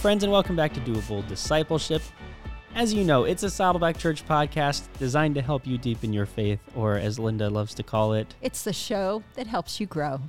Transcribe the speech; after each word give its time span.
friends, 0.00 0.22
and 0.22 0.32
welcome 0.32 0.54
back 0.56 0.72
to 0.74 0.80
Doable 0.80 1.26
Discipleship. 1.26 2.02
As 2.74 2.94
you 2.94 3.02
know, 3.04 3.24
it's 3.24 3.42
a 3.42 3.50
Saddleback 3.50 3.98
Church 3.98 4.24
podcast 4.26 4.86
designed 4.98 5.34
to 5.34 5.42
help 5.42 5.66
you 5.66 5.76
deepen 5.78 6.12
your 6.12 6.26
faith, 6.26 6.60
or 6.76 6.96
as 6.96 7.18
Linda 7.18 7.50
loves 7.50 7.74
to 7.74 7.82
call 7.82 8.12
it, 8.12 8.34
It's 8.40 8.62
the 8.62 8.72
show 8.72 9.22
that 9.34 9.46
helps 9.46 9.80
you 9.80 9.86
grow. 9.86 10.20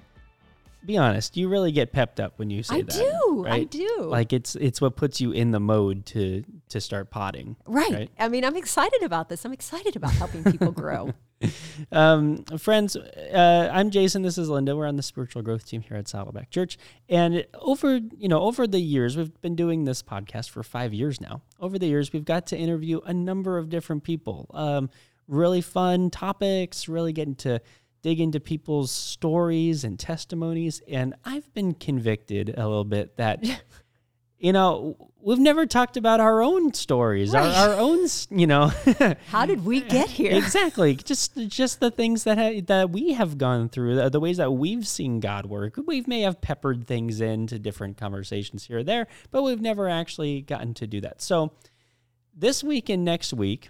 be 0.84 0.98
honest, 0.98 1.38
you 1.38 1.50
really 1.50 1.71
get 1.71 1.91
pepped 1.91 2.20
up 2.20 2.34
when 2.40 2.50
you 2.50 2.63
say 2.63 2.77
I 2.77 2.82
that. 2.82 2.95
I 2.95 2.98
do. 2.98 3.45
I 3.48 3.63
do. 3.66 3.98
Like 4.02 4.34
it's 4.34 4.55
it's 4.55 4.82
what 4.82 4.95
puts 4.95 5.21
you 5.21 5.32
in 5.32 5.52
the 5.52 5.59
mode 5.59 6.05
to 6.08 6.44
to 6.70 6.81
start 6.81 7.12
potting. 7.12 7.55
right. 7.66 7.91
right. 7.91 8.09
I 8.17 8.27
mean, 8.30 8.44
I'm 8.45 8.55
excited 8.55 9.04
about 9.04 9.30
this. 9.30 9.45
I'm 9.45 9.54
excited 9.54 9.95
about 9.95 10.12
helping 10.13 10.44
people 10.44 10.72
grow. 10.72 11.13
Um, 11.91 12.43
friends, 12.57 12.98
uh, 12.98 13.70
I'm 13.71 13.89
Jason. 13.89 14.21
This 14.21 14.38
is 14.38 14.49
Linda. 14.49 14.75
We're 14.75 14.85
on 14.85 14.98
the 14.98 15.02
spiritual 15.02 15.41
growth 15.41 15.65
team 15.65 15.81
here 15.81 15.95
at 15.95 16.09
Saddleback 16.09 16.49
Church. 16.52 16.77
And 17.07 17.48
over, 17.55 18.02
you 18.17 18.27
know, 18.27 18.41
over 18.41 18.67
the 18.67 18.79
years, 18.79 19.15
we've 19.15 19.41
been 19.41 19.55
doing 19.55 19.85
this 19.85 20.03
podcast 20.03 20.49
for 20.49 20.62
five 20.62 20.93
years 20.93 21.21
now. 21.21 21.41
Over 21.59 21.79
the 21.79 21.88
years, 21.88 22.12
we've 22.12 22.25
got 22.25 22.45
to 22.48 22.57
interview 22.57 22.99
a 23.05 23.13
number 23.13 23.57
of 23.57 23.70
different 23.70 24.03
people. 24.03 24.52
Um, 24.53 24.89
really 25.27 25.62
fun 25.62 26.09
topics, 26.09 26.89
really 26.89 27.13
getting 27.13 27.35
to 27.35 27.62
dig 28.01 28.20
into 28.20 28.40
people's 28.40 28.91
stories 28.91 29.84
and 29.84 29.98
testimonies. 29.98 30.81
And 30.87 31.15
I've 31.23 31.51
been 31.53 31.73
convicted 31.73 32.49
a 32.49 32.67
little 32.67 32.84
bit 32.84 33.15
that, 33.17 33.43
you 34.39 34.53
know, 34.53 34.95
we've 35.21 35.38
never 35.39 35.66
talked 35.66 35.98
about 35.98 36.20
our 36.21 36.41
own 36.41 36.73
stories, 36.73 37.31
Right. 37.34 37.53
our, 37.53 37.70
our 37.73 37.75
own, 37.79 38.07
you 38.29 38.48
know, 38.48 38.67
How 39.27 39.45
did 39.45 39.65
we 39.65 39.81
get 39.81 40.09
here? 40.09 40.31
exactly. 40.34 40.95
Just 40.95 41.35
just 41.48 41.79
the 41.81 41.91
things 41.91 42.23
that 42.23 42.37
ha- 42.37 42.62
that 42.68 42.90
we 42.90 43.12
have 43.13 43.37
gone 43.37 43.68
through 43.70 43.96
the, 43.96 44.09
the 44.09 44.20
ways 44.20 44.37
that 44.37 44.51
we've 44.51 44.87
seen 44.87 45.20
god 45.20 45.46
work. 45.46 45.76
We 45.85 46.04
may 46.07 46.21
have 46.21 46.40
peppered 46.40 46.87
things 46.87 47.20
into 47.20 47.59
different 47.59 47.98
conversations 47.98 48.65
here 48.65 48.77
or 48.79 48.84
there 48.84 49.07
but 49.29 49.43
we've 49.43 49.62
never 49.62 49.90
actually 49.90 50.41
gotten 50.41 50.74
to 50.76 50.87
do 50.87 51.01
that. 51.01 51.21
So 51.21 51.51
this 52.34 52.63
week 52.63 52.87
and 52.90 53.03
next 53.03 53.34
week 53.34 53.70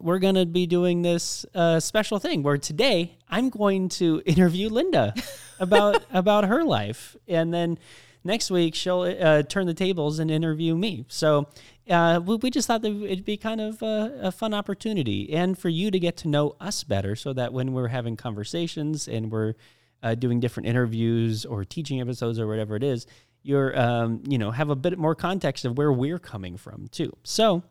we're 0.00 0.18
going 0.18 0.34
to 0.36 0.46
be 0.46 0.66
doing 0.66 1.02
this 1.02 1.44
uh, 1.54 1.78
special 1.80 2.18
thing 2.18 2.42
where 2.42 2.58
today 2.58 3.16
i'm 3.28 3.48
going 3.50 3.88
to 3.88 4.20
interview 4.26 4.68
linda 4.68 5.14
about 5.60 6.04
about 6.12 6.44
her 6.44 6.64
life. 6.64 7.16
And 7.28 7.52
then 7.54 7.78
next 8.26 8.50
week 8.50 8.74
she'll 8.74 9.00
uh, 9.02 9.42
turn 9.42 9.66
the 9.66 9.74
tables 9.74 10.18
and 10.18 10.30
interview 10.30 10.74
me 10.74 11.04
so 11.08 11.46
uh, 11.88 12.20
we, 12.24 12.36
we 12.36 12.50
just 12.50 12.66
thought 12.66 12.82
that 12.82 12.92
it'd 13.04 13.24
be 13.24 13.36
kind 13.36 13.60
of 13.60 13.80
a, 13.82 14.18
a 14.24 14.32
fun 14.32 14.52
opportunity 14.52 15.32
and 15.32 15.56
for 15.58 15.68
you 15.68 15.90
to 15.90 15.98
get 15.98 16.16
to 16.16 16.28
know 16.28 16.54
us 16.60 16.84
better 16.84 17.14
so 17.16 17.32
that 17.32 17.52
when 17.52 17.72
we're 17.72 17.88
having 17.88 18.16
conversations 18.16 19.06
and 19.08 19.30
we're 19.30 19.54
uh, 20.02 20.14
doing 20.14 20.40
different 20.40 20.68
interviews 20.68 21.44
or 21.46 21.64
teaching 21.64 22.00
episodes 22.00 22.38
or 22.38 22.46
whatever 22.46 22.76
it 22.76 22.82
is 22.82 23.06
you're 23.42 23.78
um, 23.80 24.20
you 24.28 24.36
know 24.38 24.50
have 24.50 24.70
a 24.70 24.76
bit 24.76 24.98
more 24.98 25.14
context 25.14 25.64
of 25.64 25.78
where 25.78 25.92
we're 25.92 26.18
coming 26.18 26.56
from 26.56 26.88
too 26.88 27.12
so 27.22 27.62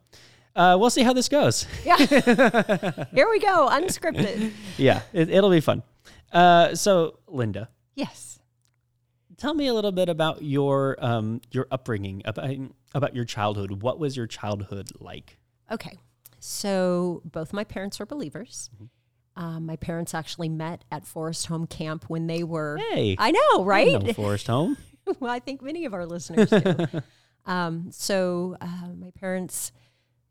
uh, 0.56 0.78
we'll 0.80 0.90
see 0.90 1.04
how 1.04 1.12
this 1.14 1.28
goes 1.28 1.68
Yeah. 1.84 1.98
here 3.14 3.30
we 3.30 3.40
go. 3.40 3.68
Unscripted. 3.70 4.52
yeah 4.78 5.02
it, 5.12 5.30
it'll 5.30 5.50
be 5.52 5.60
fun 5.60 5.84
uh, 6.32 6.74
so 6.76 7.20
linda 7.28 7.70
Yes. 7.96 8.40
Tell 9.38 9.54
me 9.54 9.68
a 9.68 9.74
little 9.74 9.92
bit 9.92 10.10
about 10.10 10.42
your 10.42 10.96
um, 11.00 11.42
your 11.52 11.68
upbringing 11.72 12.22
about, 12.26 12.50
about 12.94 13.16
your 13.16 13.26
childhood 13.26 13.82
what 13.82 14.00
was 14.00 14.16
your 14.16 14.28
childhood 14.28 14.90
like 15.00 15.38
Okay. 15.72 15.98
So 16.40 17.22
both 17.26 17.54
my 17.54 17.64
parents 17.64 18.00
are 18.00 18.06
believers. 18.06 18.70
Um, 19.36 19.66
my 19.66 19.76
parents 19.76 20.14
actually 20.14 20.50
met 20.50 20.86
at 20.92 21.06
Forest 21.06 21.48
Home 21.48 21.68
Camp 21.68 22.06
when 22.08 22.28
they 22.28 22.44
were. 22.44 22.78
hey 22.92 23.16
I 23.20 23.32
know, 23.32 23.66
right? 23.66 24.02
no 24.02 24.14
forest 24.14 24.48
home 24.48 24.78
well, 25.20 25.32
I 25.32 25.40
think 25.40 25.62
many 25.62 25.86
of 25.86 25.94
our 25.94 26.06
listeners 26.06 26.50
do. 26.50 26.88
um, 27.46 27.92
so 27.92 28.56
uh, 28.62 28.90
my 28.98 29.12
parents, 29.12 29.72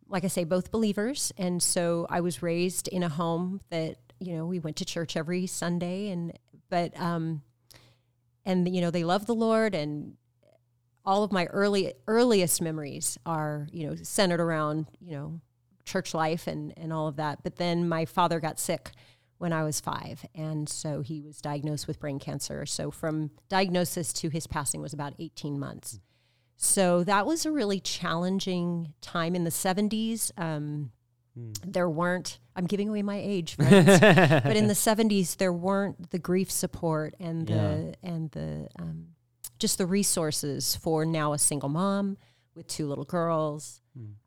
like 0.08 0.24
I 0.24 0.28
say, 0.28 0.44
both 0.44 0.70
believers, 0.70 1.32
and 1.36 1.62
so 1.62 2.06
I 2.08 2.22
was 2.22 2.42
raised 2.42 2.88
in 2.88 3.02
a 3.02 3.08
home 3.08 3.60
that 3.70 3.96
you 4.18 4.34
know 4.34 4.46
we 4.46 4.58
went 4.58 4.76
to 4.76 4.84
church 4.84 5.16
every 5.16 5.46
Sunday, 5.46 6.08
and 6.08 6.32
but 6.70 6.98
um, 6.98 7.42
and 8.44 8.74
you 8.74 8.80
know 8.80 8.90
they 8.90 9.04
love 9.04 9.26
the 9.26 9.34
Lord, 9.34 9.74
and 9.74 10.16
all 11.04 11.22
of 11.24 11.32
my 11.32 11.46
early 11.46 11.94
earliest 12.06 12.62
memories 12.62 13.18
are 13.26 13.68
you 13.72 13.86
know 13.86 13.96
centered 13.96 14.40
around 14.40 14.86
you 15.00 15.12
know 15.12 15.40
church 15.84 16.14
life 16.14 16.46
and 16.46 16.72
and 16.76 16.92
all 16.92 17.08
of 17.08 17.16
that. 17.16 17.42
But 17.42 17.56
then 17.56 17.88
my 17.88 18.04
father 18.04 18.40
got 18.40 18.58
sick 18.58 18.90
when 19.38 19.52
I 19.52 19.62
was 19.62 19.80
five. 19.80 20.24
And 20.34 20.68
so 20.68 21.02
he 21.02 21.20
was 21.20 21.40
diagnosed 21.40 21.86
with 21.86 22.00
brain 22.00 22.18
cancer. 22.18 22.64
So 22.66 22.90
from 22.90 23.30
diagnosis 23.48 24.12
to 24.14 24.28
his 24.28 24.46
passing 24.46 24.80
was 24.80 24.92
about 24.92 25.14
18 25.18 25.58
months. 25.58 26.00
So 26.56 27.04
that 27.04 27.26
was 27.26 27.44
a 27.44 27.52
really 27.52 27.80
challenging 27.80 28.94
time 29.00 29.34
in 29.34 29.44
the 29.44 29.50
70s. 29.50 30.30
Um, 30.38 30.92
There 31.66 31.88
weren't, 31.88 32.38
I'm 32.54 32.66
giving 32.66 32.88
away 32.88 33.02
my 33.02 33.16
age, 33.16 33.56
friends, 33.56 33.86
but 34.00 34.56
in 34.56 34.68
the 34.68 34.74
70s, 34.74 35.36
there 35.36 35.52
weren't 35.52 36.10
the 36.10 36.18
grief 36.18 36.50
support 36.50 37.14
and 37.18 37.46
the, 37.46 37.94
and 38.02 38.30
the, 38.30 38.68
um, 38.78 39.08
just 39.58 39.78
the 39.78 39.86
resources 39.86 40.76
for 40.76 41.04
now 41.04 41.32
a 41.32 41.38
single 41.38 41.68
mom 41.68 42.16
with 42.54 42.66
two 42.68 42.86
little 42.86 43.04
girls 43.04 43.80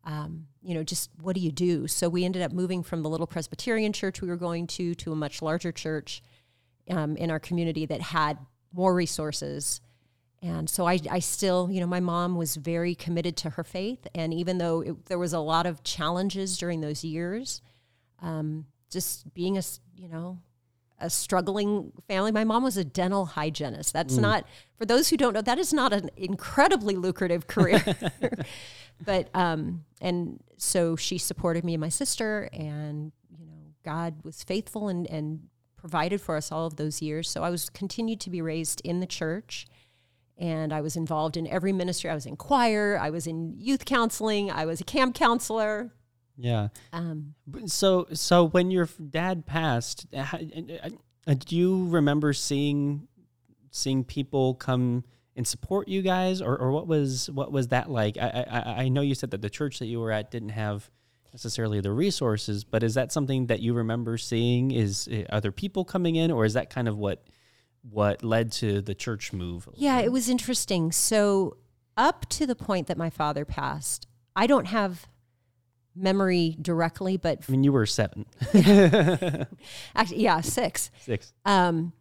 um, 0.05 0.47
you 0.61 0.73
know, 0.73 0.83
just 0.83 1.09
what 1.21 1.35
do 1.35 1.41
you 1.41 1.51
do? 1.51 1.87
So 1.87 2.09
we 2.09 2.23
ended 2.23 2.41
up 2.41 2.51
moving 2.51 2.83
from 2.83 3.03
the 3.03 3.09
little 3.09 3.27
Presbyterian 3.27 3.93
church 3.93 4.21
we 4.21 4.29
were 4.29 4.37
going 4.37 4.67
to 4.67 4.95
to 4.95 5.11
a 5.11 5.15
much 5.15 5.41
larger 5.41 5.71
church 5.71 6.21
um, 6.89 7.17
in 7.17 7.29
our 7.29 7.39
community 7.39 7.85
that 7.85 8.01
had 8.01 8.37
more 8.73 8.93
resources. 8.93 9.81
And 10.41 10.69
so 10.69 10.87
I, 10.87 10.99
I 11.09 11.19
still, 11.19 11.69
you 11.71 11.79
know, 11.79 11.87
my 11.87 11.99
mom 11.99 12.35
was 12.35 12.55
very 12.55 12.93
committed 12.93 13.35
to 13.37 13.51
her 13.51 13.63
faith. 13.63 14.07
And 14.13 14.33
even 14.33 14.59
though 14.59 14.81
it, 14.81 15.05
there 15.07 15.17
was 15.17 15.33
a 15.33 15.39
lot 15.39 15.65
of 15.65 15.83
challenges 15.83 16.57
during 16.57 16.81
those 16.81 17.03
years, 17.03 17.61
um, 18.21 18.65
just 18.91 19.33
being 19.33 19.57
a, 19.57 19.63
you 19.95 20.07
know, 20.07 20.39
a 20.99 21.09
struggling 21.09 21.91
family. 22.07 22.31
My 22.31 22.43
mom 22.43 22.63
was 22.63 22.77
a 22.77 22.83
dental 22.83 23.25
hygienist. 23.25 23.93
That's 23.93 24.17
not, 24.17 24.45
for 24.77 24.85
those 24.85 25.09
who 25.09 25.17
don't 25.17 25.33
know, 25.33 25.41
that 25.41 25.59
is 25.59 25.71
not 25.71 25.93
an 25.93 26.09
incredibly 26.17 26.95
lucrative 26.95 27.47
career. 27.47 27.83
but, 29.03 29.29
um, 29.35 29.85
and 30.01 30.39
so 30.57 30.95
she 30.95 31.17
supported 31.17 31.63
me 31.63 31.75
and 31.75 31.81
my 31.81 31.89
sister, 31.89 32.49
and, 32.51 33.11
you 33.29 33.45
know, 33.45 33.73
God 33.83 34.15
was 34.23 34.43
faithful 34.43 34.87
and, 34.87 35.07
and 35.07 35.47
provided 35.75 36.19
for 36.19 36.35
us 36.35 36.51
all 36.51 36.65
of 36.65 36.77
those 36.77 37.01
years. 37.01 37.29
So 37.29 37.43
I 37.43 37.49
was 37.49 37.69
continued 37.69 38.19
to 38.21 38.29
be 38.29 38.41
raised 38.41 38.81
in 38.83 38.99
the 38.99 39.05
church. 39.05 39.67
And 40.37 40.71
I 40.71 40.81
was 40.81 40.95
involved 40.95 41.35
in 41.37 41.47
every 41.47 41.73
ministry. 41.73 42.09
I 42.09 42.13
was 42.13 42.25
in 42.27 42.35
choir. 42.35 42.97
I 43.01 43.09
was 43.09 43.25
in 43.27 43.55
youth 43.57 43.85
counseling. 43.85 44.51
I 44.51 44.65
was 44.65 44.79
a 44.81 44.83
camp 44.83 45.15
counselor. 45.15 45.91
yeah 46.37 46.67
Um, 46.93 47.33
So, 47.65 48.05
so 48.13 48.47
when 48.47 48.69
your 48.69 48.87
dad 49.09 49.45
passed, 49.45 50.05
uh, 50.13 50.23
how- 50.23 50.37
uh, 50.37 50.89
uh, 51.27 51.33
do 51.33 51.55
you 51.57 51.87
remember 51.89 52.33
seeing 52.33 53.07
seeing 53.71 54.03
people 54.03 54.53
come 54.55 55.03
and 55.35 55.45
support 55.45 55.87
you 55.87 56.01
guys, 56.01 56.41
or, 56.41 56.57
or 56.57 56.71
what 56.71 56.87
was 56.87 57.29
what 57.31 57.51
was 57.51 57.67
that 57.67 57.89
like? 57.89 58.17
I, 58.17 58.45
I 58.49 58.83
I 58.83 58.89
know 58.89 59.01
you 59.01 59.13
said 59.15 59.31
that 59.31 59.41
the 59.41 59.49
church 59.49 59.79
that 59.79 59.85
you 59.87 59.99
were 59.99 60.11
at 60.11 60.31
didn't 60.31 60.49
have 60.49 60.89
necessarily 61.33 61.81
the 61.81 61.91
resources, 61.91 62.63
but 62.63 62.81
is 62.81 62.93
that 62.95 63.11
something 63.11 63.47
that 63.47 63.59
you 63.59 63.73
remember 63.73 64.17
seeing? 64.17 64.71
Is 64.71 65.07
uh, 65.07 65.23
other 65.29 65.51
people 65.51 65.83
coming 65.85 66.15
in, 66.15 66.31
or 66.31 66.45
is 66.45 66.53
that 66.53 66.69
kind 66.69 66.87
of 66.87 66.97
what 66.97 67.27
what 67.89 68.23
led 68.23 68.51
to 68.53 68.81
the 68.81 68.95
church 68.95 69.33
move? 69.33 69.67
Yeah, 69.75 69.99
it 69.99 70.11
was 70.11 70.29
interesting. 70.29 70.91
So, 70.91 71.57
up 71.95 72.27
to 72.29 72.45
the 72.45 72.55
point 72.55 72.87
that 72.87 72.97
my 72.97 73.09
father 73.09 73.45
passed, 73.45 74.07
I 74.35 74.45
don't 74.47 74.65
have 74.65 75.07
memory 75.95 76.55
directly, 76.61 77.17
but 77.17 77.39
I 77.47 77.51
mean, 77.51 77.63
you 77.63 77.71
were 77.71 77.85
seven, 77.87 78.25
actually, 79.95 80.21
yeah, 80.21 80.41
six. 80.41 80.91
six. 81.01 81.33
Um, 81.45 81.93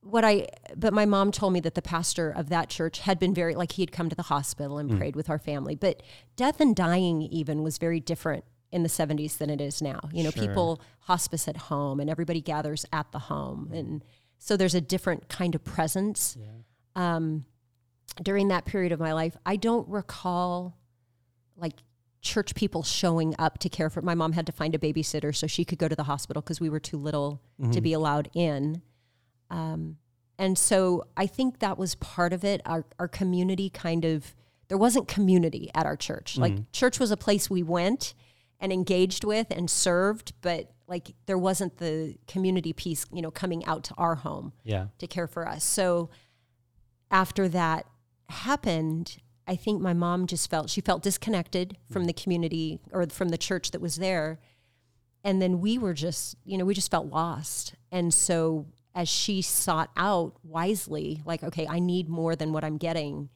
what 0.00 0.24
I, 0.24 0.48
but 0.76 0.92
my 0.92 1.06
mom 1.06 1.32
told 1.32 1.52
me 1.54 1.60
that 1.60 1.74
the 1.74 1.82
pastor 1.82 2.30
of 2.30 2.48
that 2.50 2.68
church 2.68 2.98
had 2.98 3.18
been 3.18 3.32
very, 3.32 3.54
like, 3.54 3.72
he 3.72 3.82
had 3.82 3.90
come 3.92 4.08
to 4.10 4.16
the 4.16 4.22
hospital 4.24 4.76
and 4.78 4.96
prayed 4.98 5.16
with 5.16 5.30
our 5.30 5.38
family. 5.38 5.76
But 5.76 6.02
death 6.36 6.60
and 6.60 6.76
dying, 6.76 7.22
even, 7.22 7.62
was 7.62 7.78
very 7.78 8.00
different 8.00 8.44
in 8.70 8.82
the 8.82 8.88
70s 8.90 9.38
than 9.38 9.48
it 9.48 9.60
is 9.62 9.80
now. 9.80 10.00
You 10.12 10.24
know, 10.24 10.30
Sure. 10.30 10.46
people 10.46 10.80
hospice 11.00 11.48
at 11.48 11.56
home 11.56 12.00
and 12.00 12.10
everybody 12.10 12.42
gathers 12.42 12.84
at 12.92 13.12
the 13.12 13.18
home. 13.20 13.70
And 13.72 14.04
so 14.38 14.56
there's 14.56 14.74
a 14.74 14.80
different 14.80 15.28
kind 15.28 15.54
of 15.54 15.64
presence. 15.64 16.36
Um, 16.96 17.44
during 18.22 18.48
that 18.48 18.64
period 18.64 18.92
of 18.92 19.00
my 19.00 19.12
life, 19.12 19.36
I 19.44 19.56
don't 19.56 19.88
recall 19.88 20.76
like 21.56 21.74
church 22.20 22.54
people 22.54 22.82
showing 22.82 23.34
up 23.38 23.58
to 23.58 23.68
care 23.68 23.90
for 23.90 24.00
my 24.02 24.14
mom 24.14 24.32
had 24.32 24.46
to 24.46 24.52
find 24.52 24.74
a 24.74 24.78
babysitter 24.78 25.34
so 25.34 25.46
she 25.46 25.64
could 25.64 25.78
go 25.78 25.88
to 25.88 25.94
the 25.96 26.04
hospital 26.04 26.40
because 26.40 26.60
we 26.60 26.70
were 26.70 26.80
too 26.80 26.96
little 26.96 27.40
to 27.72 27.80
be 27.80 27.92
allowed 27.92 28.30
in. 28.34 28.82
Um, 29.50 29.98
and 30.36 30.58
so 30.58 31.04
i 31.16 31.26
think 31.26 31.60
that 31.60 31.78
was 31.78 31.94
part 31.96 32.32
of 32.32 32.44
it. 32.44 32.60
Our, 32.66 32.84
our 32.98 33.08
community 33.08 33.70
kind 33.70 34.04
of 34.04 34.34
there 34.68 34.78
wasn't 34.78 35.06
community 35.06 35.70
at 35.74 35.86
our 35.86 35.96
church. 35.96 36.38
Like 36.38 36.72
church 36.72 36.98
was 36.98 37.10
a 37.10 37.16
place 37.16 37.50
we 37.50 37.62
went 37.62 38.14
and 38.58 38.72
engaged 38.72 39.22
with 39.24 39.48
and 39.50 39.70
served 39.70 40.32
but 40.40 40.72
like 40.86 41.14
there 41.26 41.38
wasn't 41.38 41.78
the 41.78 42.16
community 42.28 42.72
piece 42.72 43.06
you 43.12 43.22
know 43.22 43.30
coming 43.30 43.64
out 43.64 43.84
to 43.84 43.94
our 43.96 44.16
home 44.16 44.52
Yeah. 44.64 44.86
to 44.98 45.06
care 45.06 45.26
for 45.26 45.48
us. 45.48 45.64
So 45.64 46.10
after 47.10 47.48
that 47.48 47.86
happened, 48.28 49.18
I 49.46 49.56
think 49.56 49.80
my 49.80 49.92
mom 49.92 50.26
just 50.26 50.50
felt 50.50 50.70
she 50.70 50.80
felt 50.80 51.02
disconnected 51.02 51.76
from 51.90 52.04
mm. 52.04 52.06
the 52.08 52.12
community 52.12 52.80
or 52.92 53.06
from 53.08 53.28
the 53.28 53.38
church 53.38 53.70
that 53.72 53.80
was 53.80 53.96
there. 53.96 54.40
And 55.22 55.40
then 55.40 55.60
we 55.60 55.78
were 55.78 55.94
just, 55.94 56.36
you 56.44 56.58
know, 56.58 56.64
we 56.64 56.74
just 56.74 56.90
felt 56.90 57.06
lost. 57.06 57.74
And 57.90 58.12
so 58.12 58.66
as 58.94 59.08
she 59.08 59.42
sought 59.42 59.90
out 59.96 60.34
wisely, 60.42 61.22
like, 61.24 61.42
okay, 61.42 61.66
I 61.66 61.78
need 61.78 62.08
more 62.08 62.36
than 62.36 62.52
what 62.52 62.64
I'm 62.64 62.76
getting. 62.76 63.30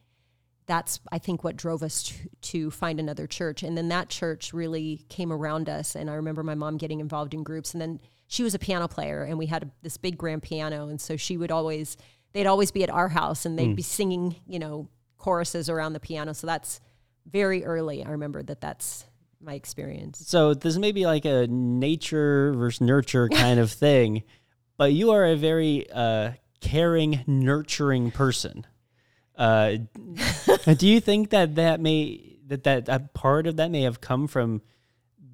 That's, 0.69 1.01
I 1.11 1.19
think, 1.19 1.43
what 1.43 1.57
drove 1.57 1.83
us 1.83 2.05
to, 2.05 2.15
to 2.43 2.71
find 2.71 3.01
another 3.01 3.27
church. 3.27 3.65
And 3.65 3.77
then 3.77 3.89
that 3.89 4.09
church 4.09 4.53
really 4.53 5.05
came 5.09 5.33
around 5.33 5.69
us. 5.69 5.97
And 5.97 6.09
I 6.09 6.15
remember 6.15 6.45
my 6.45 6.55
mom 6.55 6.77
getting 6.77 7.01
involved 7.01 7.35
in 7.35 7.43
groups. 7.43 7.73
And 7.73 7.81
then 7.81 7.99
she 8.29 8.45
was 8.45 8.55
a 8.55 8.59
piano 8.59 8.87
player, 8.87 9.25
and 9.25 9.39
we 9.39 9.47
had 9.47 9.65
a, 9.65 9.71
this 9.83 9.97
big 9.97 10.17
grand 10.17 10.43
piano. 10.43 10.89
And 10.89 11.01
so 11.01 11.17
she 11.17 11.37
would 11.37 11.51
always, 11.51 11.97
they'd 12.33 12.47
always 12.47 12.71
be 12.71 12.85
at 12.85 12.91
our 12.91 13.09
house 13.09 13.45
and 13.45 13.59
they'd 13.59 13.71
mm. 13.71 13.77
be 13.77 13.83
singing, 13.83 14.37
you 14.47 14.61
know, 14.61 14.89
choruses 15.17 15.69
around 15.69 15.95
the 15.95 16.01
piano. 16.01 16.35
So 16.35 16.47
that's 16.47 16.81
very 17.27 17.65
early. 17.65 18.05
I 18.05 18.11
remember 18.11 18.43
that 18.45 18.61
that's 18.61 19.05
my 19.41 19.55
experience. 19.55 20.23
So 20.27 20.55
this 20.55 20.77
may 20.77 20.93
be 20.93 21.07
like 21.07 21.25
a 21.25 21.47
nature 21.49 22.53
versus 22.55 22.81
nurture 22.81 23.29
kind 23.29 23.59
of 23.59 23.71
thing, 23.71 24.25
but 24.77 24.93
you 24.93 25.11
are 25.11 25.25
a 25.25 25.37
very 25.37 25.91
uh, 25.91 26.33
caring, 26.61 27.25
nurturing 27.27 28.11
person. 28.11 28.67
Uh, 29.37 29.77
do 30.75 30.87
you 30.87 31.01
think 31.01 31.31
that 31.31 31.55
that 31.57 31.81
may 31.81 32.39
that 32.47 32.65
that 32.65 32.89
a 32.89 33.01
part 33.01 33.47
of 33.47 33.57
that 33.57 33.71
may 33.71 33.83
have 33.83 34.01
come 34.01 34.27
from 34.27 34.63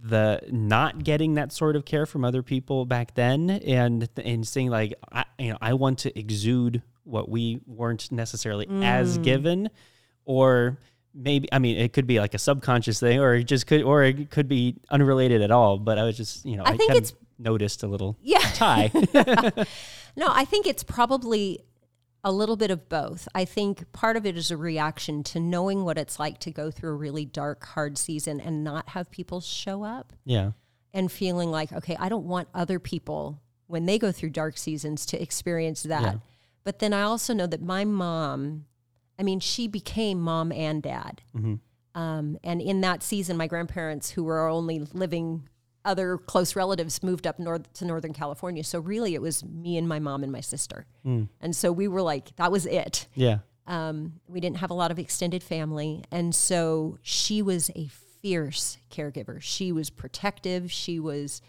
the 0.05 0.41
not 0.51 1.03
getting 1.03 1.35
that 1.35 1.51
sort 1.51 1.77
of 1.77 1.87
care 1.87 2.05
from 2.05 2.25
other 2.25 2.43
people 2.43 2.85
back 2.85 3.15
then, 3.15 3.49
and 3.49 4.09
and 4.23 4.47
saying 4.47 4.69
like, 4.69 4.95
I, 5.11 5.25
you 5.39 5.51
know, 5.51 5.59
I 5.61 5.75
want 5.75 6.01
to 6.01 6.19
exude 6.19 6.83
what 7.05 7.29
we 7.29 7.61
weren't 7.67 8.13
necessarily 8.13 8.67
mm. 8.67 8.85
as 8.85 9.17
given, 9.19 9.71
or 10.27 10.79
maybe 11.15 11.49
I 11.53 11.59
mean 11.59 11.79
it 11.79 11.95
could 11.95 12.07
be 12.07 12.21
like 12.21 12.35
a 12.35 12.39
subconscious 12.39 13.01
thing, 13.01 13.19
or 13.19 13.35
it 13.35 13.45
just 13.45 13.67
could, 13.67 13.83
or 13.83 14.03
it 14.03 14.31
could 14.31 14.47
be 14.47 14.77
unrelated 14.91 15.41
at 15.41 15.51
all. 15.51 15.79
But 15.79 15.99
I 15.99 16.05
was 16.05 16.17
just 16.19 16.45
you 16.45 16.57
know 16.57 16.65
I, 16.65 16.73
I 16.73 16.77
think 16.77 16.95
it's 16.95 17.15
noticed 17.39 17.83
a 17.83 17.87
little 17.87 18.19
yeah 18.21 18.41
tie. 18.55 18.91
no, 20.17 20.29
I 20.29 20.45
think 20.45 20.67
it's 20.67 20.85
probably 20.85 21.65
a 22.25 22.33
little 22.33 22.57
bit 22.57 22.71
of 22.71 22.89
both. 22.89 23.29
I 23.35 23.45
think 23.45 23.93
part 23.93 24.17
of 24.17 24.25
it 24.25 24.37
is 24.37 24.51
a 24.51 24.57
reaction 24.57 25.23
to 25.25 25.39
knowing 25.39 25.85
what 25.85 25.99
it's 25.99 26.19
like 26.19 26.41
to 26.41 26.51
go 26.51 26.71
through 26.71 26.91
a 26.91 26.97
really 26.97 27.27
dark, 27.27 27.65
hard 27.67 27.99
season 27.99 28.41
and 28.41 28.65
not 28.65 28.89
have 28.91 29.11
people 29.11 29.43
show 29.43 29.85
up. 29.85 30.15
Yeah. 30.25 30.53
And 30.95 31.13
feeling 31.13 31.51
like, 31.51 31.73
okay, 31.73 31.97
I 31.99 32.09
don't 32.09 32.25
want 32.25 32.49
other 32.55 32.79
people 32.79 33.43
when 33.67 33.85
they 33.85 33.99
go 33.99 34.11
through 34.11 34.31
dark 34.31 34.57
seasons 34.57 35.05
to 35.07 35.21
experience 35.21 35.83
that. 35.83 36.03
Yeah. 36.03 36.15
But 36.63 36.79
then 36.79 36.95
I 36.95 37.03
also 37.03 37.35
know 37.35 37.47
that 37.47 37.61
my 37.61 37.85
mom, 37.85 38.65
I 39.19 39.23
mean, 39.23 39.41
she 39.41 39.69
became 39.69 40.21
mom 40.21 40.51
and 40.51 40.83
dad. 40.83 41.21
Mm-hmm. 41.37 41.55
Um, 42.01 42.39
and 42.43 42.63
in 42.63 42.81
that 42.81 43.03
season, 43.03 43.37
my 43.37 43.47
grandparents, 43.47 44.11
who 44.11 44.25
were 44.25 44.49
only 44.49 44.81
living, 44.81 45.49
other 45.85 46.19
close 46.19 46.57
relatives 46.57 47.03
moved 47.03 47.27
up 47.27 47.39
north 47.39 47.73
to 47.75 47.85
Northern 47.85 48.13
California. 48.13 48.65
So 48.65 48.81
really, 48.81 49.15
it 49.15 49.23
was 49.23 49.45
me 49.45 49.77
and 49.77 49.89
my 49.89 49.99
mom 49.99 50.23
and 50.23 50.33
my 50.33 50.41
sister. 50.41 50.87
Mm. 51.05 51.29
And 51.41 51.55
so 51.55 51.73
we 51.73 51.89
were 51.89 52.03
like, 52.03 52.35
that 52.37 52.51
was 52.51 52.67
it. 52.67 53.07
Yeah. 53.15 53.39
Um, 53.67 54.21
we 54.29 54.41
didn't 54.41 54.59
have 54.59 54.71
a 54.71 54.75
lot 54.75 54.91
of 54.91 54.99
extended 54.99 55.43
family. 55.43 56.05
And 56.11 56.35
so 56.35 56.99
she 57.03 57.43
was 57.43 57.71
a 57.75 57.89
fierce 58.23 58.79
caregiver. 58.91 59.41
She 59.41 59.73
was 59.73 59.91
protective. 59.91 60.71
She 60.73 60.99
was 60.99 61.43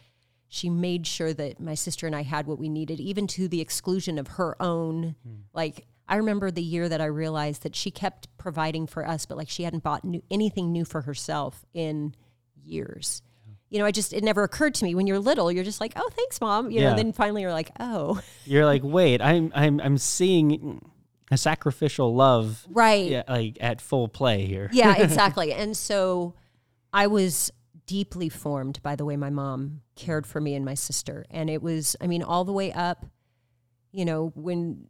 she 0.47 0.69
made 0.69 1.05
sure 1.05 1.33
that 1.33 1.59
my 1.59 1.73
sister 1.73 2.07
and 2.07 2.15
I 2.15 2.23
had 2.23 2.47
what 2.47 2.59
we 2.59 2.69
needed, 2.69 2.99
even 2.99 3.27
to 3.27 3.47
the 3.47 3.61
exclusion 3.61 4.17
of 4.17 4.27
her 4.27 4.55
own. 4.61 5.15
Mm. 5.27 5.39
Like, 5.53 5.85
I 6.07 6.17
remember 6.17 6.51
the 6.51 6.61
year 6.61 6.87
that 6.87 7.01
I 7.01 7.05
realized 7.05 7.63
that 7.63 7.75
she 7.75 7.91
kept 7.91 8.27
providing 8.37 8.87
for 8.87 9.07
us, 9.07 9.25
but 9.25 9.37
like 9.37 9.49
she 9.49 9.63
hadn't 9.63 9.83
bought 9.83 10.05
new, 10.05 10.21
anything 10.29 10.71
new 10.71 10.85
for 10.85 11.01
herself 11.01 11.65
in 11.73 12.13
years. 12.63 13.21
You 13.69 13.79
know, 13.79 13.85
I 13.85 13.91
just, 13.91 14.13
it 14.13 14.23
never 14.23 14.43
occurred 14.43 14.75
to 14.75 14.85
me 14.85 14.95
when 14.95 15.07
you're 15.07 15.19
little, 15.19 15.51
you're 15.51 15.63
just 15.63 15.81
like, 15.81 15.93
oh, 15.95 16.09
thanks, 16.11 16.39
mom. 16.39 16.71
You 16.71 16.81
yeah. 16.81 16.89
know, 16.91 16.95
then 16.95 17.11
finally 17.11 17.41
you're 17.41 17.51
like, 17.51 17.71
oh. 17.79 18.21
You're 18.45 18.65
like, 18.65 18.81
wait, 18.83 19.21
I'm, 19.21 19.51
I'm, 19.55 19.81
I'm 19.81 19.97
seeing 19.97 20.81
a 21.31 21.37
sacrificial 21.37 22.13
love. 22.13 22.65
Right. 22.69 23.09
Yeah, 23.09 23.23
like 23.27 23.57
at 23.59 23.81
full 23.81 24.07
play 24.07 24.45
here. 24.45 24.69
Yeah, 24.71 24.95
exactly. 25.01 25.51
and 25.51 25.75
so 25.75 26.35
I 26.93 27.07
was 27.07 27.51
deeply 27.87 28.29
formed 28.29 28.81
by 28.81 28.95
the 28.95 29.05
way 29.05 29.15
my 29.15 29.29
mom 29.29 29.81
cared 29.95 30.25
for 30.25 30.39
me 30.39 30.55
and 30.55 30.63
my 30.63 30.73
sister. 30.73 31.25
And 31.29 31.49
it 31.49 31.61
was, 31.61 31.95
I 32.01 32.07
mean, 32.07 32.23
all 32.23 32.45
the 32.45 32.53
way 32.53 32.71
up, 32.71 33.05
you 33.91 34.05
know, 34.05 34.31
when 34.35 34.87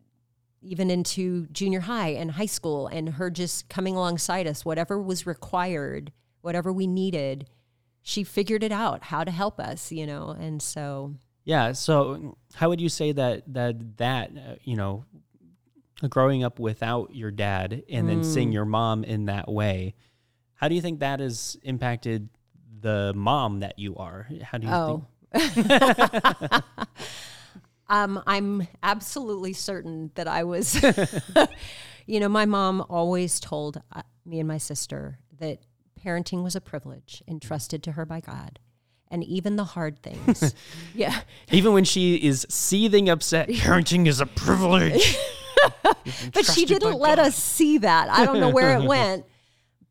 even 0.65 0.89
into 0.89 1.45
junior 1.47 1.81
high 1.81 2.09
and 2.09 2.31
high 2.31 2.45
school, 2.47 2.87
and 2.87 3.09
her 3.09 3.29
just 3.29 3.69
coming 3.69 3.95
alongside 3.95 4.47
us, 4.47 4.65
whatever 4.65 4.99
was 4.99 5.27
required, 5.27 6.11
whatever 6.41 6.73
we 6.73 6.87
needed, 6.87 7.47
she 8.07 8.23
figured 8.23 8.61
it 8.61 8.71
out 8.71 9.01
how 9.05 9.23
to 9.23 9.31
help 9.31 9.59
us, 9.59 9.91
you 9.91 10.05
know. 10.05 10.29
And 10.29 10.61
so, 10.61 11.15
yeah. 11.43 11.71
So, 11.71 12.37
how 12.53 12.69
would 12.69 12.79
you 12.79 12.87
say 12.87 13.11
that 13.13 13.51
that 13.51 13.97
that 13.97 14.29
uh, 14.29 14.55
you 14.63 14.75
know, 14.75 15.05
growing 16.07 16.43
up 16.43 16.59
without 16.59 17.15
your 17.15 17.31
dad 17.31 17.83
and 17.89 18.07
then 18.07 18.21
mm. 18.21 18.25
seeing 18.25 18.51
your 18.51 18.65
mom 18.65 19.03
in 19.03 19.25
that 19.25 19.51
way? 19.51 19.95
How 20.53 20.67
do 20.67 20.75
you 20.75 20.81
think 20.81 20.99
that 20.99 21.19
has 21.19 21.57
impacted 21.63 22.29
the 22.79 23.11
mom 23.15 23.61
that 23.61 23.79
you 23.79 23.95
are? 23.95 24.29
How 24.43 24.59
do 24.59 24.67
you 24.67 24.73
oh. 24.73 25.05
think? 25.33 26.63
um, 27.89 28.21
I'm 28.27 28.67
absolutely 28.83 29.53
certain 29.53 30.11
that 30.13 30.27
I 30.27 30.43
was, 30.43 30.79
you 32.05 32.19
know, 32.19 32.29
my 32.29 32.45
mom 32.45 32.85
always 32.87 33.39
told 33.39 33.81
uh, 33.91 34.03
me 34.25 34.39
and 34.39 34.47
my 34.47 34.59
sister 34.59 35.17
that 35.39 35.57
parenting 36.05 36.43
was 36.43 36.55
a 36.55 36.61
privilege 36.61 37.23
entrusted 37.27 37.83
to 37.83 37.93
her 37.93 38.05
by 38.05 38.19
God. 38.19 38.59
And 39.09 39.23
even 39.23 39.55
the 39.55 39.63
hard 39.63 40.01
things. 40.01 40.55
yeah. 40.95 41.21
Even 41.51 41.73
when 41.73 41.83
she 41.83 42.15
is 42.15 42.45
seething 42.49 43.07
upset, 43.07 43.49
parenting 43.49 44.07
is 44.07 44.19
a 44.19 44.25
privilege. 44.25 45.17
but 46.33 46.45
she 46.45 46.65
didn't 46.65 46.97
let 46.99 47.17
God. 47.17 47.27
us 47.27 47.35
see 47.35 47.77
that. 47.79 48.09
I 48.09 48.25
don't 48.25 48.39
know 48.39 48.49
where 48.49 48.77
it 48.77 48.83
went. 48.83 49.25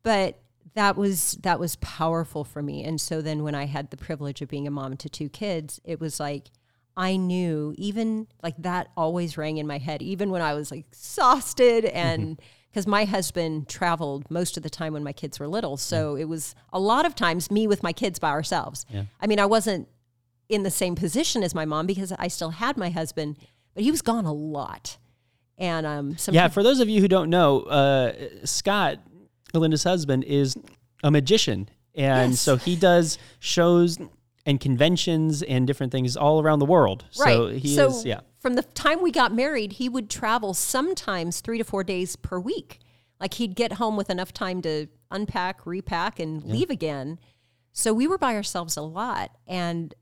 But 0.03 0.39
that 0.75 0.97
was 0.97 1.37
that 1.41 1.59
was 1.59 1.77
powerful 1.77 2.43
for 2.43 2.61
me. 2.61 2.83
And 2.83 2.99
so 2.99 3.21
then 3.21 3.43
when 3.43 3.55
I 3.55 3.65
had 3.65 3.89
the 3.89 3.97
privilege 3.97 4.41
of 4.41 4.49
being 4.49 4.67
a 4.67 4.71
mom 4.71 4.97
to 4.97 5.09
two 5.09 5.29
kids, 5.29 5.79
it 5.83 5.99
was 5.99 6.19
like 6.19 6.51
I 6.97 7.15
knew 7.15 7.73
even 7.77 8.27
like 8.43 8.55
that 8.59 8.89
always 8.95 9.37
rang 9.37 9.57
in 9.57 9.67
my 9.67 9.77
head, 9.77 10.01
even 10.01 10.29
when 10.29 10.41
I 10.41 10.53
was 10.53 10.71
like 10.71 10.85
exhausted 10.87 11.85
mm-hmm. 11.85 11.97
and 11.97 12.41
because 12.75 12.87
my 12.87 13.05
husband 13.05 13.69
traveled 13.69 14.29
most 14.29 14.57
of 14.57 14.63
the 14.63 14.69
time 14.69 14.91
when 14.91 15.01
my 15.01 15.13
kids 15.13 15.39
were 15.39 15.47
little. 15.47 15.77
So 15.77 16.15
yeah. 16.15 16.23
it 16.23 16.25
was 16.25 16.53
a 16.73 16.79
lot 16.79 17.05
of 17.05 17.15
times 17.15 17.49
me 17.49 17.67
with 17.67 17.81
my 17.81 17.93
kids 17.93 18.19
by 18.19 18.31
ourselves. 18.31 18.85
Yeah. 18.89 19.03
I 19.21 19.27
mean, 19.27 19.39
I 19.39 19.45
wasn't 19.45 19.87
in 20.49 20.63
the 20.63 20.69
same 20.69 20.93
position 20.93 21.41
as 21.41 21.55
my 21.55 21.63
mom 21.63 21.85
because 21.85 22.11
I 22.19 22.27
still 22.27 22.49
had 22.49 22.75
my 22.75 22.89
husband, 22.89 23.37
but 23.73 23.83
he 23.83 23.91
was 23.91 24.01
gone 24.01 24.25
a 24.25 24.33
lot. 24.33 24.97
And 25.57 25.85
um, 25.85 26.17
yeah, 26.29 26.49
for 26.49 26.63
those 26.63 26.81
of 26.81 26.89
you 26.89 26.99
who 26.99 27.07
don't 27.07 27.29
know, 27.29 27.61
uh, 27.61 28.11
Scott 28.43 28.97
Melinda's 29.53 29.85
husband 29.85 30.25
is 30.25 30.57
a 31.01 31.09
magician. 31.09 31.69
And 31.93 32.31
yes. 32.33 32.41
so 32.41 32.57
he 32.57 32.75
does 32.75 33.17
shows 33.39 33.99
and 34.45 34.59
conventions 34.59 35.43
and 35.43 35.65
different 35.65 35.93
things 35.93 36.17
all 36.17 36.41
around 36.41 36.59
the 36.59 36.65
world. 36.65 37.05
Right. 37.17 37.35
So 37.35 37.47
he 37.47 37.73
so 37.73 37.87
is, 37.87 38.03
yeah. 38.03 38.19
From 38.45 38.53
the 38.53 38.61
time 38.61 39.01
we 39.01 39.09
got 39.09 39.33
married, 39.33 39.71
he 39.73 39.89
would 39.89 40.07
travel 40.07 40.53
sometimes 40.53 41.41
three 41.41 41.57
to 41.57 41.63
four 41.63 41.83
days 41.83 42.15
per 42.15 42.39
week. 42.39 42.77
Like 43.19 43.33
he'd 43.33 43.55
get 43.55 43.73
home 43.73 43.97
with 43.97 44.11
enough 44.11 44.33
time 44.33 44.61
to 44.61 44.85
unpack, 45.09 45.65
repack, 45.65 46.19
and 46.19 46.43
yeah. 46.43 46.53
leave 46.53 46.69
again. 46.69 47.17
So 47.71 47.91
we 47.91 48.05
were 48.05 48.19
by 48.19 48.35
ourselves 48.35 48.77
a 48.77 48.83
lot. 48.83 49.31
And 49.47 49.95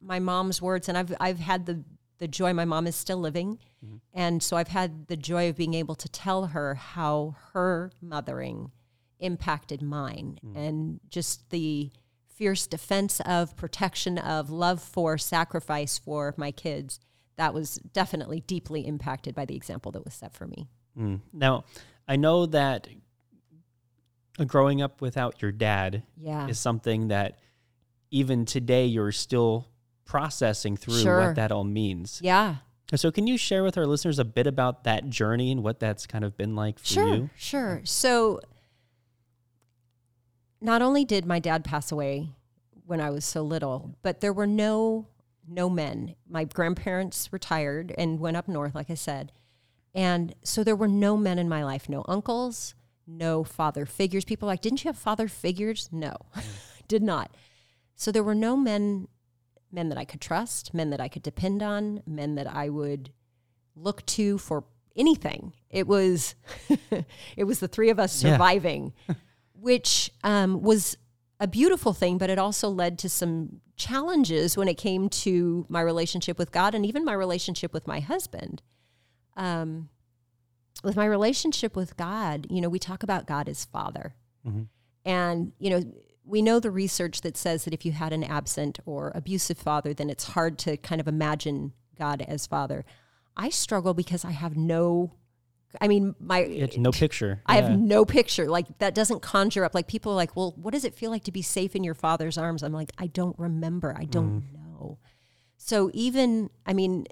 my 0.00 0.20
mom's 0.20 0.62
words, 0.62 0.88
and 0.88 0.96
I've 0.96 1.12
I've 1.18 1.40
had 1.40 1.66
the 1.66 1.82
the 2.18 2.28
joy. 2.28 2.52
My 2.52 2.64
mom 2.64 2.86
is 2.86 2.94
still 2.94 3.18
living, 3.18 3.58
mm-hmm. 3.84 3.96
and 4.14 4.40
so 4.40 4.56
I've 4.56 4.68
had 4.68 5.08
the 5.08 5.16
joy 5.16 5.48
of 5.48 5.56
being 5.56 5.74
able 5.74 5.96
to 5.96 6.08
tell 6.08 6.46
her 6.46 6.76
how 6.76 7.34
her 7.54 7.90
mothering 8.00 8.70
impacted 9.18 9.82
mine 9.82 10.38
mm. 10.46 10.56
and 10.56 11.00
just 11.10 11.50
the 11.50 11.90
fierce 12.28 12.68
defense 12.68 13.18
of 13.26 13.56
protection 13.56 14.16
of 14.16 14.48
love 14.48 14.80
for 14.80 15.18
sacrifice 15.18 15.98
for 15.98 16.34
my 16.36 16.52
kids 16.52 17.00
that 17.40 17.54
was 17.54 17.76
definitely 17.94 18.40
deeply 18.40 18.86
impacted 18.86 19.34
by 19.34 19.46
the 19.46 19.56
example 19.56 19.90
that 19.90 20.04
was 20.04 20.12
set 20.12 20.34
for 20.34 20.46
me 20.46 20.68
mm. 20.98 21.18
now 21.32 21.64
i 22.06 22.14
know 22.14 22.44
that 22.44 22.86
growing 24.46 24.82
up 24.82 25.00
without 25.00 25.40
your 25.40 25.50
dad 25.50 26.02
yeah. 26.16 26.46
is 26.46 26.58
something 26.58 27.08
that 27.08 27.38
even 28.10 28.44
today 28.44 28.84
you're 28.84 29.10
still 29.10 29.66
processing 30.04 30.76
through 30.76 31.00
sure. 31.00 31.20
what 31.20 31.36
that 31.36 31.50
all 31.50 31.64
means 31.64 32.20
yeah 32.22 32.56
so 32.94 33.10
can 33.10 33.26
you 33.26 33.38
share 33.38 33.64
with 33.64 33.78
our 33.78 33.86
listeners 33.86 34.18
a 34.18 34.24
bit 34.24 34.46
about 34.46 34.84
that 34.84 35.08
journey 35.08 35.50
and 35.50 35.62
what 35.62 35.80
that's 35.80 36.06
kind 36.06 36.24
of 36.24 36.36
been 36.36 36.54
like 36.54 36.78
for 36.78 36.86
sure, 36.86 37.14
you 37.14 37.30
sure 37.36 37.80
so 37.84 38.38
not 40.60 40.82
only 40.82 41.06
did 41.06 41.24
my 41.24 41.38
dad 41.38 41.64
pass 41.64 41.90
away 41.90 42.28
when 42.90 43.00
I 43.00 43.10
was 43.10 43.24
so 43.24 43.42
little, 43.42 43.94
but 44.02 44.20
there 44.20 44.32
were 44.32 44.48
no 44.48 45.06
no 45.46 45.68
men. 45.70 46.14
My 46.28 46.44
grandparents 46.44 47.32
retired 47.32 47.92
and 47.98 48.20
went 48.20 48.36
up 48.36 48.48
north, 48.48 48.74
like 48.74 48.90
I 48.90 48.94
said. 48.94 49.32
And 49.94 50.34
so 50.44 50.62
there 50.62 50.76
were 50.76 50.88
no 50.88 51.16
men 51.16 51.38
in 51.38 51.48
my 51.48 51.64
life, 51.64 51.88
no 51.88 52.04
uncles, 52.08 52.74
no 53.06 53.42
father 53.42 53.86
figures. 53.86 54.24
People 54.24 54.48
are 54.48 54.52
like, 54.52 54.60
didn't 54.60 54.84
you 54.84 54.88
have 54.88 54.98
father 54.98 55.26
figures? 55.28 55.88
No, 55.90 56.14
did 56.88 57.02
not. 57.02 57.34
So 57.96 58.12
there 58.12 58.22
were 58.22 58.34
no 58.34 58.56
men 58.56 59.08
men 59.72 59.88
that 59.88 59.98
I 59.98 60.04
could 60.04 60.20
trust, 60.20 60.74
men 60.74 60.90
that 60.90 61.00
I 61.00 61.06
could 61.08 61.22
depend 61.22 61.62
on, 61.62 62.02
men 62.06 62.34
that 62.34 62.48
I 62.48 62.68
would 62.68 63.10
look 63.76 64.04
to 64.06 64.36
for 64.38 64.64
anything. 64.96 65.52
It 65.70 65.86
was 65.86 66.34
it 67.36 67.44
was 67.44 67.60
the 67.60 67.68
three 67.68 67.90
of 67.90 67.98
us 67.98 68.22
Yeah. 68.22 68.32
surviving, 68.32 68.92
which 69.54 70.10
um, 70.24 70.62
was 70.62 70.96
a 71.40 71.48
beautiful 71.48 71.92
thing, 71.94 72.18
but 72.18 72.30
it 72.30 72.38
also 72.38 72.68
led 72.68 72.98
to 72.98 73.08
some 73.08 73.60
challenges 73.76 74.56
when 74.56 74.68
it 74.68 74.76
came 74.76 75.08
to 75.08 75.64
my 75.68 75.80
relationship 75.80 76.38
with 76.38 76.52
God 76.52 76.74
and 76.74 76.84
even 76.84 77.04
my 77.04 77.14
relationship 77.14 77.72
with 77.72 77.86
my 77.86 77.98
husband. 78.00 78.62
Um, 79.36 79.88
with 80.84 80.96
my 80.96 81.06
relationship 81.06 81.74
with 81.74 81.96
God, 81.96 82.46
you 82.50 82.60
know, 82.60 82.68
we 82.68 82.78
talk 82.78 83.02
about 83.02 83.26
God 83.26 83.48
as 83.48 83.64
Father. 83.64 84.14
And, 85.04 85.52
you 85.58 85.70
know, 85.70 85.82
we 86.24 86.42
know 86.42 86.60
the 86.60 86.70
research 86.70 87.22
that 87.22 87.36
says 87.36 87.64
that 87.64 87.74
if 87.74 87.84
you 87.86 87.92
had 87.92 88.12
an 88.12 88.22
absent 88.22 88.78
or 88.84 89.10
abusive 89.14 89.58
father, 89.58 89.92
then 89.94 90.10
it's 90.10 90.28
hard 90.28 90.58
to 90.58 90.76
kind 90.76 91.00
of 91.00 91.08
imagine 91.08 91.72
God 91.98 92.22
as 92.28 92.46
Father. 92.46 92.84
I 93.36 93.48
struggle 93.48 93.94
because 93.94 94.24
I 94.24 94.32
have 94.32 94.56
no, 94.56 95.14
I 95.80 95.88
mean, 95.88 96.14
my, 96.18 96.38
It's 96.40 96.76
no 96.76 96.90
picture. 96.92 97.42
I 97.46 97.58
Yeah. 97.58 97.68
have 97.68 97.78
no 97.78 98.04
picture. 98.04 98.48
Like 98.48 98.78
that 98.78 98.94
doesn't 98.94 99.20
conjure 99.20 99.64
up. 99.64 99.74
Like 99.74 99.86
people 99.86 100.12
are 100.12 100.16
like, 100.16 100.34
well, 100.36 100.54
what 100.56 100.72
does 100.72 100.84
it 100.84 100.94
feel 100.94 101.10
like 101.10 101.24
to 101.24 101.32
be 101.32 101.42
safe 101.42 101.76
in 101.76 101.84
your 101.84 101.94
father's 101.94 102.36
arms? 102.38 102.62
I'm 102.62 102.72
like, 102.72 102.92
I 102.98 103.06
don't 103.08 103.38
remember. 103.38 103.94
I 103.96 104.04
don't 104.04 104.44
know. 104.52 104.98
So 105.56 105.90
even, 105.92 106.50
I 106.66 106.72
mean, 106.72 107.06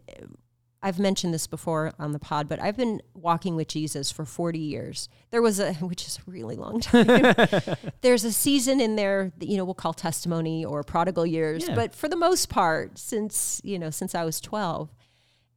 I've 0.82 0.98
mentioned 0.98 1.34
this 1.34 1.46
before 1.48 1.92
on 1.98 2.12
the 2.12 2.18
pod, 2.20 2.48
but 2.48 2.62
I've 2.62 2.76
been 2.76 3.02
walking 3.14 3.56
with 3.56 3.68
Jesus 3.68 4.10
for 4.12 4.24
40 4.24 4.58
years. 4.58 5.08
There 5.30 5.42
was 5.42 5.58
a, 5.60 5.72
which 5.80 6.06
is 6.06 6.18
a 6.26 6.30
really 6.30 6.56
long 6.56 6.80
time. 6.80 7.06
There's 8.00 8.24
a 8.24 8.32
season 8.32 8.80
in 8.80 8.96
there 8.96 9.32
that, 9.38 9.48
you 9.48 9.56
know, 9.56 9.64
we'll 9.64 9.74
call 9.74 9.92
testimony 9.92 10.64
or 10.64 10.82
prodigal 10.82 11.26
years, 11.26 11.68
Yeah. 11.68 11.74
but 11.74 11.94
for 11.94 12.08
the 12.08 12.16
most 12.16 12.48
part, 12.48 12.96
since, 12.98 13.60
you 13.64 13.78
know, 13.78 13.90
since 13.90 14.14
I 14.14 14.24
was 14.24 14.40
12. 14.40 14.92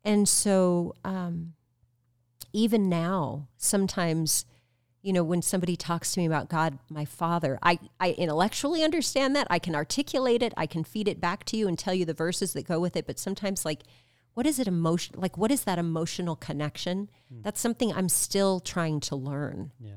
And 0.04 0.28
so, 0.28 0.96
um, 1.06 1.54
even 2.54 2.90
now, 2.90 3.48
sometimes, 3.58 4.46
you 5.02 5.14
know, 5.14 5.24
when 5.24 5.42
somebody 5.42 5.76
talks 5.76 6.14
to 6.14 6.20
me 6.20 6.26
about 6.26 6.50
God, 6.50 6.80
my 6.90 7.06
Father, 7.06 7.58
I, 7.62 7.80
I 8.00 8.12
intellectually 8.12 8.84
understand 8.84 9.36
that. 9.36 9.48
I 9.50 9.60
can 9.60 9.76
articulate 9.76 10.44
it. 10.44 10.54
I 10.58 10.66
can 10.66 10.84
feed 10.84 11.08
it 11.08 11.22
back 11.22 11.44
to 11.46 11.58
you 11.58 11.68
and 11.68 11.78
tell 11.78 11.94
you 11.94 12.06
the 12.06 12.14
verses 12.14 12.54
that 12.54 12.68
go 12.68 12.80
with 12.80 12.96
it. 12.96 13.08
But 13.08 13.20
sometimes, 13.20 13.66
like, 13.66 13.84
what 14.34 14.46
is 14.46 14.60
it 14.60 14.68
emotion? 14.68 15.16
Like, 15.20 15.38
what 15.38 15.52
is 15.52 15.64
that 15.64 15.80
emotional 15.80 16.36
connection? 16.36 17.10
Hmm. 17.30 17.42
That's 17.42 17.60
something 17.60 17.92
I'm 17.94 18.10
still 18.10 18.60
trying 18.60 19.00
to 19.02 19.16
learn. 19.16 19.72
Yeah. 19.80 19.92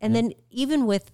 And 0.00 0.14
then 0.14 0.32
even 0.50 0.86
with 0.86 1.10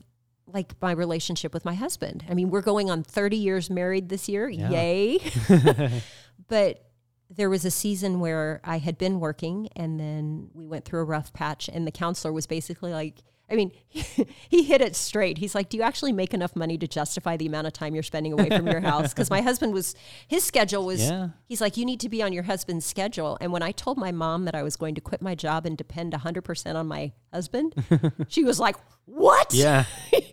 like 0.46 0.74
my 0.80 0.92
relationship 0.92 1.54
with 1.54 1.64
my 1.64 1.74
husband. 1.74 2.24
I 2.28 2.34
mean, 2.34 2.50
we're 2.50 2.62
going 2.62 2.90
on 2.90 3.02
30 3.02 3.36
years 3.36 3.70
married 3.70 4.08
this 4.08 4.28
year. 4.28 4.48
Yeah. 4.48 4.70
Yay. 4.70 5.20
but 6.48 6.84
there 7.30 7.50
was 7.50 7.64
a 7.64 7.70
season 7.70 8.20
where 8.20 8.60
I 8.64 8.78
had 8.78 8.98
been 8.98 9.20
working 9.20 9.68
and 9.74 9.98
then 9.98 10.50
we 10.54 10.66
went 10.66 10.84
through 10.84 11.00
a 11.00 11.04
rough 11.04 11.32
patch 11.32 11.68
and 11.68 11.86
the 11.86 11.92
counselor 11.92 12.32
was 12.32 12.46
basically 12.46 12.92
like 12.92 13.22
I 13.50 13.56
mean, 13.56 13.72
he 13.88 14.62
hit 14.62 14.80
it 14.80 14.96
straight. 14.96 15.38
He's 15.38 15.54
like, 15.54 15.68
"Do 15.68 15.76
you 15.76 15.82
actually 15.82 16.12
make 16.12 16.32
enough 16.32 16.56
money 16.56 16.78
to 16.78 16.88
justify 16.88 17.36
the 17.36 17.46
amount 17.46 17.66
of 17.66 17.72
time 17.72 17.94
you're 17.94 18.02
spending 18.02 18.32
away 18.32 18.48
from 18.48 18.66
your 18.66 18.80
house?" 18.92 19.12
Because 19.12 19.28
my 19.28 19.42
husband 19.42 19.74
was, 19.74 19.94
his 20.26 20.44
schedule 20.44 20.86
was. 20.86 21.02
Yeah. 21.02 21.28
He's 21.46 21.60
like, 21.60 21.76
"You 21.76 21.84
need 21.84 22.00
to 22.00 22.08
be 22.08 22.22
on 22.22 22.32
your 22.32 22.44
husband's 22.44 22.86
schedule." 22.86 23.36
And 23.40 23.52
when 23.52 23.62
I 23.62 23.72
told 23.72 23.98
my 23.98 24.12
mom 24.12 24.46
that 24.46 24.54
I 24.54 24.62
was 24.62 24.76
going 24.76 24.94
to 24.94 25.00
quit 25.00 25.20
my 25.20 25.34
job 25.34 25.66
and 25.66 25.76
depend 25.76 26.12
100 26.14 26.42
percent 26.42 26.78
on 26.78 26.86
my 26.86 27.12
husband, 27.32 27.74
she 28.28 28.44
was 28.44 28.58
like, 28.58 28.76
"What?" 29.06 29.52
Yeah. 29.54 29.84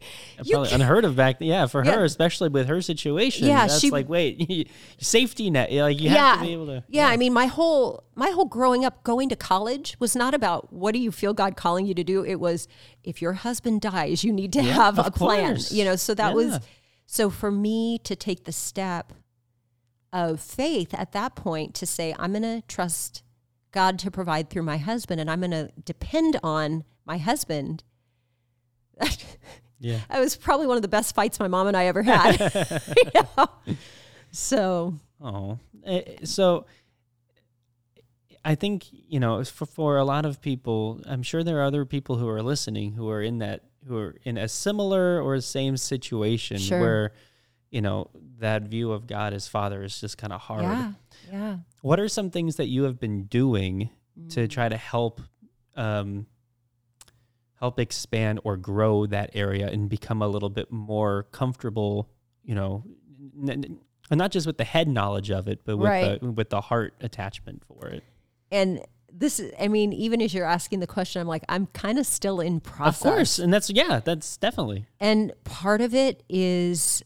Probably 0.50 0.72
unheard 0.72 1.06
of 1.06 1.16
back 1.16 1.36
Yeah, 1.40 1.68
for 1.68 1.86
Yeah. 1.86 1.98
her, 1.98 2.04
especially 2.04 2.50
with 2.50 2.68
her 2.68 2.82
situation. 2.82 3.48
Yeah, 3.48 3.68
That's 3.68 3.80
she- 3.80 3.92
like, 3.92 4.10
wait, 4.10 4.72
safety 5.00 5.52
net. 5.52 5.72
Like, 5.72 6.00
you 6.02 6.10
yeah, 6.10 6.32
have 6.32 6.40
to 6.40 6.46
be 6.46 6.54
able 6.54 6.66
to. 6.66 6.84
yeah. 6.88 7.08
I 7.08 7.16
mean, 7.18 7.32
my 7.32 7.46
whole 7.46 8.04
my 8.16 8.32
whole 8.32 8.46
growing 8.46 8.84
up, 8.84 9.04
going 9.04 9.30
to 9.30 9.36
college 9.36 9.96
was 10.00 10.16
not 10.16 10.34
about 10.34 10.74
what 10.74 10.94
do 10.94 11.00
you 11.00 11.12
feel 11.12 11.34
God 11.34 11.56
calling 11.56 11.86
you 11.86 11.94
to 11.94 12.04
do. 12.04 12.26
It 12.26 12.40
was 12.40 12.68
if 13.04 13.22
your 13.22 13.34
husband 13.34 13.82
dies, 13.82 14.24
you 14.24 14.34
need 14.34 14.52
to 14.54 14.64
Yeah, 14.64 14.74
have 14.74 14.98
a 14.98 15.12
plan. 15.12 15.50
course. 15.56 15.72
You 15.72 15.86
know, 15.86 15.96
so 15.96 16.16
that 16.16 16.34
was 16.34 16.60
so 17.06 17.30
for 17.30 17.52
me 17.52 18.00
to 18.00 18.16
take 18.16 18.46
the 18.46 18.52
step 18.52 19.14
of 20.12 20.40
faith 20.42 20.94
at 20.96 21.12
that 21.12 21.36
point 21.36 21.76
to 21.76 21.86
say 21.86 22.16
I'm 22.18 22.32
going 22.32 22.42
to 22.44 22.62
trust 22.68 23.22
God 23.72 24.00
to 24.00 24.10
provide 24.12 24.50
through 24.50 24.64
my 24.64 24.78
husband, 24.78 25.22
and 25.22 25.30
I'm 25.30 25.40
going 25.42 25.52
to 25.52 25.72
depend 25.86 26.40
on 26.44 26.84
my 27.06 27.18
husband. 27.20 27.84
Yeah. 29.80 30.00
That 30.10 30.20
was 30.20 30.36
probably 30.36 30.68
one 30.68 30.76
of 30.78 30.82
the 30.84 30.88
best 30.88 31.16
fights 31.16 31.40
my 31.40 31.48
mom 31.48 31.68
and 31.68 31.76
I 31.76 31.86
ever 31.86 32.04
had. 32.04 32.40
You 32.98 33.22
know? 33.38 33.48
So 34.32 35.00
Oh, 35.22 35.58
Eh, 35.86 36.18
so 36.24 36.66
I 38.44 38.56
think 38.56 38.86
you 38.92 39.20
know 39.20 39.44
for 39.44 39.66
for 39.66 39.98
a 39.98 40.04
lot 40.04 40.26
of 40.26 40.42
people, 40.42 41.02
I'm 41.06 41.22
sure 41.24 41.44
there 41.44 41.60
are 41.60 41.64
other 41.64 41.86
people 41.86 42.18
who 42.18 42.28
are 42.30 42.42
listening 42.42 42.94
who 42.94 43.10
are 43.10 43.22
in 43.22 43.40
that 43.40 43.62
who 43.88 43.98
are 43.98 44.16
in 44.24 44.38
a 44.38 44.48
similar 44.48 45.22
or 45.22 45.40
same 45.42 45.78
situation 45.78 46.58
Sure. 46.58 46.80
where 46.80 47.12
you 47.72 47.82
know 47.82 48.10
that 48.40 48.64
view 48.64 48.92
of 48.92 49.06
God 49.08 49.34
as 49.34 49.48
Father 49.48 49.84
is 49.84 50.00
just 50.02 50.18
kind 50.18 50.34
of 50.34 50.42
hard. 50.42 50.64
yeah, 50.64 50.92
yeah. 51.32 51.58
What 51.82 52.00
are 52.00 52.08
some 52.10 52.30
things 52.32 52.56
that 52.58 52.68
you 52.68 52.84
have 52.84 53.00
been 53.00 53.24
doing 53.26 53.90
Mm. 54.20 54.30
to 54.34 54.46
try 54.50 54.68
to 54.68 54.76
help 54.76 55.22
um, 55.78 56.26
help 57.62 57.80
expand 57.80 58.40
or 58.44 58.58
grow 58.58 59.06
that 59.06 59.30
area 59.34 59.70
and 59.70 59.88
become 59.90 60.22
a 60.22 60.28
little 60.28 60.50
bit 60.50 60.72
more 60.72 61.24
comfortable? 61.32 62.10
You 62.44 62.56
know, 62.56 62.84
n- 63.42 63.50
n- 63.50 63.80
and 64.10 64.18
not 64.18 64.32
just 64.32 64.46
with 64.48 64.58
the 64.58 64.64
head 64.66 64.88
knowledge 64.90 65.32
of 65.32 65.48
it, 65.48 65.62
but 65.64 65.78
with 65.78 65.88
Right. 65.90 66.20
the 66.20 66.32
with 66.32 66.50
the 66.50 66.60
heart 66.62 66.94
attachment 67.02 67.64
for 67.68 67.88
it. 67.88 68.04
and 68.52 68.82
this 69.14 69.42
is 69.42 69.52
i 69.60 69.68
mean 69.68 69.92
even 69.92 70.22
as 70.22 70.34
you're 70.34 70.46
asking 70.46 70.80
the 70.80 70.88
question 70.88 71.22
i'm 71.22 71.28
like 71.28 71.44
i'm 71.50 71.66
kind 71.68 72.00
of 72.00 72.06
still 72.06 72.40
in 72.40 72.62
process 72.62 73.02
Of 73.06 73.12
course, 73.14 73.40
and 73.40 73.54
that's 73.54 73.70
yeah, 73.70 74.00
that's 74.00 74.38
definitely 74.38 74.86
and 75.02 75.34
part 75.44 75.82
of 75.82 75.94
it 75.94 76.24
is 76.30 77.04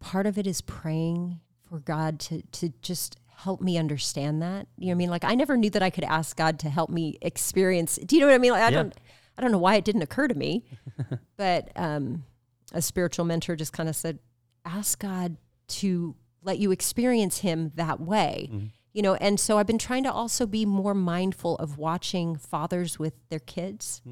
part 0.00 0.26
of 0.26 0.36
it 0.38 0.46
is 0.48 0.60
praying 0.60 1.38
for 1.68 1.78
god 1.78 2.18
to 2.18 2.42
to 2.50 2.72
just 2.82 3.16
help 3.42 3.60
me 3.60 3.78
understand 3.78 4.42
that. 4.42 4.66
You 4.76 4.86
know 4.86 4.90
what 4.90 4.94
i 4.94 4.98
mean? 4.98 5.10
Like 5.10 5.24
i 5.24 5.34
never 5.34 5.56
knew 5.56 5.70
that 5.70 5.82
i 5.82 5.90
could 5.90 6.04
ask 6.04 6.36
god 6.36 6.58
to 6.60 6.68
help 6.70 6.90
me 6.90 7.18
experience 7.22 7.96
do 8.04 8.16
you 8.16 8.20
know 8.20 8.26
what 8.28 8.34
i 8.34 8.38
mean? 8.38 8.52
Like 8.52 8.62
i 8.62 8.68
Yeah. 8.70 8.82
don't 8.82 8.94
i 9.38 9.42
don't 9.42 9.52
know 9.52 9.58
why 9.58 9.76
it 9.76 9.84
didn't 9.84 10.02
occur 10.02 10.28
to 10.28 10.34
me 10.34 10.64
but 11.36 11.70
um 11.76 12.24
a 12.72 12.80
spiritual 12.82 13.24
mentor 13.24 13.56
just 13.56 13.72
kind 13.72 13.88
of 13.88 13.96
said 13.96 14.18
ask 14.64 14.98
god 14.98 15.36
to 15.68 16.14
let 16.42 16.58
you 16.58 16.70
experience 16.70 17.38
him 17.38 17.70
that 17.74 18.00
way. 18.00 18.50
You 18.92 19.02
know 19.02 19.14
and 19.14 19.38
so 19.38 19.56
i've 19.58 19.66
been 19.66 19.78
trying 19.78 20.02
to 20.04 20.12
also 20.12 20.46
be 20.46 20.66
more 20.66 20.94
mindful 20.94 21.56
of 21.56 21.78
watching 21.78 22.36
fathers 22.36 22.98
with 22.98 23.14
their 23.28 23.38
kids 23.38 24.02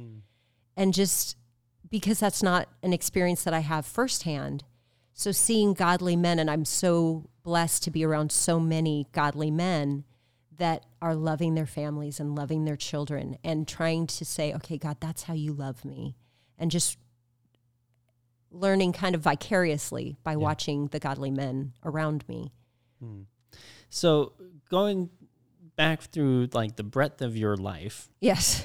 and 0.77 0.95
just 0.95 1.37
because 1.91 2.21
that's 2.21 2.43
not 2.43 2.69
an 2.83 2.93
experience 2.93 3.43
that 3.45 3.53
i 3.55 3.61
have 3.61 3.85
firsthand 3.85 4.65
so 5.19 5.33
seeing 5.33 5.75
godly 5.75 6.15
men 6.17 6.39
and 6.39 6.51
i'm 6.51 6.65
so 6.65 7.29
blessed 7.43 7.83
to 7.83 7.91
be 7.91 8.05
around 8.05 8.31
so 8.31 8.61
many 8.61 9.07
godly 9.13 9.51
men 9.51 10.05
that 10.59 10.85
are 11.01 11.15
loving 11.15 11.55
their 11.55 11.67
families 11.67 12.21
and 12.21 12.35
loving 12.35 12.65
their 12.65 12.77
children 12.77 13.39
and 13.43 13.67
trying 13.67 14.07
to 14.07 14.25
say 14.25 14.53
okay 14.53 14.77
god 14.77 14.97
that's 15.01 15.25
how 15.25 15.35
you 15.35 15.53
love 15.53 15.85
me. 15.85 16.17
And 16.59 16.71
just 16.71 16.99
learning 18.51 18.93
kind 18.93 19.15
of 19.15 19.21
vicariously 19.21 20.17
by 20.25 20.37
watching 20.37 20.89
the 20.89 20.99
godly 20.99 21.31
men 21.31 21.73
around 21.85 22.25
me. 22.29 22.51
So 23.91 24.33
going 24.69 25.11
back 25.77 26.03
through 26.03 26.49
like 26.53 26.77
the 26.77 26.83
breadth 26.83 27.23
of 27.23 27.37
your 27.37 27.57
life. 27.57 28.09
yes. 28.21 28.65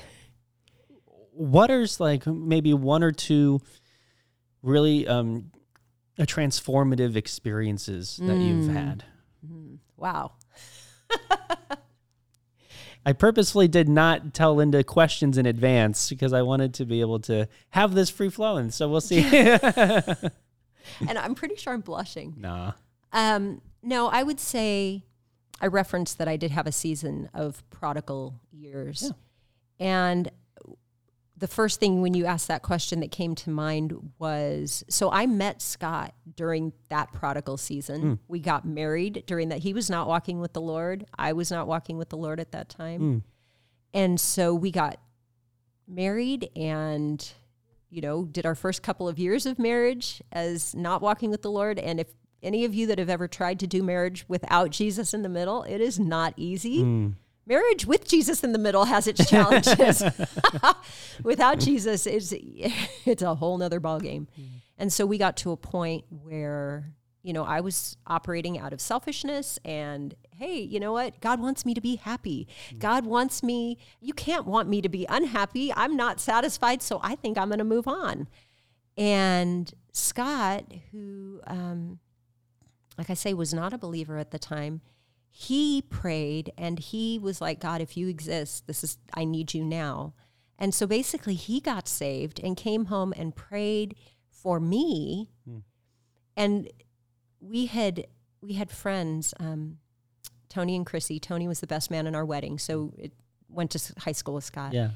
what 1.31 1.69
are 1.69 1.85
like 1.99 2.25
maybe 2.25 2.73
one 2.73 3.03
or 3.03 3.11
two 3.11 3.59
really 4.61 5.07
um 5.07 5.51
uh, 6.19 6.23
transformative 6.23 7.15
experiences 7.15 8.17
that 8.23 8.37
you've 8.37 8.65
Mm. 8.69 8.73
had. 8.73 9.03
Wow. 9.97 10.33
I 13.05 13.11
purposefully 13.13 13.67
did 13.67 13.89
not 13.89 14.33
tell 14.33 14.55
linda 14.55 14.83
questions 14.83 15.37
in 15.37 15.45
advance 15.45 16.09
because 16.09 16.31
i 16.31 16.41
wanted 16.41 16.73
to 16.75 16.85
be 16.85 17.01
able 17.01 17.19
to 17.19 17.47
have 17.71 17.93
this 17.93 18.09
free 18.09 18.29
flowing 18.29 18.71
so 18.71 18.87
we'll 18.89 19.01
see. 19.01 19.21
And 21.07 21.17
i'm 21.17 21.33
pretty 21.35 21.55
sure 21.55 21.73
i'm 21.73 21.81
blushing. 21.81 22.35
Nah. 22.37 22.73
Um, 23.13 23.61
no, 23.81 24.07
I 24.07 24.21
would 24.23 24.39
say 24.39 25.03
I 25.61 25.67
referenced 25.67 26.17
that 26.17 26.27
I 26.27 26.35
did 26.35 26.51
have 26.51 26.67
a 26.67 26.71
season 26.73 27.29
of 27.33 27.63
prodigal 27.69 28.39
years. 28.51 29.11
And 29.79 30.29
the 31.43 31.47
first 31.49 31.77
thing 31.81 32.01
when 32.01 32.13
you 32.13 32.25
asked 32.25 32.47
that 32.47 32.61
question 32.61 33.01
that 33.01 33.11
came 33.11 33.35
to 33.35 33.49
mind 33.49 34.13
was 34.17 34.81
so 34.87 35.11
I 35.11 35.25
met 35.25 35.61
Scott 35.61 36.13
during 36.37 36.71
that 36.87 37.11
prodigal 37.11 37.57
season. 37.57 38.01
We 38.29 38.39
got 38.39 38.65
married 38.65 39.23
during 39.27 39.49
that. 39.49 39.59
He 39.59 39.73
was 39.73 39.89
not 39.89 40.07
walking 40.07 40.39
with 40.39 40.53
the 40.53 40.61
Lord. 40.61 41.05
I 41.17 41.33
was 41.33 41.51
not 41.51 41.67
walking 41.67 41.97
with 41.97 42.07
the 42.07 42.15
Lord 42.15 42.39
at 42.39 42.53
that 42.53 42.69
time. 42.69 43.23
And 43.93 44.21
so 44.21 44.53
we 44.55 44.71
got 44.71 44.99
married 45.85 46.49
and 46.55 47.29
you 47.89 47.99
know 47.99 48.23
did 48.23 48.45
our 48.45 48.55
first 48.55 48.81
couple 48.81 49.09
of 49.09 49.19
years 49.19 49.45
of 49.45 49.59
marriage 49.59 50.21
as 50.31 50.73
not 50.73 51.01
walking 51.01 51.29
with 51.29 51.41
the 51.41 51.51
lord 51.51 51.77
and 51.77 51.99
if 51.99 52.07
any 52.41 52.63
of 52.63 52.73
you 52.73 52.87
that 52.87 52.97
have 52.97 53.09
ever 53.09 53.27
tried 53.27 53.59
to 53.59 53.67
do 53.67 53.83
marriage 53.83 54.23
without 54.29 54.69
jesus 54.71 55.13
in 55.13 55.23
the 55.23 55.29
middle 55.29 55.63
it 55.63 55.81
is 55.81 55.99
not 55.99 56.33
easy 56.37 56.83
Mm. 56.83 57.15
Marriage 57.45 57.85
with 57.85 58.07
jesus 58.07 58.43
in 58.43 58.51
the 58.53 58.59
middle 58.59 58.85
has 58.85 59.07
its 59.07 59.29
challenges. 59.29 60.03
Without 61.23 61.59
jesus 61.59 62.05
it's 62.07 62.33
it's 63.05 63.21
a 63.21 63.35
whole 63.35 63.57
nother 63.57 63.79
ballgame. 63.79 64.27
And 64.77 64.91
so 64.91 65.05
we 65.05 65.17
got 65.17 65.37
to 65.37 65.51
a 65.51 65.57
point 65.57 66.05
where 66.09 66.93
you 67.21 67.31
know 67.31 67.43
i 67.43 67.61
was 67.61 67.95
operating 68.07 68.59
out 68.59 68.73
of 68.73 68.81
selfishness 68.81 69.59
and 69.63 70.15
hey 70.35 70.59
you 70.59 70.79
know 70.79 70.91
what? 70.93 71.19
God 71.21 71.39
wants 71.39 71.65
me 71.65 71.73
to 71.73 71.81
be 71.81 71.95
happy. 71.95 72.47
God 72.79 73.05
wants 73.05 73.43
me 73.43 73.77
you 74.01 74.13
can't 74.13 74.45
want 74.45 74.67
me 74.69 74.81
to 74.81 74.89
be 74.89 75.05
unhappy. 75.09 75.71
I'm 75.73 75.95
not 75.95 76.19
satisfied 76.19 76.81
so 76.81 76.99
i 77.03 77.15
think 77.15 77.37
i'm 77.37 77.49
going 77.49 77.59
to 77.59 77.63
move 77.65 77.87
on. 77.87 78.27
And 78.97 79.71
scott 79.91 80.65
who 80.91 81.41
um, 81.47 81.99
like 82.97 83.09
i 83.09 83.13
say 83.13 83.33
was 83.33 83.53
not 83.53 83.73
a 83.73 83.77
believer 83.77 84.17
at 84.17 84.31
the 84.31 84.39
time 84.39 84.81
he 85.35 85.81
prayed 85.81 86.53
and 86.59 86.77
he 86.77 87.17
was 87.17 87.41
like 87.41 87.59
god 87.59 87.81
if 87.81 87.97
you 87.97 88.07
exist 88.07 88.67
this 88.67 88.83
is 88.83 88.97
i 89.15 89.23
need 89.25 89.53
you 89.53 89.63
now. 89.65 90.13
And 90.59 90.73
so 90.73 90.85
basically 90.85 91.33
he 91.33 91.59
got 91.59 91.87
saved 91.87 92.39
and 92.41 92.55
came 92.55 92.85
home 92.85 93.11
and 93.17 93.35
prayed 93.35 93.95
for 94.29 94.59
me. 94.59 95.31
And 96.37 96.69
we 97.41 97.65
had 97.65 98.05
we 98.41 98.53
had 98.53 98.69
friends 98.69 99.33
um, 99.39 99.79
tony 100.49 100.75
and 100.75 100.85
chrissy. 100.85 101.19
Tony 101.19 101.47
was 101.47 101.59
the 101.59 101.67
best 101.67 101.89
man 101.89 102.05
in 102.07 102.13
our 102.15 102.23
wedding 102.23 102.59
so 102.59 102.93
it 102.97 103.11
went 103.49 103.71
to 103.71 103.93
high 103.97 104.11
school 104.13 104.35
with 104.35 104.43
scott. 104.45 104.73
Yeah. 104.73 104.91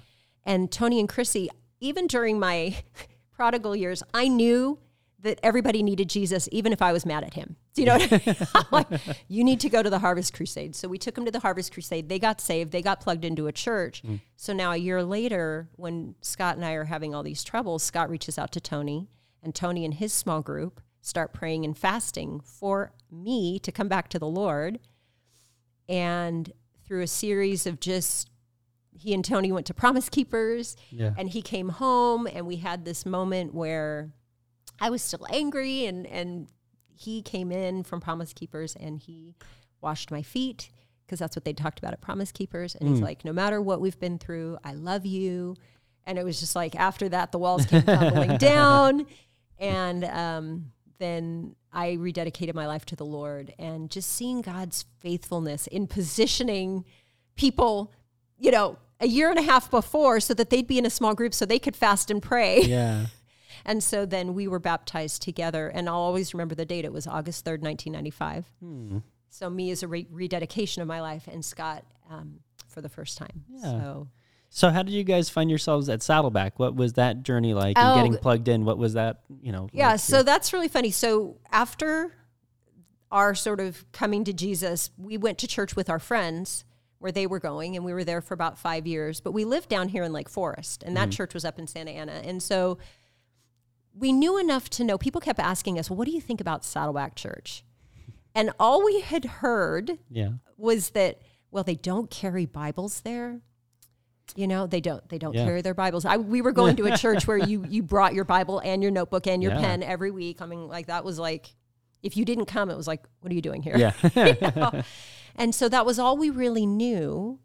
and 0.46 0.72
Tony 0.72 1.00
and 1.00 1.10
Chrissy, 1.10 1.50
even 1.80 2.06
during 2.08 2.40
my 2.40 2.76
prodigal 3.32 3.76
years, 3.76 4.04
I 4.14 4.28
knew 4.28 4.78
that 5.20 5.40
everybody 5.42 5.82
needed 5.82 6.10
Jesus, 6.10 6.48
even 6.52 6.72
if 6.72 6.82
I 6.82 6.94
was 6.94 7.06
mad 7.06 7.24
at 7.24 7.34
him. 7.34 7.56
Do 7.74 7.82
you 7.82 7.88
know 7.88 7.98
what 7.98 8.14
I 8.14 8.22
mean? 8.26 8.36
Like, 8.72 8.88
you 9.28 9.44
need 9.44 9.60
to 9.62 9.70
go 9.70 9.82
to 9.82 9.90
the 9.90 10.00
Harvest 10.00 10.34
Crusade. 10.34 10.76
So 10.76 10.88
we 10.88 10.98
took 11.00 11.18
him 11.18 11.26
to 11.26 11.32
the 11.32 11.40
Harvest 11.40 11.74
Crusade. 11.74 12.08
They 12.08 12.20
got 12.20 12.40
saved. 12.40 12.72
They 12.72 12.84
got 12.84 13.02
plugged 13.02 13.26
into 13.26 13.48
a 13.48 13.52
church. 13.52 14.04
Mm. 14.04 14.20
So 14.36 14.54
now 14.54 14.72
a 14.74 14.78
year 14.78 15.02
later, 15.04 15.70
when 15.76 16.14
Scott 16.22 16.56
and 16.56 16.64
I 16.66 16.74
are 16.74 16.84
having 16.86 17.16
all 17.16 17.24
these 17.24 17.44
troubles, 17.44 17.82
Scott 17.82 18.10
reaches 18.12 18.38
out 18.38 18.52
to 18.52 18.60
Tony, 18.62 19.08
and 19.42 19.56
Tony 19.56 19.84
and 19.86 19.94
his 19.96 20.14
small 20.14 20.42
group 20.42 20.82
start 21.02 21.34
praying 21.34 21.66
and 21.66 21.76
fasting 21.78 22.40
for 22.42 22.92
me 23.12 23.58
to 23.60 23.72
come 23.72 23.88
back 23.88 24.10
to 24.10 24.20
the 24.20 24.28
Lord. 24.28 24.80
And 25.90 26.52
through 26.86 27.02
a 27.02 27.08
series 27.08 27.66
of 27.66 27.80
just 27.80 28.30
he 28.92 29.14
and 29.14 29.24
Tony 29.24 29.52
went 29.52 29.68
to 29.68 29.74
Promise 29.74 30.10
Keepers 30.10 30.76
Yeah. 30.90 31.14
and 31.18 31.30
he 31.30 31.42
came 31.42 31.70
home 31.70 32.28
and 32.28 32.48
we 32.48 32.58
had 32.58 32.84
this 32.84 33.06
moment 33.06 33.54
where 33.54 34.12
I 34.80 34.90
was 34.90 35.02
still 35.02 35.26
angry 35.32 35.86
and 35.86 36.06
and 36.08 36.48
he 36.94 37.22
came 37.22 37.52
in 37.52 37.84
from 37.84 38.02
Promise 38.02 38.34
Keepers 38.34 38.76
and 38.76 39.00
he 39.00 39.36
washed 39.82 40.10
my 40.10 40.22
feet 40.22 40.70
because 41.06 41.20
that's 41.20 41.36
what 41.36 41.46
they 41.46 41.54
talked 41.54 41.80
about 41.80 41.94
at 41.94 42.02
Promise 42.02 42.32
Keepers 42.32 42.76
and 42.76 42.90
he's 42.90 43.02
like 43.02 43.24
no 43.24 43.34
matter 43.34 43.62
what 43.62 43.80
we've 43.82 44.00
been 44.00 44.18
through 44.18 44.58
I 44.64 44.74
love 44.74 45.06
you 45.06 45.56
and 46.06 46.18
it 46.18 46.26
was 46.26 46.40
just 46.40 46.56
like 46.56 46.76
after 46.76 47.08
that 47.10 47.32
the 47.32 47.38
walls 47.38 47.66
came 47.66 47.84
tumbling 47.84 48.38
down 48.40 49.06
and 49.60 50.04
um 50.06 50.72
then 51.00 51.56
I 51.72 51.96
rededicated 51.98 52.56
my 52.56 52.66
life 52.66 52.86
to 52.86 52.96
the 52.96 53.06
Lord 53.06 53.54
and 53.60 53.90
just 53.90 54.10
seeing 54.10 54.42
God's 54.42 54.86
faithfulness 55.00 55.68
in 55.68 55.86
positioning 55.86 56.86
people, 57.36 57.94
you 58.40 58.50
know, 58.50 58.78
a 59.00 59.08
year 59.08 59.30
and 59.30 59.38
a 59.38 59.44
half 59.44 59.70
before 59.70 60.20
so 60.20 60.34
that 60.34 60.50
they'd 60.50 60.66
be 60.66 60.80
in 60.80 60.86
a 60.86 60.90
small 60.90 61.14
group 61.14 61.34
so 61.34 61.46
they 61.46 61.60
could 61.60 61.76
fast 61.76 62.10
and 62.10 62.22
pray. 62.22 62.62
Yeah. 62.62 63.08
And 63.66 63.84
so 63.84 64.06
then 64.06 64.34
we 64.34 64.48
were 64.48 64.60
baptized 64.60 65.22
together. 65.22 65.68
And 65.68 65.88
I'll 65.90 65.96
always 65.96 66.34
remember 66.34 66.56
the 66.56 66.66
date. 66.66 66.86
It 66.86 66.94
was 66.94 67.08
August 67.08 67.46
3rd, 67.46 67.62
1995. 67.62 68.46
Hmm. 68.60 68.98
So 69.30 69.50
me 69.50 69.72
as 69.72 69.84
a 69.84 69.88
re- 69.88 70.08
rededication 70.12 70.82
of 70.82 70.88
my 70.88 71.02
life 71.02 71.28
and 71.28 71.44
Scott 71.44 71.84
um, 72.10 72.40
for 72.68 72.82
the 72.82 72.90
first 72.90 73.18
time. 73.18 73.44
Yeah. 73.50 73.62
So 73.62 74.08
So 74.50 74.70
how 74.70 74.82
did 74.84 74.94
you 74.94 75.04
guys 75.04 75.30
find 75.30 75.50
yourselves 75.50 75.90
at 75.90 76.02
Saddleback? 76.02 76.58
What 76.60 76.76
was 76.76 76.94
that 76.94 77.24
journey 77.24 77.54
like? 77.54 77.78
And 77.78 77.88
Oh, 77.88 77.96
getting 77.96 78.18
plugged 78.18 78.48
in, 78.48 78.66
what 78.66 78.78
was 78.78 78.94
that? 78.94 79.22
You 79.42 79.52
know. 79.52 79.70
Yeah, 79.74 79.92
like 79.92 80.00
so 80.00 80.24
that's 80.24 80.54
really 80.54 80.70
funny. 80.70 80.92
So 80.92 81.38
after 81.52 82.14
our 83.12 83.36
sort 83.36 83.60
of 83.60 83.90
coming 83.92 84.24
to 84.26 84.34
Jesus, 84.34 84.92
we 84.98 85.18
went 85.18 85.38
to 85.40 85.48
church 85.48 85.76
with 85.76 85.90
our 85.90 86.00
friends 86.00 86.64
where 87.00 87.12
they 87.12 87.28
were 87.28 87.40
going, 87.40 87.76
and 87.76 87.86
we 87.86 87.94
were 87.94 88.04
there 88.04 88.22
for 88.22 88.34
about 88.34 88.58
five 88.58 88.88
years. 88.88 89.22
But 89.22 89.32
we 89.32 89.46
lived 89.46 89.70
down 89.70 89.90
here 89.90 90.04
in 90.04 90.12
Lake 90.12 90.30
Forest, 90.30 90.82
and 90.84 90.98
that 90.98 91.12
church 91.12 91.34
was 91.34 91.46
up 91.46 91.60
in 91.60 91.68
Santa 91.68 91.92
Ana. 91.92 92.22
And 92.24 92.42
so 92.42 92.80
we 93.98 94.12
knew 94.12 94.38
enough 94.38 94.70
to 94.72 94.84
know. 94.84 94.98
People 94.98 95.22
kept 95.22 95.40
asking 95.40 95.80
us, 95.80 95.90
"Well, 95.90 95.98
what 95.98 96.06
do 96.06 96.12
you 96.14 96.22
think 96.22 96.40
about 96.42 96.64
Saddleback 96.66 97.16
Church?" 97.16 97.64
And 98.36 98.52
all 98.60 98.86
we 98.86 99.02
had 99.02 99.26
heard 99.26 99.98
yeah. 100.10 100.30
was 100.58 100.92
that 100.92 101.22
well 101.50 101.64
they 101.64 101.76
don't 101.76 102.12
carry 102.12 102.46
bibles 102.46 103.02
there 103.02 103.40
you 104.36 104.46
know 104.48 104.68
they 104.68 104.82
don't 104.82 105.08
they 105.10 105.18
don't 105.18 105.34
Yeah. 105.34 105.46
carry 105.46 105.62
their 105.62 105.74
bibles 105.74 106.04
I, 106.06 106.18
we 106.18 106.42
were 106.42 106.52
going 106.52 106.76
to 106.76 106.86
a 106.86 106.98
church 106.98 107.26
where 107.26 107.38
you 107.38 107.66
you 107.68 107.82
brought 107.82 108.14
your 108.14 108.26
bible 108.26 108.60
and 108.60 108.84
your 108.84 108.92
notebook 108.92 109.26
and 109.26 109.42
your 109.42 109.54
Yeah. 109.54 109.62
pen 109.62 109.82
every 109.84 110.12
week 110.12 110.42
i 110.42 110.46
mean 110.46 110.68
like 110.68 110.88
that 110.88 111.06
was 111.06 111.18
like 111.18 111.56
if 112.04 112.18
you 112.18 112.26
didn't 112.26 112.46
come 112.48 112.70
it 112.70 112.76
was 112.76 112.86
like 112.88 113.06
what 113.22 113.32
are 113.32 113.36
you 113.36 113.42
doing 113.42 113.64
here 113.64 113.78
Yeah. 113.78 113.94
You 114.16 114.52
know? 114.56 114.84
and 115.38 115.56
so 115.56 115.70
that 115.70 115.86
was 115.86 115.98
all 115.98 116.18
we 116.18 116.30
really 116.30 116.66
knew 116.66 117.40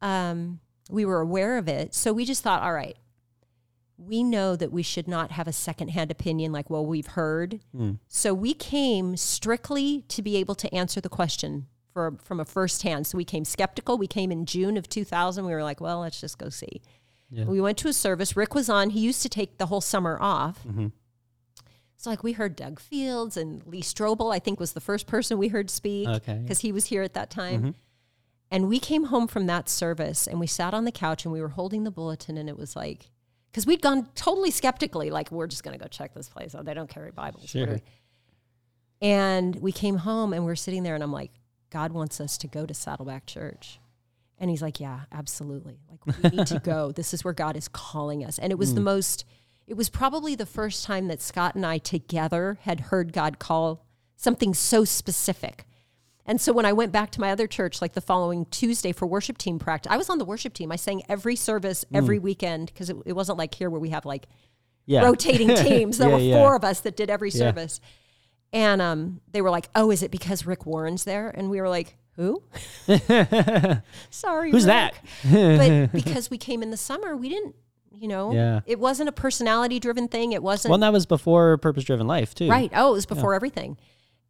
um, 0.00 0.60
we 0.88 1.04
were 1.04 1.20
aware 1.20 1.58
of 1.58 1.66
it 1.68 1.94
so 1.94 2.12
we 2.12 2.24
just 2.24 2.42
thought 2.42 2.62
all 2.62 2.72
right 2.72 2.96
we 3.98 4.22
know 4.22 4.56
that 4.56 4.72
we 4.72 4.82
should 4.82 5.06
not 5.06 5.30
have 5.32 5.46
a 5.46 5.52
secondhand 5.52 6.10
opinion 6.10 6.50
like 6.52 6.68
well 6.70 6.84
we've 6.84 7.08
heard 7.08 7.60
Hmm. 7.72 7.92
so 8.08 8.34
we 8.34 8.54
came 8.54 9.16
strictly 9.16 10.02
to 10.08 10.22
be 10.22 10.36
able 10.36 10.54
to 10.56 10.74
answer 10.74 11.00
the 11.00 11.08
question 11.08 11.66
for, 11.92 12.16
from 12.24 12.40
a 12.40 12.44
first 12.44 12.82
hand 12.82 13.06
so 13.06 13.16
we 13.18 13.24
came 13.24 13.44
skeptical 13.44 13.98
we 13.98 14.06
came 14.06 14.32
in 14.32 14.46
june 14.46 14.76
of 14.76 14.88
2000 14.88 15.44
we 15.44 15.52
were 15.52 15.62
like 15.62 15.80
well 15.80 16.00
let's 16.00 16.20
just 16.20 16.38
go 16.38 16.48
see 16.48 16.80
Yeah. 17.30 17.44
we 17.44 17.60
went 17.60 17.78
to 17.78 17.88
a 17.88 17.92
service 17.92 18.36
rick 18.36 18.54
was 18.54 18.68
on 18.68 18.90
he 18.90 19.00
used 19.00 19.22
to 19.22 19.28
take 19.28 19.58
the 19.58 19.66
whole 19.66 19.80
summer 19.82 20.16
off 20.20 20.64
Mhm. 20.66 20.92
so 21.96 22.10
like 22.10 22.22
we 22.24 22.32
heard 22.32 22.56
doug 22.56 22.80
fields 22.80 23.36
and 23.36 23.64
lee 23.66 23.82
strobel 23.82 24.34
i 24.34 24.38
think 24.38 24.58
was 24.58 24.72
the 24.72 24.80
first 24.80 25.06
person 25.06 25.38
we 25.38 25.48
heard 25.48 25.70
speak 25.70 26.08
Okay. 26.08 26.38
because 26.42 26.60
he 26.60 26.72
was 26.72 26.86
here 26.86 27.02
at 27.02 27.12
that 27.14 27.30
time 27.30 27.62
Mhm. 27.62 27.74
and 28.50 28.68
we 28.68 28.78
came 28.80 29.04
home 29.04 29.28
from 29.28 29.46
that 29.46 29.68
service 29.68 30.26
and 30.26 30.40
we 30.40 30.46
sat 30.46 30.72
on 30.74 30.84
the 30.84 30.92
couch 30.92 31.24
and 31.24 31.32
we 31.32 31.40
were 31.42 31.50
holding 31.50 31.84
the 31.84 31.90
bulletin 31.90 32.36
and 32.38 32.48
it 32.48 32.56
was 32.56 32.74
like 32.74 33.10
because 33.52 33.66
we'd 33.66 33.82
gone 33.82 34.08
totally 34.14 34.50
skeptically 34.50 35.10
like 35.10 35.30
we're 35.30 35.46
just 35.46 35.62
going 35.62 35.78
to 35.78 35.82
go 35.82 35.88
check 35.88 36.14
this 36.14 36.28
place 36.28 36.54
out. 36.54 36.64
They 36.64 36.74
don't 36.74 36.88
carry 36.88 37.10
bibles 37.10 37.50
Sure. 37.50 37.80
and 39.00 39.54
we 39.56 39.72
came 39.72 39.98
home 39.98 40.32
and 40.32 40.44
we're 40.44 40.56
sitting 40.56 40.82
there 40.82 40.94
and 40.94 41.04
i'm 41.04 41.12
like 41.12 41.30
god 41.70 41.92
wants 41.92 42.20
us 42.20 42.38
to 42.38 42.46
go 42.48 42.66
to 42.66 42.74
saddleback 42.74 43.26
church. 43.26 43.78
And 44.38 44.50
he's 44.50 44.62
like 44.62 44.80
yeah 44.80 45.00
absolutely. 45.12 45.78
Like 45.88 46.06
we 46.06 46.36
need 46.36 46.46
to 46.48 46.58
go. 46.58 46.92
This 46.96 47.14
is 47.14 47.24
where 47.24 47.34
god 47.34 47.56
is 47.56 47.68
calling 47.68 48.24
us. 48.24 48.38
And 48.38 48.50
it 48.50 48.56
was 48.56 48.74
the 48.74 48.80
mm. 48.80 48.84
most 48.84 49.24
it 49.66 49.74
was 49.74 49.88
probably 49.88 50.34
the 50.34 50.46
first 50.46 50.84
time 50.84 51.08
that 51.08 51.20
scott 51.20 51.54
and 51.54 51.64
i 51.64 51.78
together 51.78 52.58
had 52.62 52.80
heard 52.80 53.12
god 53.12 53.38
call 53.38 53.86
something 54.16 54.54
so 54.54 54.84
specific 54.84 55.66
and 56.26 56.40
so 56.40 56.52
when 56.52 56.64
I 56.66 56.72
went 56.72 56.92
back 56.92 57.10
to 57.12 57.20
my 57.20 57.30
other 57.32 57.46
church, 57.46 57.82
like 57.82 57.92
the 57.94 58.00
following 58.00 58.46
Tuesday 58.46 58.92
for 58.92 59.06
worship 59.06 59.38
team 59.38 59.58
practice, 59.58 59.90
I 59.92 59.96
was 59.96 60.08
on 60.10 60.18
the 60.18 60.24
worship 60.24 60.54
team. 60.54 60.70
I 60.72 60.76
sang 60.76 61.02
every 61.08 61.36
service 61.36 61.84
every 61.92 62.18
weekend 62.18 62.66
because 62.66 62.90
it, 62.90 62.96
it 63.06 63.12
wasn't 63.14 63.38
like 63.38 63.54
here 63.54 63.68
where 63.70 63.80
we 63.80 63.90
have 63.90 64.04
like 64.06 64.26
Yeah. 64.86 65.02
rotating 65.04 65.48
teams. 65.56 65.98
There 65.98 66.08
Yeah, 66.08 66.14
were 66.14 66.20
yeah. 66.20 66.36
four 66.38 66.54
of 66.56 66.64
us 66.64 66.80
that 66.80 66.96
did 66.96 67.10
every 67.10 67.30
Yeah. 67.30 67.38
service. 67.50 67.80
And 68.52 68.82
um, 68.82 69.20
they 69.32 69.40
were 69.40 69.50
like, 69.50 69.68
"Oh, 69.74 69.90
is 69.90 70.02
it 70.02 70.10
because 70.10 70.44
Rick 70.46 70.66
Warren's 70.66 71.04
there?" 71.04 71.30
And 71.30 71.48
we 71.48 71.58
were 71.60 71.70
like, 71.70 71.96
"Who?" 72.16 72.42
Sorry, 74.10 74.50
Who's 74.50 74.66
Rick. 74.66 74.94
that? 74.94 74.94
but 75.24 75.92
because 76.04 76.30
we 76.30 76.38
came 76.38 76.62
in 76.62 76.70
the 76.70 76.76
summer, 76.76 77.16
we 77.16 77.28
didn't. 77.28 77.54
You 77.94 78.08
know, 78.08 78.32
Yeah. 78.32 78.60
it 78.66 78.78
wasn't 78.80 79.08
a 79.08 79.12
personality 79.12 79.78
driven 79.78 80.08
thing. 80.08 80.32
It 80.32 80.42
wasn't 80.42 80.70
well, 80.70 80.78
that 80.80 80.92
was 80.92 81.06
before 81.06 81.56
Purpose 81.58 81.84
Driven 81.84 82.06
Life, 82.06 82.34
too. 82.34 82.48
Right. 82.48 82.70
Oh, 82.74 82.90
it 82.90 82.94
was 82.94 83.06
before 83.06 83.34
everything. 83.34 83.76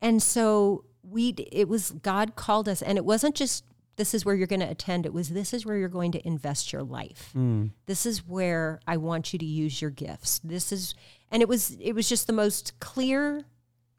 And 0.03 0.23
so 0.23 0.85
we 1.03 1.31
it 1.31 1.69
was 1.69 1.91
God 1.91 2.37
called 2.37 2.69
us 2.69 2.83
and 2.83 2.97
it 2.99 3.05
wasn't 3.05 3.35
just 3.35 3.65
this 3.97 4.15
is 4.15 4.25
where 4.25 4.35
you're 4.35 4.47
going 4.47 4.61
to 4.61 4.71
attend. 4.71 5.05
It 5.05 5.13
was 5.13 5.31
this 5.31 5.53
is 5.53 5.67
where 5.67 5.77
you're 5.77 5.89
going 5.89 6.13
to 6.13 6.27
invest 6.27 6.73
your 6.73 6.83
life. 6.83 7.31
Mm. 7.37 7.71
This 7.87 8.07
is 8.07 8.27
where 8.27 8.81
I 8.87 8.97
want 8.97 9.33
you 9.33 9.39
to 9.39 9.45
use 9.45 9.83
your 9.83 9.91
gifts. 9.91 10.41
This 10.43 10.73
is 10.73 10.95
and 11.31 11.43
it 11.43 11.49
was 11.49 11.77
it 11.81 11.93
was 11.93 12.09
just 12.09 12.27
the 12.27 12.33
most 12.33 12.79
clear 12.81 13.45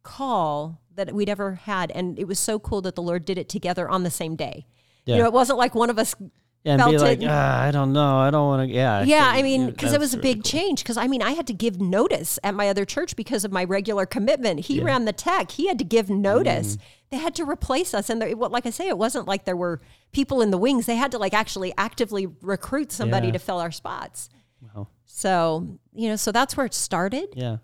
call 0.01 0.81
that 0.95 1.13
we'd 1.13 1.29
ever 1.29 1.55
had 1.55 1.91
and 1.91 2.19
it 2.19 2.27
was 2.27 2.39
so 2.39 2.59
cool 2.59 2.81
that 2.81 2.95
the 2.95 3.01
Lord 3.01 3.25
did 3.25 3.37
it 3.37 3.49
together 3.49 3.89
on 3.89 4.03
the 4.03 4.11
same 4.11 4.35
day. 4.35 4.65
Yeah. 5.05 5.15
You 5.15 5.21
know, 5.21 5.27
it 5.27 5.33
wasn't 5.33 5.59
like 5.59 5.75
one 5.75 5.89
of 5.89 5.99
us 5.99 6.15
Yeah, 6.63 6.75
and 6.75 6.91
be 6.91 6.97
like, 6.97 7.19
ah, 7.23 7.61
I 7.61 7.71
don't 7.71 7.91
know. 7.91 8.17
I 8.19 8.31
don't 8.31 8.47
want 8.47 8.69
to. 8.69 8.73
Yeah. 8.73 9.03
yeah, 9.03 9.25
I 9.27 9.41
mean, 9.41 9.69
because 9.69 9.91
it 9.91 9.99
was 9.99 10.13
a 10.13 10.17
really 10.17 10.35
big 10.35 10.43
cool. 10.43 10.49
change. 10.51 10.81
Because 10.81 10.95
I 10.95 11.07
mean, 11.07 11.21
I 11.21 11.31
had 11.31 11.45
to 11.47 11.53
give 11.53 11.81
notice 11.81 12.39
at 12.41 12.55
my 12.55 12.69
other 12.69 12.85
church 12.85 13.17
because 13.17 13.43
of 13.43 13.51
my 13.51 13.65
regular 13.65 14.05
commitment. 14.05 14.61
He 14.61 14.77
Yeah. 14.77 14.85
ran 14.85 15.03
the 15.03 15.11
tech; 15.11 15.51
he 15.51 15.67
had 15.67 15.77
to 15.79 15.83
give 15.83 16.09
notice. 16.09 16.77
Mm. 16.77 16.79
They 17.11 17.17
had 17.17 17.35
to 17.35 17.43
replace 17.43 17.93
us, 17.93 18.09
and 18.09 18.21
there, 18.21 18.33
like 18.33 18.65
I 18.65 18.69
say, 18.69 18.87
it 18.87 18.97
wasn't 18.97 19.27
like 19.27 19.43
there 19.43 19.57
were 19.57 19.81
people 20.13 20.41
in 20.41 20.51
the 20.51 20.57
wings. 20.57 20.85
They 20.85 20.95
had 20.95 21.11
to 21.11 21.17
like 21.17 21.33
actually 21.33 21.73
actively 21.77 22.27
recruit 22.41 22.93
somebody 22.93 23.27
Yeah. 23.27 23.33
to 23.33 23.39
fill 23.39 23.59
our 23.59 23.71
spots. 23.71 24.29
Wow. 24.61 24.87
So, 25.05 25.67
you 25.93 26.07
know, 26.09 26.15
so 26.15 26.31
that's 26.31 26.55
where 26.55 26.65
it 26.65 26.73
started. 26.73 27.27
Yeah. 27.35 27.57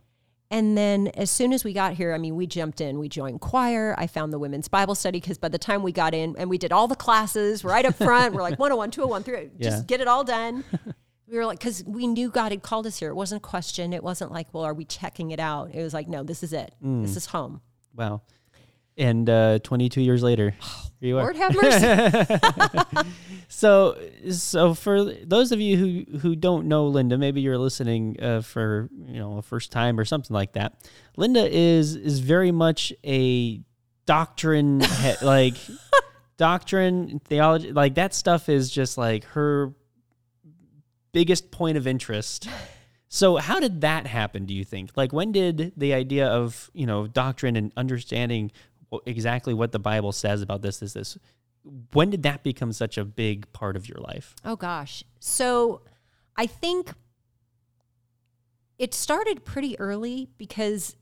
And 0.51 0.75
then 0.77 1.09
as 1.09 1.29
soon 1.29 1.53
as 1.53 1.63
we 1.63 1.73
got 1.73 1.93
here, 1.93 2.12
I 2.13 2.17
mean, 2.17 2.35
we 2.35 2.47
jumped 2.47 2.81
in, 2.81 2.97
we 2.97 3.07
joined 3.07 3.39
choir. 3.39 3.93
I 3.99 4.07
found 4.07 4.33
the 4.33 4.39
women's 4.39 4.67
Bible 4.67 4.95
study 4.95 5.19
because 5.19 5.38
by 5.38 5.49
the 5.49 5.59
time 5.59 5.83
we 5.83 5.91
got 5.91 6.15
in 6.15 6.35
and 6.39 6.49
we 6.49 6.57
did 6.57 6.71
all 6.71 6.88
the 6.88 6.95
classes 6.95 7.63
right 7.63 7.85
up 7.85 7.93
front, 7.95 8.33
we're 8.33 8.41
like 8.41 8.57
101, 8.59 8.89
201, 8.89 9.23
3, 9.23 9.51
Yeah. 9.59 9.69
just 9.69 9.85
get 9.88 10.01
it 10.01 10.07
all 10.07 10.23
done. 10.23 10.63
we 11.27 11.38
were 11.38 11.45
like, 11.45 11.59
because 11.59 11.83
we 11.85 12.07
knew 12.07 12.29
God 12.31 12.51
had 12.51 12.63
called 12.63 12.88
us 12.88 12.97
here. 12.97 13.09
It 13.09 13.15
wasn't 13.15 13.43
a 13.43 13.47
question. 13.47 13.93
It 13.93 14.03
wasn't 14.03 14.31
like, 14.31 14.47
well, 14.51 14.63
are 14.63 14.73
we 14.73 14.85
checking 14.85 15.29
it 15.29 15.39
out? 15.39 15.69
It 15.75 15.83
was 15.83 15.93
like, 15.93 16.07
no, 16.07 16.23
this 16.23 16.41
is 16.41 16.51
it. 16.51 16.73
Mm. 16.83 17.03
This 17.03 17.15
is 17.15 17.27
home. 17.27 17.62
Wow. 17.95 18.21
And 18.99 19.29
uh, 19.29 19.59
22 19.59 20.01
years 20.01 20.21
later, 20.21 20.53
here 20.99 21.09
you 21.09 21.17
are. 21.17 21.23
Lord 21.23 21.35
have 21.38 21.55
mercy. 21.55 23.09
So, 23.51 23.97
so 24.29 24.75
for 24.75 25.03
those 25.03 25.51
of 25.51 25.59
you 25.59 25.75
who 25.75 26.19
who 26.19 26.35
don't 26.35 26.67
know 26.67 26.85
Linda, 26.88 27.17
maybe 27.17 27.41
you're 27.41 27.57
listening 27.57 28.15
uh, 28.21 28.41
for 28.41 28.89
you 29.07 29.17
know 29.17 29.39
a 29.39 29.41
first 29.41 29.71
time 29.71 29.99
or 29.99 30.05
something 30.05 30.33
like 30.33 30.53
that. 30.53 30.88
Linda 31.17 31.49
is 31.51 31.95
is 31.95 32.19
very 32.19 32.51
much 32.51 32.93
a 33.03 33.59
doctrine 34.05 34.81
he- 34.81 35.15
like 35.23 35.55
doctrine 36.38 37.19
theology 37.25 37.71
like 37.71 37.95
that 37.95 38.13
stuff 38.13 38.49
is 38.49 38.69
just 38.69 38.99
like 38.99 39.23
her 39.25 39.73
biggest 41.12 41.49
point 41.49 41.75
of 41.75 41.88
interest. 41.88 42.47
So 43.07 43.38
how 43.38 43.59
did 43.59 43.81
that 43.81 44.05
happen 44.05 44.45
do 44.45 44.53
you 44.53 44.63
think? 44.63 44.91
Like 44.95 45.12
when 45.12 45.31
did 45.31 45.73
the 45.75 45.95
idea 45.95 46.27
of, 46.27 46.69
you 46.73 46.85
know, 46.85 47.07
doctrine 47.07 47.55
and 47.55 47.73
understanding 47.75 48.51
exactly 49.06 49.54
what 49.54 49.71
the 49.71 49.80
Bible 49.80 50.12
says 50.12 50.41
about 50.41 50.62
this 50.62 50.80
this 50.80 50.93
this 50.93 51.17
when 51.93 52.10
did 52.10 52.23
that 52.23 52.43
become 52.43 52.71
such 52.71 52.97
a 52.97 53.06
big 53.06 53.52
part 53.54 53.75
of 53.75 53.88
your 53.88 53.99
life? 53.99 54.36
Oh 54.45 54.56
gosh. 54.56 55.04
So 55.19 55.82
I 56.36 56.47
think 56.47 56.93
it 58.78 58.93
started 58.93 59.43
pretty 59.43 59.78
early 59.80 60.30
because 60.38 60.95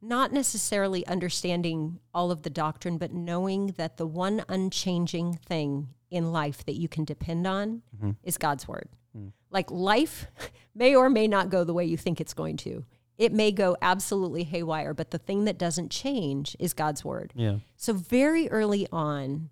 not 0.00 0.32
necessarily 0.32 1.06
understanding 1.06 1.98
all 2.12 2.30
of 2.30 2.42
the 2.42 2.50
doctrine, 2.50 2.98
but 2.98 3.12
knowing 3.12 3.68
that 3.78 3.96
the 3.96 4.06
one 4.06 4.44
unchanging 4.48 5.34
thing 5.34 5.88
in 6.10 6.30
life 6.30 6.64
that 6.66 6.74
you 6.74 6.88
can 6.88 7.04
depend 7.04 7.46
on 7.46 7.82
mm-hmm. 7.96 8.10
is 8.22 8.38
God's 8.38 8.68
word. 8.68 8.88
Mm. 9.16 9.32
Like 9.50 9.70
life 9.70 10.26
may 10.74 10.94
or 10.94 11.08
may 11.08 11.26
not 11.26 11.48
go 11.48 11.64
the 11.64 11.74
way 11.74 11.84
you 11.84 11.96
think 11.96 12.20
it's 12.20 12.34
going 12.34 12.58
to. 12.58 12.84
It 13.16 13.32
may 13.32 13.52
go 13.52 13.76
absolutely 13.80 14.42
haywire, 14.44 14.92
but 14.94 15.10
the 15.12 15.18
thing 15.18 15.44
that 15.44 15.56
doesn't 15.58 15.90
change 15.90 16.56
is 16.58 16.72
God's 16.72 17.04
word. 17.04 17.32
Yeah. 17.36 17.58
So 17.76 17.92
very 17.92 18.48
early 18.50 18.88
on, 18.90 19.50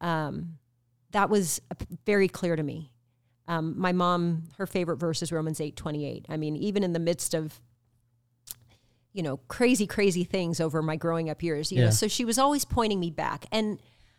um, 0.00 0.58
that 1.10 1.28
was 1.28 1.60
very 2.06 2.28
clear 2.28 2.56
to 2.56 2.62
me. 2.62 2.90
Um, 3.48 3.74
my 3.78 3.92
mom, 3.92 4.44
her 4.58 4.66
favorite 4.66 4.96
verse 4.98 5.22
is 5.22 5.30
Romans 5.32 5.60
eight 5.60 5.76
twenty 5.76 6.06
eight. 6.06 6.24
I 6.28 6.36
mean, 6.36 6.56
even 6.56 6.82
in 6.84 6.92
the 6.92 6.98
midst 7.00 7.34
of 7.34 7.60
you 9.12 9.22
know 9.22 9.38
crazy, 9.48 9.86
crazy 9.86 10.24
things 10.24 10.60
over 10.60 10.80
my 10.82 10.96
growing 10.96 11.28
up 11.28 11.42
years, 11.42 11.72
you 11.72 11.78
Yeah. 11.78 11.86
know, 11.86 11.90
so 11.90 12.06
she 12.08 12.24
was 12.24 12.38
always 12.38 12.64
pointing 12.64 13.00
me 13.00 13.10
back. 13.10 13.44
And 13.50 13.78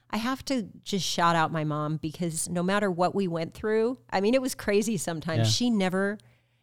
I 0.10 0.18
have 0.18 0.44
to 0.46 0.68
just 0.84 1.06
shout 1.06 1.36
out 1.38 1.52
my 1.52 1.64
mom 1.64 1.96
because 1.98 2.50
no 2.50 2.62
matter 2.62 2.92
what 2.92 3.16
we 3.16 3.28
went 3.30 3.54
through, 3.54 4.00
I 4.10 4.20
mean, 4.20 4.34
it 4.34 4.42
was 4.42 4.54
crazy 4.54 4.98
sometimes. 4.98 5.48
Yeah. 5.48 5.52
She 5.52 5.70
never 5.70 6.18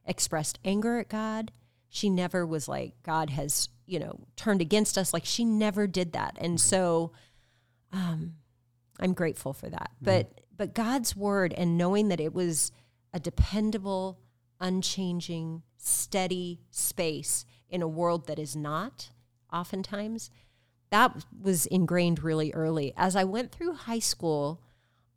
expressed 0.05 0.59
anger 0.65 0.99
at 0.99 1.09
God. 1.09 1.51
She 1.89 2.11
never 2.11 2.47
was 2.47 2.69
like, 2.69 2.95
God 3.03 3.31
has, 3.31 3.69
you 3.87 3.99
know, 3.99 4.21
turned 4.37 4.61
against 4.61 4.99
us. 4.99 5.13
Like, 5.13 5.25
she 5.25 5.45
never 5.45 5.87
did 5.87 6.13
that. 6.13 6.37
And 6.41 6.61
so, 6.61 7.13
um, 7.93 8.35
I'm 9.01 9.15
grateful 9.15 9.53
for 9.53 9.69
that. 9.71 9.93
But, 10.01 10.41
but 10.57 10.75
God's 10.75 11.17
word 11.17 11.55
and 11.55 11.79
knowing 11.79 12.09
that 12.09 12.21
it 12.21 12.35
was 12.35 12.73
a 13.13 13.21
dependable, 13.21 14.19
unchanging, 14.61 15.63
steady 15.77 16.61
space 16.71 17.47
in 17.71 17.81
a 17.83 17.89
world 17.89 18.27
that 18.27 18.39
is 18.39 18.55
not 18.57 19.11
oftentimes, 19.53 20.31
that 20.91 21.25
was 21.41 21.67
ingrained 21.67 22.23
really 22.23 22.53
early. 22.53 22.93
As 22.97 23.17
I 23.17 23.25
went 23.25 23.53
through 23.53 23.75
high 23.75 23.99
school, 23.99 24.61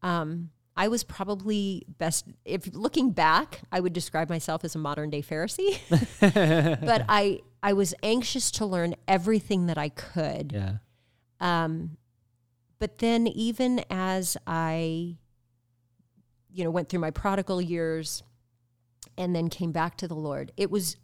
um, 0.02 0.52
I 0.82 0.88
was 0.88 1.04
probably 1.04 1.86
best, 2.00 2.26
if 2.44 2.74
looking 2.74 3.12
back, 3.12 3.62
I 3.72 3.80
would 3.80 3.94
describe 3.94 4.30
myself 4.30 4.66
as 4.66 4.74
a 4.74 4.80
modern 4.80 5.12
day 5.12 5.22
Pharisee. 5.22 5.78
but 6.84 7.06
I, 7.08 7.42
I 7.62 7.74
was 7.74 7.94
anxious 8.02 8.50
to 8.54 8.66
learn 8.66 8.96
everything 9.08 9.68
that 9.68 9.78
I 9.78 9.90
could. 9.90 10.52
Yeah. 10.52 10.78
Um, 11.40 11.98
but 12.80 12.98
then 12.98 13.28
even 13.28 13.86
as 13.92 14.38
I, 14.48 15.18
you 16.52 16.64
know, 16.64 16.72
went 16.72 16.90
through 16.90 17.02
my 17.02 17.12
prodigal 17.12 17.62
years 17.62 18.24
and 19.20 19.36
then 19.36 19.50
came 19.50 19.72
back 19.72 19.98
to 19.98 20.08
the 20.08 20.16
Lord, 20.16 20.52
it 20.58 20.72
was, 20.72 20.98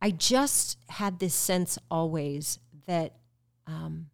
I 0.00 0.12
just 0.12 0.78
had 0.88 1.18
this 1.18 1.34
sense 1.34 1.80
always 1.90 2.60
that 2.86 3.16
um, 3.66 4.06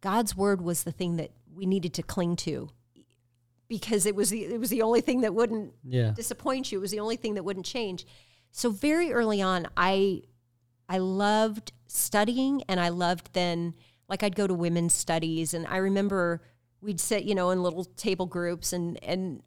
God's 0.00 0.34
word 0.34 0.62
was 0.62 0.84
the 0.84 0.92
thing 0.92 1.16
that 1.16 1.32
we 1.54 1.66
needed 1.66 1.92
to 1.92 2.02
cling 2.02 2.36
to 2.36 2.70
because 3.78 4.04
it 4.04 4.14
was 4.14 4.28
the, 4.28 4.44
it 4.44 4.60
was 4.60 4.68
the 4.68 4.82
only 4.82 5.00
thing 5.00 5.22
that 5.22 5.32
wouldn't 5.34 5.72
Yeah. 5.82 6.10
disappoint 6.10 6.70
you. 6.70 6.76
It 6.78 6.82
was 6.82 6.90
the 6.90 7.00
only 7.00 7.16
thing 7.16 7.34
that 7.36 7.42
wouldn't 7.44 7.64
change. 7.64 8.04
So 8.50 8.70
very 8.70 9.12
early 9.12 9.40
on, 9.40 9.66
I 9.76 10.22
I 10.88 10.98
loved 10.98 11.72
studying, 11.86 12.62
and 12.68 12.78
I 12.78 12.90
loved 12.90 13.32
then 13.32 13.72
like 14.10 14.22
I'd 14.22 14.36
go 14.36 14.46
to 14.46 14.52
women's 14.52 14.92
studies, 14.92 15.54
and 15.54 15.66
I 15.66 15.78
remember 15.78 16.42
we'd 16.82 17.00
sit, 17.00 17.24
you 17.24 17.34
know, 17.34 17.48
in 17.50 17.62
little 17.62 17.84
table 17.84 18.26
groups, 18.26 18.74
and 18.74 19.02
and 19.02 19.42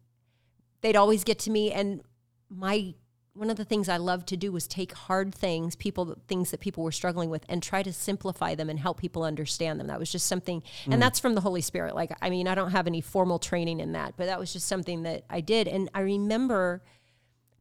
they'd 0.80 0.96
always 0.96 1.22
get 1.22 1.38
to 1.40 1.50
me, 1.50 1.70
and 1.72 2.02
my 2.50 2.94
one 3.36 3.50
of 3.50 3.56
the 3.56 3.64
things 3.64 3.88
I 3.88 3.98
loved 3.98 4.26
to 4.28 4.36
do 4.36 4.50
was 4.50 4.66
take 4.66 4.92
hard 4.92 5.34
things, 5.34 5.76
people 5.76 6.16
things 6.26 6.50
that 6.50 6.60
people 6.60 6.82
were 6.82 6.92
struggling 6.92 7.30
with, 7.30 7.44
and 7.48 7.62
try 7.62 7.82
to 7.82 7.92
simplify 7.92 8.54
them 8.54 8.70
and 8.70 8.78
help 8.78 8.98
people 8.98 9.22
understand 9.22 9.78
them. 9.78 9.88
That 9.88 9.98
was 9.98 10.10
just 10.10 10.26
something, 10.26 10.62
and 10.86 10.94
mm. 10.94 11.00
that's 11.00 11.20
from 11.20 11.34
the 11.34 11.40
Holy 11.40 11.60
Spirit. 11.60 11.94
Like, 11.94 12.16
I 12.22 12.30
mean, 12.30 12.48
I 12.48 12.54
don't 12.54 12.70
have 12.70 12.86
any 12.86 13.00
formal 13.00 13.38
training 13.38 13.80
in 13.80 13.92
that, 13.92 14.14
but 14.16 14.26
that 14.26 14.38
was 14.38 14.52
just 14.52 14.66
something 14.66 15.02
that 15.02 15.24
I 15.28 15.40
did, 15.40 15.68
and 15.68 15.90
I 15.94 16.00
remember 16.00 16.82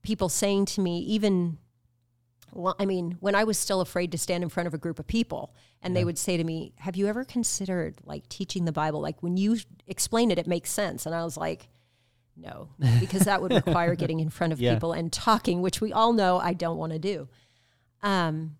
people 0.02 0.30
saying 0.30 0.66
to 0.66 0.82
me, 0.82 1.00
even 1.00 1.58
well, 2.56 2.76
I 2.80 2.86
mean, 2.86 3.18
when 3.20 3.36
I 3.36 3.44
was 3.44 3.60
still 3.60 3.82
afraid 3.82 4.14
to 4.14 4.18
stand 4.18 4.42
in 4.42 4.50
front 4.50 4.68
of 4.68 4.74
a 4.74 4.78
group 4.78 4.98
of 4.98 5.06
people, 5.06 5.54
and 5.82 5.94
they 5.94 6.06
would 6.06 6.18
say 6.18 6.38
to 6.38 6.44
me, 6.44 6.74
"Have 6.78 6.96
you 6.96 7.08
ever 7.08 7.26
considered 7.26 7.96
like 8.06 8.30
teaching 8.30 8.64
the 8.64 8.72
Bible? 8.72 9.02
Like 9.02 9.22
when 9.22 9.36
you 9.36 9.58
explain 9.88 10.32
it, 10.32 10.40
it 10.40 10.48
makes 10.48 10.72
sense." 10.72 11.06
And 11.06 11.14
I 11.14 11.26
was 11.26 11.36
like, 11.36 11.68
"No," 12.36 12.70
because 13.00 13.22
that 13.24 13.42
would 13.42 13.52
require 13.54 13.96
getting 14.02 14.20
in 14.20 14.30
front 14.30 14.54
of 14.54 14.60
Yeah. 14.60 14.74
people 14.74 14.94
and 14.94 15.12
talking, 15.12 15.62
which 15.62 15.82
we 15.82 15.92
all 15.94 16.14
know 16.14 16.38
I 16.38 16.54
don't 16.54 16.78
want 16.78 16.94
to 16.94 17.00
do. 17.00 17.28
Um, 18.04 18.58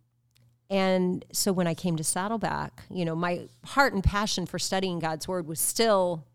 and 0.70 1.24
so 1.32 1.54
when 1.54 1.68
I 1.68 1.74
came 1.76 1.96
to 1.98 2.04
Saddleback, 2.04 2.84
you 2.90 3.06
know, 3.06 3.16
my 3.16 3.48
heart 3.66 3.94
and 3.94 4.04
passion 4.04 4.46
for 4.48 4.58
studying 4.58 4.98
God's 5.00 5.28
Word 5.28 5.46
was 5.48 5.60
still, 5.60 6.26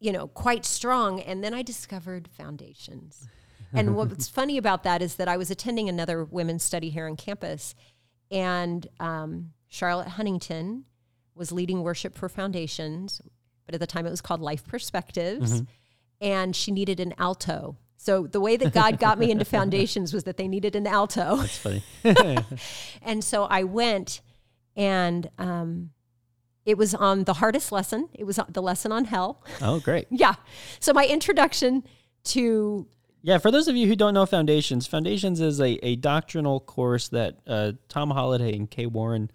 you 0.00 0.12
know, 0.12 0.28
quite 0.28 0.64
strong. 0.66 1.20
And 1.20 1.42
then 1.42 1.54
I 1.54 1.62
discovered 1.62 2.28
foundations. 2.28 3.26
And 3.72 3.96
what's 3.96 4.28
funny 4.28 4.58
about 4.58 4.82
that 4.82 5.00
is 5.00 5.14
that 5.14 5.28
I 5.28 5.38
was 5.38 5.50
attending 5.50 5.88
another 5.88 6.24
women's 6.24 6.62
study 6.62 6.90
here 6.90 7.06
on 7.06 7.16
campus, 7.16 7.74
and 8.30 8.86
um, 9.00 9.52
Charlotte 9.68 10.08
Huntington 10.08 10.84
was 11.34 11.52
leading 11.52 11.82
worship 11.82 12.14
for 12.14 12.28
Foundations, 12.28 13.22
but 13.64 13.74
at 13.74 13.80
the 13.80 13.86
time 13.86 14.06
it 14.06 14.10
was 14.10 14.20
called 14.20 14.40
Life 14.42 14.66
Perspectives, 14.66 15.62
and 16.22 16.56
she 16.56 16.70
needed 16.70 17.00
an 17.00 17.12
alto. 17.18 17.76
So 17.96 18.26
the 18.26 18.40
way 18.40 18.56
that 18.56 18.72
God 18.72 18.98
got 18.98 19.18
me 19.18 19.30
into 19.30 19.44
Foundations 19.58 20.14
was 20.14 20.24
that 20.24 20.36
they 20.38 20.48
needed 20.48 20.74
an 20.74 20.86
alto. 20.86 21.36
That's 21.36 21.58
funny. 21.58 21.82
And 23.02 23.22
so 23.22 23.44
I 23.44 23.64
went, 23.64 24.20
and 24.76 25.28
um, 25.38 25.90
it 26.64 26.78
was 26.78 26.94
on 26.94 27.24
the 27.24 27.34
hardest 27.34 27.72
lesson. 27.72 28.08
It 28.14 28.24
was 28.24 28.38
the 28.48 28.62
lesson 28.62 28.92
on 28.92 29.04
hell. 29.06 29.42
oh, 29.60 29.80
great. 29.80 30.06
Yeah. 30.10 30.34
So 30.80 30.92
my 30.92 31.06
introduction 31.06 31.82
to 32.24 32.86
Yeah, 33.22 33.38
for 33.38 33.50
those 33.50 33.68
of 33.68 33.76
you 33.76 33.86
who 33.88 33.96
don't 33.96 34.14
know 34.14 34.26
Foundations, 34.26 34.86
Foundations 34.86 35.40
is 35.40 35.60
a, 35.60 35.84
a 35.84 35.96
doctrinal 35.96 36.60
course 36.60 37.08
that 37.08 37.38
uh, 37.46 37.72
Tom 37.88 38.10
Holladay 38.10 38.54
and 38.56 38.70
Kay 38.70 38.86
Warren 38.86 39.30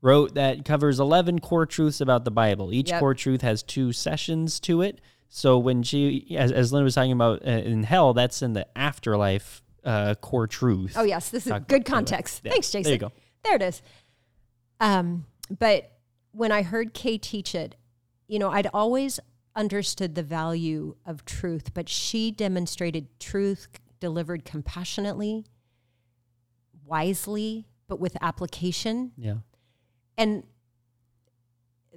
wrote 0.00 0.34
that 0.34 0.64
covers 0.64 0.98
11 0.98 1.38
core 1.40 1.64
truths 1.66 2.00
about 2.00 2.24
the 2.24 2.30
Bible. 2.30 2.72
Each 2.72 2.90
Yep. 2.90 3.00
core 3.00 3.14
truth 3.14 3.42
has 3.42 3.62
two 3.62 3.92
sessions 3.92 4.58
to 4.60 4.82
it. 4.82 5.00
So 5.34 5.58
when 5.58 5.82
she, 5.82 6.36
as, 6.38 6.52
as 6.52 6.74
Lynn 6.74 6.84
was 6.84 6.94
talking 6.94 7.12
about 7.12 7.40
uh, 7.46 7.50
in 7.52 7.84
hell, 7.84 8.12
that's 8.12 8.42
in 8.42 8.52
the 8.52 8.66
afterlife 8.76 9.62
uh, 9.82 10.14
core 10.16 10.46
truth. 10.46 10.92
oh 10.94 11.04
yes, 11.04 11.30
this 11.30 11.46
is 11.46 11.50
Talk- 11.50 11.68
good 11.68 11.86
context. 11.86 12.42
yeah, 12.44 12.52
Thanks, 12.52 12.70
Jason. 12.70 12.82
There 12.82 12.92
you 12.92 12.98
go. 12.98 13.12
There 13.42 13.54
it 13.56 13.62
is. 13.62 13.80
Um, 14.78 15.24
but 15.58 15.90
when 16.32 16.52
I 16.52 16.60
heard 16.60 16.92
Kay 16.92 17.16
teach 17.16 17.54
it, 17.54 17.76
you 18.28 18.38
know, 18.38 18.50
I'd 18.50 18.68
always 18.74 19.20
understood 19.56 20.16
the 20.16 20.22
value 20.22 20.96
of 21.06 21.24
truth, 21.24 21.72
but 21.72 21.88
she 21.88 22.30
demonstrated 22.30 23.08
truth 23.18 23.68
delivered 24.00 24.44
compassionately, 24.44 25.46
wisely, 26.84 27.66
but 27.88 27.98
with 27.98 28.18
application. 28.20 29.12
Yeah. 29.16 29.36
And 30.18 30.44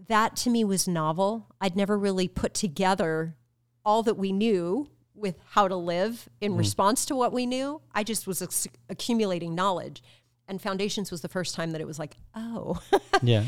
that 0.08 0.36
to 0.38 0.50
me 0.50 0.64
was 0.64 0.88
novel. 0.88 1.48
I'd 1.62 1.76
never 1.76 1.98
really 1.98 2.28
put 2.28 2.54
together 2.54 3.36
all 3.84 4.04
that 4.04 4.18
we 4.18 4.32
knew 4.32 4.90
with 5.14 5.40
how 5.52 5.68
to 5.68 5.76
live 5.76 6.28
in 6.42 6.52
mm-hmm. 6.52 6.60
response 6.60 7.06
to 7.06 7.16
what 7.16 7.32
we 7.32 7.46
knew. 7.46 7.82
I 7.94 8.04
just 8.04 8.28
was 8.28 8.42
ex- 8.42 8.68
accumulating 8.90 9.56
knowledge. 9.56 10.04
And 10.48 10.62
Foundations 10.62 11.10
was 11.12 11.22
the 11.22 11.30
first 11.30 11.56
time 11.56 11.72
that 11.72 11.82
it 11.82 11.88
was 11.88 11.98
like, 11.98 12.18
oh, 12.36 12.82
Yeah. 13.22 13.46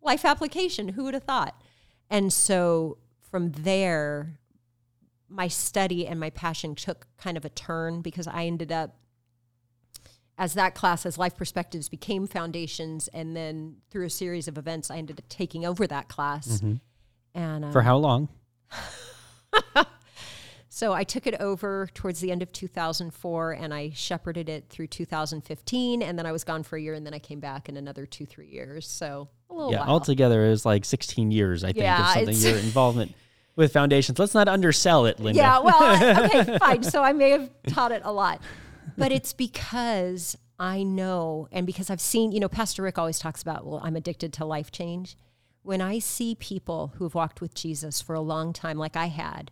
life 0.00 0.24
application. 0.24 0.88
Who 0.88 1.04
would 1.04 1.14
have 1.14 1.24
thought? 1.24 1.60
And 2.08 2.32
so 2.32 2.98
from 3.30 3.52
there, 3.52 4.38
my 5.28 5.48
study 5.48 6.06
and 6.06 6.18
my 6.18 6.30
passion 6.30 6.74
took 6.74 7.06
kind 7.18 7.36
of 7.36 7.44
a 7.44 7.50
turn 7.50 8.02
because 8.02 8.26
I 8.26 8.44
ended 8.44 8.72
up, 8.72 8.96
as 10.40 10.54
that 10.54 10.74
class, 10.74 11.04
as 11.04 11.18
Life 11.18 11.36
Perspectives 11.36 11.90
became 11.90 12.26
Foundations, 12.26 13.08
and 13.08 13.36
then 13.36 13.76
through 13.90 14.06
a 14.06 14.10
series 14.10 14.48
of 14.48 14.56
events, 14.56 14.90
I 14.90 14.96
ended 14.96 15.20
up 15.20 15.28
taking 15.28 15.66
over 15.66 15.86
that 15.86 16.08
class. 16.08 16.62
And 17.34 17.64
uh, 17.66 17.70
For 17.70 17.82
how 17.82 17.98
long? 17.98 18.30
so 20.70 20.94
I 20.94 21.04
took 21.04 21.26
it 21.26 21.34
over 21.40 21.90
towards 21.92 22.20
the 22.20 22.32
end 22.32 22.40
of 22.42 22.50
2004 22.52 23.52
and 23.52 23.74
I 23.74 23.90
shepherded 23.94 24.48
it 24.48 24.70
through 24.70 24.86
2015. 24.86 26.02
And 26.02 26.18
then 26.18 26.24
I 26.24 26.32
was 26.32 26.42
gone 26.42 26.62
for 26.62 26.78
a 26.78 26.80
year 26.80 26.94
and 26.94 27.04
then 27.04 27.12
I 27.12 27.18
came 27.18 27.38
back 27.38 27.68
in 27.68 27.76
another 27.76 28.06
two, 28.06 28.24
three 28.24 28.48
years. 28.48 28.88
So 28.88 29.28
a 29.50 29.54
little 29.54 29.72
yeah, 29.72 29.80
while. 29.80 29.90
altogether 29.90 30.46
it 30.46 30.50
was 30.50 30.64
like 30.64 30.86
16 30.86 31.30
years, 31.30 31.64
I 31.64 31.68
think, 31.68 31.84
Yeah, 31.84 32.08
of 32.08 32.14
something 32.14 32.36
your 32.36 32.56
involvement 32.64 33.14
with 33.56 33.74
foundations. 33.74 34.18
Let's 34.18 34.34
not 34.34 34.48
undersell 34.48 35.04
it, 35.04 35.20
Linda. 35.20 35.38
Yeah, 35.38 35.58
well, 35.58 36.24
okay, 36.24 36.58
fine. 36.58 36.82
So 36.82 37.02
I 37.02 37.12
may 37.12 37.30
have 37.30 37.50
taught 37.68 37.92
it 37.92 38.00
a 38.04 38.12
lot, 38.12 38.40
but 38.96 39.12
it's 39.12 39.32
because 39.32 40.36
I 40.58 40.82
know, 40.82 41.48
and 41.50 41.66
because 41.66 41.88
I've 41.88 42.00
seen, 42.00 42.32
you 42.32 42.40
know, 42.40 42.48
Pastor 42.48 42.82
Rick 42.82 42.98
always 42.98 43.18
talks 43.18 43.40
about, 43.40 43.64
well, 43.64 43.80
I'm 43.82 43.96
addicted 43.96 44.32
to 44.34 44.44
life 44.44 44.70
change. 44.70 45.16
When 45.62 45.80
I 45.80 45.98
see 45.98 46.34
people 46.34 46.92
who've 46.96 47.14
walked 47.14 47.40
with 47.40 47.54
Jesus 47.54 48.00
for 48.00 48.14
a 48.14 48.20
long 48.20 48.52
time, 48.52 48.76
like 48.76 48.96
I 48.96 49.06
had, 49.06 49.50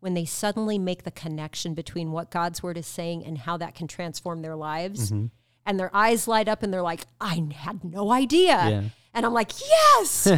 when 0.00 0.14
they 0.14 0.24
suddenly 0.24 0.78
make 0.78 1.04
the 1.04 1.10
connection 1.10 1.74
between 1.74 2.12
what 2.12 2.30
God's 2.30 2.62
word 2.62 2.76
is 2.76 2.86
saying 2.86 3.24
and 3.24 3.38
how 3.38 3.56
that 3.58 3.74
can 3.74 3.86
transform 3.86 4.42
their 4.42 4.56
lives, 4.56 5.10
mm-hmm. 5.10 5.26
and 5.64 5.80
their 5.80 5.94
eyes 5.94 6.28
light 6.28 6.48
up 6.48 6.62
and 6.62 6.72
they're 6.72 6.82
like, 6.82 7.06
I 7.20 7.42
had 7.54 7.84
no 7.84 8.10
idea. 8.12 8.48
Yeah. 8.48 8.82
And 9.12 9.26
I'm 9.26 9.32
like, 9.32 9.52
yes, 9.60 10.30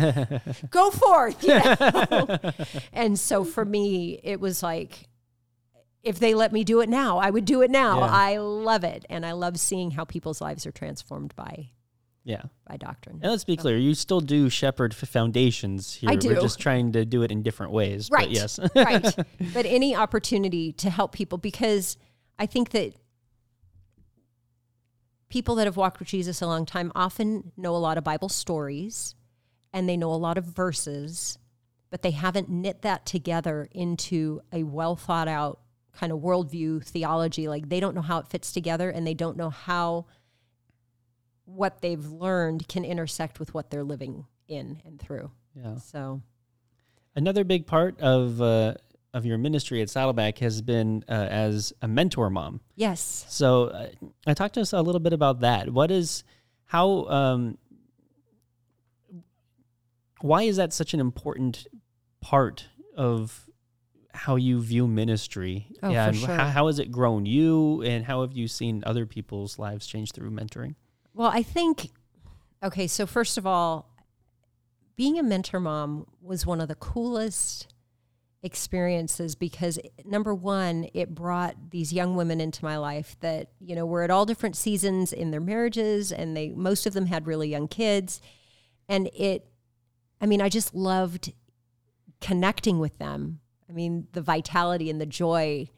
go 0.70 0.90
forth. 0.90 1.42
You 1.44 1.58
know? 1.58 2.38
and 2.92 3.18
so 3.18 3.44
for 3.44 3.64
me, 3.64 4.20
it 4.22 4.40
was 4.40 4.62
like, 4.62 5.08
if 6.02 6.18
they 6.18 6.34
let 6.34 6.52
me 6.52 6.64
do 6.64 6.80
it 6.80 6.88
now, 6.88 7.18
I 7.18 7.30
would 7.30 7.44
do 7.44 7.62
it 7.62 7.70
now. 7.70 8.00
Yeah. 8.00 8.06
I 8.10 8.36
love 8.38 8.84
it. 8.84 9.04
And 9.08 9.24
I 9.24 9.32
love 9.32 9.58
seeing 9.58 9.92
how 9.92 10.04
people's 10.04 10.40
lives 10.40 10.66
are 10.66 10.72
transformed 10.72 11.34
by 11.36 11.70
Yeah. 12.24 12.42
by 12.66 12.76
doctrine. 12.76 13.20
And 13.22 13.30
let's 13.30 13.44
be 13.44 13.56
clear, 13.56 13.76
you 13.78 13.94
still 13.94 14.20
do 14.20 14.48
shepherd 14.50 14.94
foundations 14.94 15.94
here. 15.94 16.10
I 16.10 16.14
We're 16.14 16.34
do. 16.34 16.40
just 16.40 16.58
trying 16.58 16.92
to 16.92 17.04
do 17.04 17.22
it 17.22 17.30
in 17.30 17.42
different 17.42 17.72
ways. 17.72 18.08
Right. 18.10 18.26
But 18.28 18.30
yes. 18.32 18.58
right. 18.74 19.04
But 19.54 19.66
any 19.66 19.94
opportunity 19.94 20.72
to 20.72 20.90
help 20.90 21.12
people 21.12 21.38
because 21.38 21.96
I 22.38 22.46
think 22.46 22.70
that 22.70 22.94
people 25.28 25.54
that 25.54 25.66
have 25.66 25.76
walked 25.76 25.98
with 25.98 26.08
Jesus 26.08 26.42
a 26.42 26.46
long 26.46 26.66
time 26.66 26.92
often 26.94 27.52
know 27.56 27.74
a 27.74 27.78
lot 27.78 27.96
of 27.96 28.04
Bible 28.04 28.28
stories 28.28 29.14
and 29.72 29.88
they 29.88 29.96
know 29.96 30.12
a 30.12 30.16
lot 30.16 30.36
of 30.36 30.44
verses, 30.44 31.38
but 31.90 32.02
they 32.02 32.10
haven't 32.10 32.48
knit 32.50 32.82
that 32.82 33.06
together 33.06 33.68
into 33.72 34.40
a 34.52 34.62
well 34.64 34.96
thought 34.96 35.28
out 35.28 35.60
kind 35.92 36.12
of 36.12 36.20
worldview 36.20 36.84
theology. 36.84 37.48
Like 37.48 37.68
they 37.68 37.80
don't 37.80 37.94
know 37.94 38.02
how 38.02 38.18
it 38.18 38.28
fits 38.28 38.52
together 38.52 38.90
and 38.90 39.06
they 39.06 39.14
don't 39.14 39.36
know 39.36 39.50
how 39.50 40.06
what 41.44 41.80
they've 41.82 42.04
learned 42.06 42.66
can 42.68 42.84
intersect 42.84 43.38
with 43.40 43.52
what 43.54 43.70
they're 43.70 43.84
living 43.84 44.26
in 44.48 44.80
and 44.84 44.98
through. 45.00 45.30
yeah. 45.54 45.76
So 45.76 46.22
Another 47.14 47.44
big 47.44 47.66
part 47.66 48.00
of 48.00 48.40
uh, 48.40 48.74
of 49.12 49.26
your 49.26 49.36
ministry 49.36 49.82
at 49.82 49.90
Saddleback 49.90 50.38
has 50.38 50.62
been 50.62 51.04
uh, 51.08 51.12
as 51.12 51.72
a 51.82 51.88
mentor 51.88 52.30
mom. 52.30 52.60
yes. 52.76 53.26
So, 53.28 53.64
uh, 53.64 53.88
I 54.26 54.32
talked 54.32 54.54
to 54.54 54.62
us 54.62 54.72
a 54.72 54.80
little 54.80 55.00
bit 55.00 55.12
about 55.12 55.40
that. 55.40 55.68
What 55.70 55.90
is 55.90 56.24
how 56.64 57.04
um, 57.08 57.58
why 60.22 60.44
is 60.44 60.56
that 60.56 60.72
such 60.72 60.94
an 60.94 61.00
important 61.00 61.66
part 62.22 62.68
of 62.96 63.48
how 64.14 64.36
you 64.36 64.60
view 64.60 64.86
ministry? 64.86 65.68
Oh, 65.82 65.90
for 65.90 65.98
and 65.98 66.16
sure. 66.16 66.28
how, 66.28 66.46
how 66.48 66.66
has 66.66 66.78
it 66.78 66.90
grown 66.90 67.26
you, 67.26 67.82
and 67.82 68.04
how 68.04 68.22
have 68.22 68.32
you 68.32 68.48
seen 68.48 68.82
other 68.86 69.06
people's 69.06 69.58
lives 69.58 69.86
change 69.86 70.12
through 70.12 70.30
mentoring? 70.30 70.74
Well, 71.14 71.28
I 71.28 71.42
think, 71.42 71.90
okay, 72.62 72.86
so 72.86 73.06
first 73.06 73.38
of 73.38 73.46
all, 73.46 73.88
being 74.96 75.18
a 75.18 75.22
mentor 75.22 75.60
mom 75.60 76.06
was 76.20 76.46
one 76.46 76.60
of 76.60 76.68
the 76.68 76.74
coolest 76.74 77.72
experiences 78.42 79.34
because 79.34 79.78
number 80.04 80.34
one, 80.34 80.88
it 80.94 81.14
brought 81.14 81.70
these 81.70 81.92
young 81.92 82.16
women 82.16 82.40
into 82.40 82.64
my 82.64 82.76
life 82.76 83.16
that, 83.20 83.50
you 83.60 83.74
know, 83.74 83.86
were 83.86 84.02
at 84.02 84.10
all 84.10 84.26
different 84.26 84.56
seasons 84.56 85.12
in 85.12 85.30
their 85.30 85.40
marriages 85.40 86.12
and 86.12 86.36
they, 86.36 86.48
most 86.50 86.86
of 86.86 86.92
them 86.92 87.06
had 87.06 87.26
really 87.26 87.48
young 87.48 87.68
kids. 87.68 88.20
And 88.88 89.08
it, 89.14 89.46
I 90.20 90.26
mean, 90.26 90.42
I 90.42 90.48
just 90.48 90.74
loved 90.74 91.32
connecting 92.20 92.78
with 92.78 92.98
them. 92.98 93.40
I 93.68 93.72
mean, 93.72 94.08
the 94.12 94.20
vitality 94.20 94.90
and 94.90 95.00
the 95.00 95.06
joy 95.06 95.68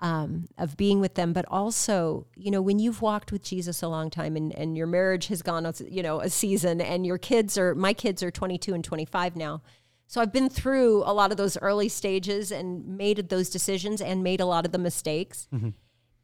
um, 0.00 0.48
of 0.58 0.76
being 0.76 1.00
with 1.00 1.14
them, 1.14 1.32
but 1.32 1.44
also, 1.48 2.26
you 2.36 2.50
know, 2.50 2.60
when 2.60 2.78
you've 2.78 3.00
walked 3.00 3.32
with 3.32 3.42
Jesus 3.42 3.82
a 3.82 3.88
long 3.88 4.10
time 4.10 4.36
and, 4.36 4.54
and 4.54 4.76
your 4.76 4.86
marriage 4.86 5.28
has 5.28 5.40
gone, 5.40 5.72
you 5.88 6.02
know, 6.02 6.20
a 6.20 6.28
season 6.28 6.80
and 6.80 7.06
your 7.06 7.18
kids 7.18 7.56
are, 7.56 7.74
my 7.74 7.92
kids 7.92 8.22
are 8.22 8.30
22 8.30 8.74
and 8.74 8.84
25 8.84 9.36
now. 9.36 9.62
So 10.06 10.20
I've 10.20 10.32
been 10.32 10.50
through 10.50 11.02
a 11.04 11.14
lot 11.14 11.30
of 11.30 11.38
those 11.38 11.56
early 11.58 11.88
stages 11.88 12.52
and 12.52 12.98
made 12.98 13.28
those 13.30 13.48
decisions 13.48 14.00
and 14.00 14.22
made 14.22 14.40
a 14.40 14.46
lot 14.46 14.66
of 14.66 14.72
the 14.72 14.78
mistakes. 14.78 15.48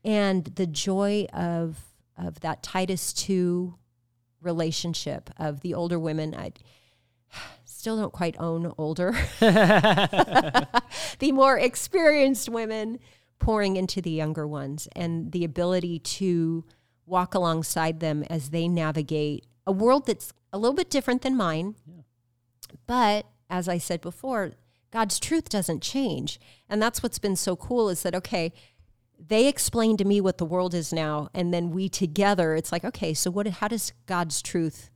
And 0.05 0.44
the 0.44 0.66
joy 0.66 1.27
of, 1.33 1.79
of 2.18 2.40
that 2.40 2.62
Titus 2.62 3.12
2 3.14 3.75
relationship 4.42 5.31
of 5.38 5.61
the 5.61 5.75
older 5.75 5.99
women, 5.99 6.35
I 6.35 6.53
still 7.81 7.97
don't 7.97 8.12
quite 8.12 8.37
own 8.38 8.75
older. 8.77 9.12
the 9.40 10.69
more 11.33 11.59
experienced 11.59 12.47
women 12.51 12.99
pouring 13.38 13.77
into 13.77 14.03
the 14.03 14.11
younger 14.11 14.47
ones 14.47 14.87
and 14.95 15.33
the 15.33 15.45
ability 15.45 15.99
to 15.99 16.62
walk 17.07 17.35
alongside 17.35 18.01
them 18.01 18.23
as 18.29 18.51
they 18.51 18.69
navigate 18.69 19.47
a 19.66 19.73
world 19.73 20.07
that's 20.07 20.35
a 20.53 20.59
little 20.59 20.75
bit 20.75 20.90
different 20.90 21.23
than 21.23 21.35
mine. 21.35 21.75
But 22.87 23.25
as 23.49 23.66
I 23.66 23.79
said 23.79 24.03
before, 24.03 24.53
God's 24.90 25.19
truth 25.19 25.49
doesn't 25.49 25.83
change. 25.83 26.38
And 26.69 26.83
that's 26.83 27.03
what's 27.03 27.19
been 27.19 27.37
so 27.37 27.57
cool 27.57 27.88
is 27.88 28.03
that, 28.03 28.14
okay, 28.14 28.53
they 29.19 29.49
explain 29.49 29.97
to 29.97 30.05
me 30.05 30.21
what 30.21 30.37
the 30.37 30.45
world 30.45 30.75
is 30.75 30.93
now. 30.93 31.31
And 31.33 31.55
then 31.55 31.71
we 31.71 31.88
together, 31.88 32.55
it's 32.55 32.73
like, 32.73 32.85
okay, 32.85 33.14
so 33.14 33.31
what, 33.31 33.47
how 33.47 33.69
does 33.69 33.95
God's 34.05 34.43
truth 34.43 34.90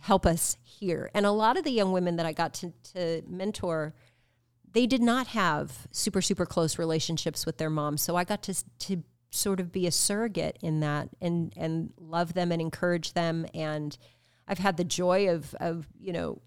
help 0.00 0.26
us 0.26 0.56
here? 0.62 1.10
And 1.14 1.26
a 1.26 1.30
lot 1.30 1.56
of 1.56 1.64
the 1.64 1.70
young 1.70 1.92
women 1.92 2.16
that 2.16 2.26
I 2.26 2.32
got 2.32 2.54
to, 2.54 2.72
to 2.94 3.22
mentor, 3.28 3.94
they 4.72 4.86
did 4.86 5.02
not 5.02 5.28
have 5.28 5.88
super 5.90 6.20
super 6.20 6.44
close 6.44 6.78
relationships 6.78 7.46
with 7.46 7.58
their 7.58 7.70
moms. 7.70 8.02
So 8.02 8.16
i 8.16 8.24
got 8.24 8.42
to 8.42 8.54
to 8.80 9.02
sort 9.30 9.60
of 9.60 9.72
be 9.72 9.86
a 9.86 9.90
surrogate 9.90 10.58
in 10.62 10.80
that 10.80 11.08
and 11.20 11.52
and 11.56 11.92
love 11.98 12.34
them 12.34 12.52
and 12.52 12.60
encourage 12.60 13.14
them. 13.14 13.46
And 13.54 13.96
i've 14.46 14.58
had 14.58 14.76
the 14.76 14.84
joy 14.84 15.28
of 15.30 15.54
of 15.60 15.88
you 15.98 16.12
know 16.12 16.40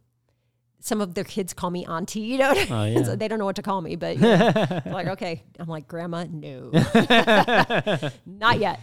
some 0.81 1.01
of 1.01 1.13
their 1.13 1.25
kids 1.25 1.53
call 1.53 1.71
me 1.71 1.85
auntie 1.85 2.21
you 2.21 2.37
know? 2.37 2.53
Oh, 2.55 2.83
yeah. 2.85 3.03
So 3.03 3.15
they 3.15 3.27
don't 3.27 3.39
know 3.39 3.45
what 3.45 3.55
to 3.57 3.63
call 3.63 3.81
me 3.81 3.95
but 3.95 4.15
you 4.15 4.21
know, 4.21 4.81
like 4.85 5.07
okay. 5.07 5.43
I'm 5.59 5.67
like 5.67 5.87
grandma 5.87 6.25
no. 6.29 6.69
Not 8.25 8.59
yet. 8.59 8.79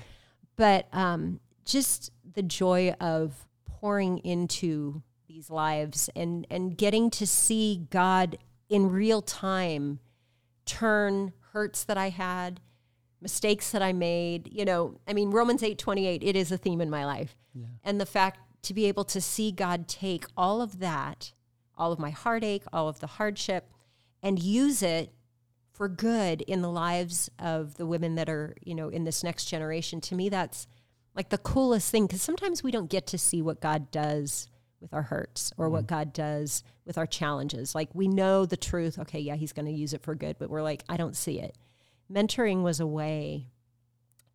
But 0.56 0.88
um 0.92 1.40
just 1.64 2.10
the 2.34 2.42
joy 2.42 2.94
of 3.00 3.32
pouring 3.86 4.18
into 4.18 5.00
these 5.28 5.48
lives 5.48 6.10
and 6.16 6.44
and 6.50 6.76
getting 6.76 7.08
to 7.08 7.24
see 7.24 7.86
god 7.88 8.36
in 8.68 8.90
real 8.90 9.22
time 9.22 10.00
turn 10.64 11.32
hurts 11.52 11.84
that 11.84 11.96
I 11.96 12.08
had, 12.08 12.58
mistakes 13.20 13.70
that 13.70 13.82
I 13.82 13.92
made. 13.92 14.52
You 14.52 14.64
know, 14.64 14.98
I 15.06 15.12
mean, 15.12 15.30
Romans 15.30 15.62
eight 15.62 15.78
twenty 15.78 16.04
eight. 16.04 16.24
It 16.24 16.34
is 16.34 16.50
a 16.50 16.58
theme 16.58 16.80
in 16.80 16.90
my 16.90 17.06
life, 17.06 17.36
and 17.84 18.00
the 18.00 18.06
fact 18.06 18.40
to 18.62 18.74
be 18.74 18.86
able 18.86 19.04
to 19.04 19.20
see 19.20 19.52
God 19.52 19.86
take 19.86 20.24
all 20.36 20.60
of 20.60 20.80
that, 20.80 21.32
all 21.76 21.92
of 21.92 22.00
my 22.00 22.10
heartache, 22.10 22.64
all 22.72 22.88
of 22.88 22.98
the 22.98 23.06
hardship, 23.06 23.70
and 24.20 24.42
use 24.42 24.82
it 24.82 25.12
for 25.70 25.86
good 25.86 26.42
in 26.42 26.60
the 26.60 26.70
lives 26.70 27.30
of 27.38 27.76
the 27.76 27.86
women 27.86 28.16
that 28.16 28.28
are 28.28 28.56
you 28.64 28.74
know 28.74 28.88
in 28.88 29.04
this 29.04 29.22
next 29.22 29.44
generation. 29.44 30.00
To 30.00 30.16
me, 30.16 30.28
that's 30.28 30.66
like 31.16 31.30
the 31.30 31.38
coolest 31.38 31.90
thing 31.90 32.06
because 32.06 32.22
sometimes 32.22 32.62
we 32.62 32.70
don't 32.70 32.90
get 32.90 33.06
to 33.08 33.18
see 33.18 33.40
what 33.40 33.60
God 33.60 33.90
does 33.90 34.48
with 34.80 34.92
our 34.92 35.02
hurts 35.02 35.52
or 35.56 35.70
what 35.70 35.86
mm-hmm. 35.86 35.94
God 35.94 36.12
does 36.12 36.62
with 36.84 36.98
our 36.98 37.06
challenges. 37.06 37.74
Like 37.74 37.88
we 37.94 38.06
know 38.06 38.44
the 38.44 38.56
truth. 38.56 38.98
Okay, 38.98 39.20
yeah, 39.20 39.34
he's 39.34 39.52
going 39.52 39.66
to 39.66 39.72
use 39.72 39.94
it 39.94 40.02
for 40.02 40.14
good, 40.14 40.36
but 40.38 40.50
we're 40.50 40.62
like, 40.62 40.84
I 40.88 40.96
don't 40.96 41.16
see 41.16 41.40
it. 41.40 41.56
Mentoring 42.12 42.62
was 42.62 42.78
a 42.78 42.86
way 42.86 43.48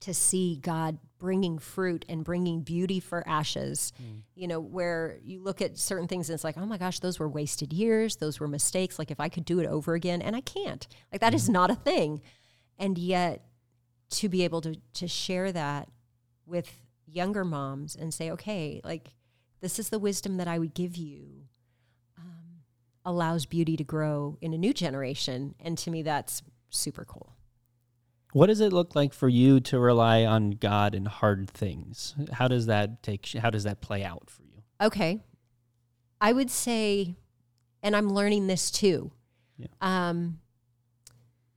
to 0.02 0.14
see 0.14 0.58
God 0.60 0.98
bringing 1.20 1.60
fruit 1.60 2.04
and 2.10 2.24
bringing 2.24 2.62
beauty 2.62 3.00
for 3.00 3.26
ashes. 3.28 3.94
Mm. 4.02 4.24
You 4.34 4.48
know, 4.48 4.60
where 4.60 5.20
you 5.24 5.44
look 5.44 5.62
at 5.62 5.78
certain 5.78 6.08
things 6.08 6.30
and 6.30 6.34
it's 6.34 6.44
like, 6.44 6.58
oh 6.58 6.66
my 6.66 6.80
gosh, 6.80 7.00
those 7.00 7.20
were 7.20 7.30
wasted 7.30 7.72
years. 7.72 8.16
Those 8.16 8.40
were 8.40 8.48
mistakes. 8.48 8.98
Like 8.98 9.12
if 9.12 9.20
I 9.20 9.30
could 9.30 9.46
do 9.46 9.60
it 9.60 9.68
over 9.68 9.94
again, 9.94 10.22
and 10.24 10.36
I 10.36 10.42
can't. 10.42 10.86
Like 11.12 11.22
that 11.22 11.36
is 11.36 11.44
mm-hmm. 11.44 11.54
not 11.54 11.70
a 11.70 11.76
thing. 11.76 12.22
And 12.80 12.98
yet 12.98 13.46
to 14.10 14.28
be 14.28 14.44
able 14.44 14.62
to 14.62 14.76
to 14.96 15.08
share 15.08 15.52
that 15.52 15.88
with 16.46 16.72
younger 17.06 17.44
moms 17.46 17.96
and 17.96 18.14
say, 18.14 18.32
okay, 18.32 18.82
like 18.84 19.10
this 19.60 19.80
is 19.80 19.90
the 19.90 20.00
wisdom 20.00 20.38
that 20.38 20.48
I 20.48 20.60
would 20.60 20.74
give 20.74 20.96
you, 20.96 21.46
um, 22.18 22.64
allows 23.06 23.46
beauty 23.46 23.78
to 23.78 23.84
grow 23.84 24.38
in 24.42 24.54
a 24.54 24.58
new 24.58 24.74
generation. 24.74 25.56
And 25.60 25.78
to 25.80 25.92
me, 25.92 26.02
that's 26.02 26.42
super 26.70 27.06
cool. 27.06 27.36
What 28.34 28.48
does 28.48 28.62
it 28.62 28.72
look 28.72 28.96
like 28.96 29.14
for 29.14 29.28
you 29.28 29.60
to 29.62 29.80
rely 29.80 30.24
on 30.24 30.52
God 30.52 30.96
in 30.96 31.06
hard 31.06 31.50
things? 31.50 32.16
How 32.32 32.48
does 32.48 32.66
that 32.68 33.04
take? 33.04 33.28
How 33.34 33.50
does 33.50 33.66
that 33.66 33.82
play 33.82 34.06
out 34.06 34.30
for 34.30 34.44
you? 34.44 34.64
Okay, 34.82 35.20
I 36.22 36.32
would 36.32 36.50
say, 36.50 37.18
and 37.84 37.96
I'm 37.96 38.10
learning 38.10 38.48
this 38.48 38.72
too. 38.72 39.12
Yeah. 39.58 39.68
Um, 39.82 40.40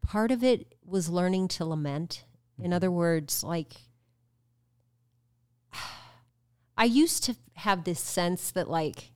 part 0.03 0.33
of 0.33 0.43
it 0.43 0.75
was 0.85 1.09
learning 1.09 1.49
to 1.49 1.65
lament. 1.65 2.25
In 2.59 2.73
other 2.73 2.91
words, 2.91 3.43
like 3.43 3.75
I 6.77 6.85
used 6.85 7.23
to 7.25 7.37
have 7.55 7.85
this 7.85 8.01
sense 8.01 8.51
that 8.53 8.69
like 8.69 9.13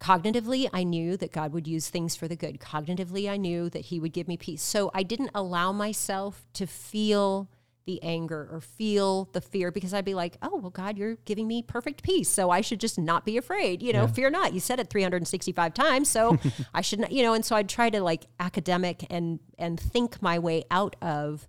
cognitively 0.00 0.68
I 0.72 0.82
knew 0.84 1.16
that 1.16 1.32
God 1.32 1.52
would 1.52 1.68
use 1.68 1.88
things 1.88 2.16
for 2.16 2.26
the 2.26 2.36
good. 2.36 2.58
Cognitively 2.58 3.30
I 3.30 3.36
knew 3.36 3.70
that 3.70 3.86
he 3.86 4.00
would 4.00 4.12
give 4.12 4.26
me 4.28 4.36
peace. 4.36 4.62
So 4.62 4.90
I 4.94 5.02
didn't 5.04 5.30
allow 5.34 5.70
myself 5.72 6.44
to 6.54 6.66
feel 6.66 7.48
the 7.84 8.00
anger 8.02 8.48
or 8.52 8.60
feel 8.60 9.28
the 9.32 9.40
fear 9.40 9.72
because 9.72 9.92
I'd 9.92 10.04
be 10.04 10.14
like, 10.14 10.36
"Oh, 10.40 10.56
well 10.56 10.70
God, 10.70 10.96
you're 10.96 11.16
giving 11.24 11.48
me 11.48 11.62
perfect 11.62 12.02
peace, 12.04 12.28
so 12.28 12.50
I 12.50 12.60
should 12.60 12.78
just 12.78 12.96
not 12.96 13.24
be 13.24 13.36
afraid, 13.36 13.82
you 13.82 13.92
know, 13.92 14.02
Yeah. 14.02 14.06
fear 14.06 14.30
not." 14.30 14.52
You 14.54 14.60
said 14.60 14.78
it 14.78 14.88
365 14.88 15.74
times, 15.74 16.08
so 16.08 16.38
I 16.74 16.80
should 16.80 17.00
not, 17.00 17.10
you 17.12 17.24
know, 17.24 17.34
and 17.34 17.44
so 17.44 17.56
I'd 17.56 17.68
try 17.68 17.90
to 17.90 18.00
like 18.00 18.26
academic 18.38 19.04
and 19.10 19.40
and 19.58 19.80
think 19.80 20.22
my 20.22 20.38
way 20.38 20.62
out 20.70 20.94
of 21.02 21.48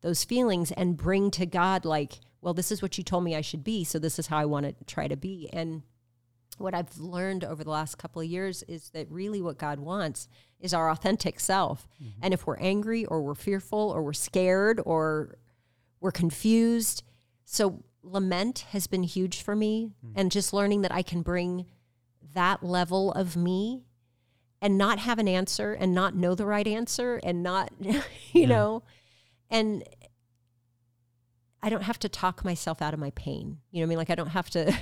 those 0.00 0.24
feelings 0.24 0.72
and 0.72 0.96
bring 0.96 1.30
to 1.32 1.44
God 1.46 1.84
like, 1.84 2.20
well, 2.44 2.52
this 2.52 2.70
is 2.70 2.82
what 2.82 2.98
you 2.98 3.02
told 3.02 3.24
me 3.24 3.34
I 3.34 3.40
should 3.40 3.64
be, 3.64 3.84
so 3.84 3.98
this 3.98 4.18
is 4.18 4.26
how 4.26 4.36
I 4.36 4.44
want 4.44 4.66
to 4.66 4.84
try 4.84 5.08
to 5.08 5.16
be. 5.16 5.48
And 5.50 5.80
what 6.58 6.74
I've 6.74 6.98
learned 6.98 7.42
over 7.42 7.64
the 7.64 7.70
last 7.70 7.96
couple 7.96 8.20
of 8.20 8.28
years 8.28 8.62
is 8.64 8.90
that 8.90 9.10
really 9.10 9.40
what 9.40 9.56
God 9.56 9.80
wants 9.80 10.28
is 10.60 10.74
our 10.74 10.90
authentic 10.90 11.40
self. 11.40 11.88
Mm-hmm. 12.02 12.20
And 12.22 12.34
if 12.34 12.46
we're 12.46 12.58
angry 12.58 13.06
or 13.06 13.22
we're 13.22 13.34
fearful 13.34 13.78
or 13.78 14.02
we're 14.02 14.12
scared 14.12 14.78
or 14.84 15.38
we're 16.00 16.12
confused, 16.12 17.02
so 17.46 17.82
lament 18.02 18.66
has 18.72 18.86
been 18.86 19.04
huge 19.04 19.40
for 19.40 19.56
me 19.56 19.92
mm-hmm. 20.04 20.18
and 20.18 20.30
just 20.30 20.52
learning 20.52 20.82
that 20.82 20.92
I 20.92 21.00
can 21.00 21.22
bring 21.22 21.64
that 22.34 22.62
level 22.62 23.10
of 23.12 23.36
me 23.38 23.84
and 24.60 24.76
not 24.76 24.98
have 24.98 25.18
an 25.18 25.28
answer 25.28 25.72
and 25.72 25.94
not 25.94 26.14
know 26.14 26.34
the 26.34 26.44
right 26.44 26.66
answer 26.66 27.18
and 27.24 27.42
not 27.42 27.72
you 27.80 28.02
Yeah. 28.34 28.46
know 28.48 28.82
and 29.48 29.82
I 31.64 31.70
don't 31.70 31.82
have 31.82 31.98
to 32.00 32.10
talk 32.10 32.44
myself 32.44 32.82
out 32.82 32.92
of 32.92 33.00
my 33.00 33.10
pain. 33.12 33.58
You 33.70 33.80
know 33.80 33.84
what 33.84 33.86
I 33.86 33.88
mean? 33.88 33.98
Like 33.98 34.10
I 34.10 34.14
don't 34.14 34.28
have 34.28 34.50
to 34.50 34.76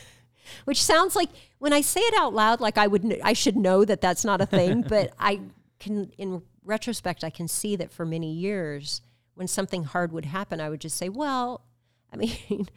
which 0.64 0.82
sounds 0.82 1.14
like 1.14 1.28
when 1.58 1.74
I 1.74 1.82
say 1.82 2.00
it 2.00 2.14
out 2.16 2.32
loud 2.32 2.60
like 2.60 2.78
I 2.78 2.86
would 2.86 3.20
I 3.22 3.34
should 3.34 3.56
know 3.56 3.84
that 3.84 4.00
that's 4.00 4.24
not 4.24 4.40
a 4.40 4.46
thing, 4.46 4.82
but 4.88 5.12
I 5.18 5.40
can 5.78 6.10
in 6.16 6.40
retrospect 6.64 7.24
I 7.24 7.30
can 7.30 7.46
see 7.46 7.76
that 7.76 7.92
for 7.92 8.06
many 8.06 8.32
years 8.32 9.02
when 9.34 9.46
something 9.46 9.84
hard 9.84 10.12
would 10.12 10.24
happen 10.24 10.60
I 10.62 10.70
would 10.70 10.80
just 10.80 10.96
say, 10.96 11.10
"Well, 11.10 11.66
I 12.10 12.16
mean, 12.16 12.68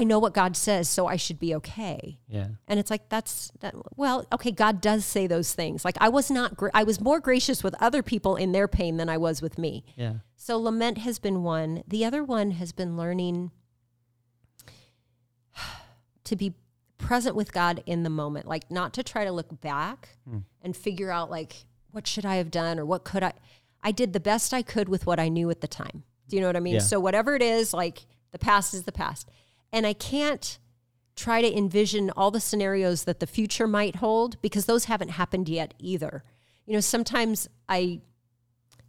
I 0.00 0.04
know 0.04 0.18
what 0.18 0.34
God 0.34 0.56
says, 0.56 0.88
so 0.88 1.06
I 1.06 1.16
should 1.16 1.38
be 1.38 1.54
okay." 1.56 2.18
Yeah. 2.28 2.48
And 2.68 2.78
it's 2.78 2.90
like 2.90 3.08
that's 3.08 3.50
that. 3.60 3.74
Well, 3.96 4.26
okay, 4.32 4.50
God 4.50 4.80
does 4.80 5.04
say 5.04 5.26
those 5.26 5.54
things. 5.54 5.84
Like 5.84 5.96
I 6.00 6.08
was 6.08 6.30
not. 6.30 6.56
Gra- 6.56 6.70
I 6.74 6.84
was 6.84 7.00
more 7.00 7.18
gracious 7.20 7.64
with 7.64 7.74
other 7.80 8.02
people 8.02 8.36
in 8.36 8.52
their 8.52 8.68
pain 8.68 8.96
than 8.98 9.08
I 9.08 9.16
was 9.16 9.40
with 9.42 9.58
me. 9.58 9.84
Yeah. 9.96 10.14
So 10.36 10.58
lament 10.58 10.98
has 10.98 11.18
been 11.18 11.42
one. 11.42 11.82
The 11.88 12.04
other 12.04 12.22
one 12.22 12.52
has 12.52 12.72
been 12.72 12.96
learning 12.96 13.50
to 16.24 16.36
be 16.36 16.54
present 16.98 17.36
with 17.36 17.52
God 17.52 17.82
in 17.86 18.02
the 18.02 18.10
moment, 18.10 18.46
like 18.46 18.70
not 18.70 18.92
to 18.94 19.02
try 19.02 19.24
to 19.24 19.32
look 19.32 19.60
back 19.60 20.08
Hmm. 20.28 20.38
and 20.62 20.76
figure 20.76 21.10
out 21.10 21.30
like 21.30 21.64
what 21.92 22.06
should 22.06 22.26
I 22.26 22.36
have 22.36 22.50
done 22.50 22.78
or 22.78 22.84
what 22.84 23.04
could 23.04 23.22
I. 23.22 23.32
I 23.82 23.92
did 23.92 24.12
the 24.12 24.20
best 24.20 24.52
I 24.52 24.62
could 24.62 24.88
with 24.88 25.06
what 25.06 25.20
I 25.20 25.28
knew 25.28 25.48
at 25.50 25.60
the 25.60 25.68
time. 25.68 26.02
Do 26.28 26.36
you 26.36 26.42
know 26.42 26.48
what 26.48 26.56
I 26.56 26.60
mean? 26.60 26.74
Yeah. 26.74 26.80
So 26.80 26.98
whatever 26.98 27.34
it 27.36 27.42
is, 27.42 27.72
like 27.72 28.06
the 28.32 28.38
past 28.38 28.74
is 28.74 28.82
the 28.82 28.92
past, 28.92 29.28
and 29.72 29.86
I 29.86 29.92
can't 29.92 30.58
try 31.16 31.40
to 31.40 31.56
envision 31.56 32.10
all 32.10 32.30
the 32.30 32.40
scenarios 32.40 33.04
that 33.04 33.20
the 33.20 33.26
future 33.26 33.66
might 33.66 33.96
hold 33.96 34.40
because 34.42 34.66
those 34.66 34.84
haven't 34.84 35.10
happened 35.10 35.48
yet 35.48 35.74
either. 35.78 36.22
You 36.66 36.74
know, 36.74 36.80
sometimes 36.80 37.48
I 37.68 38.00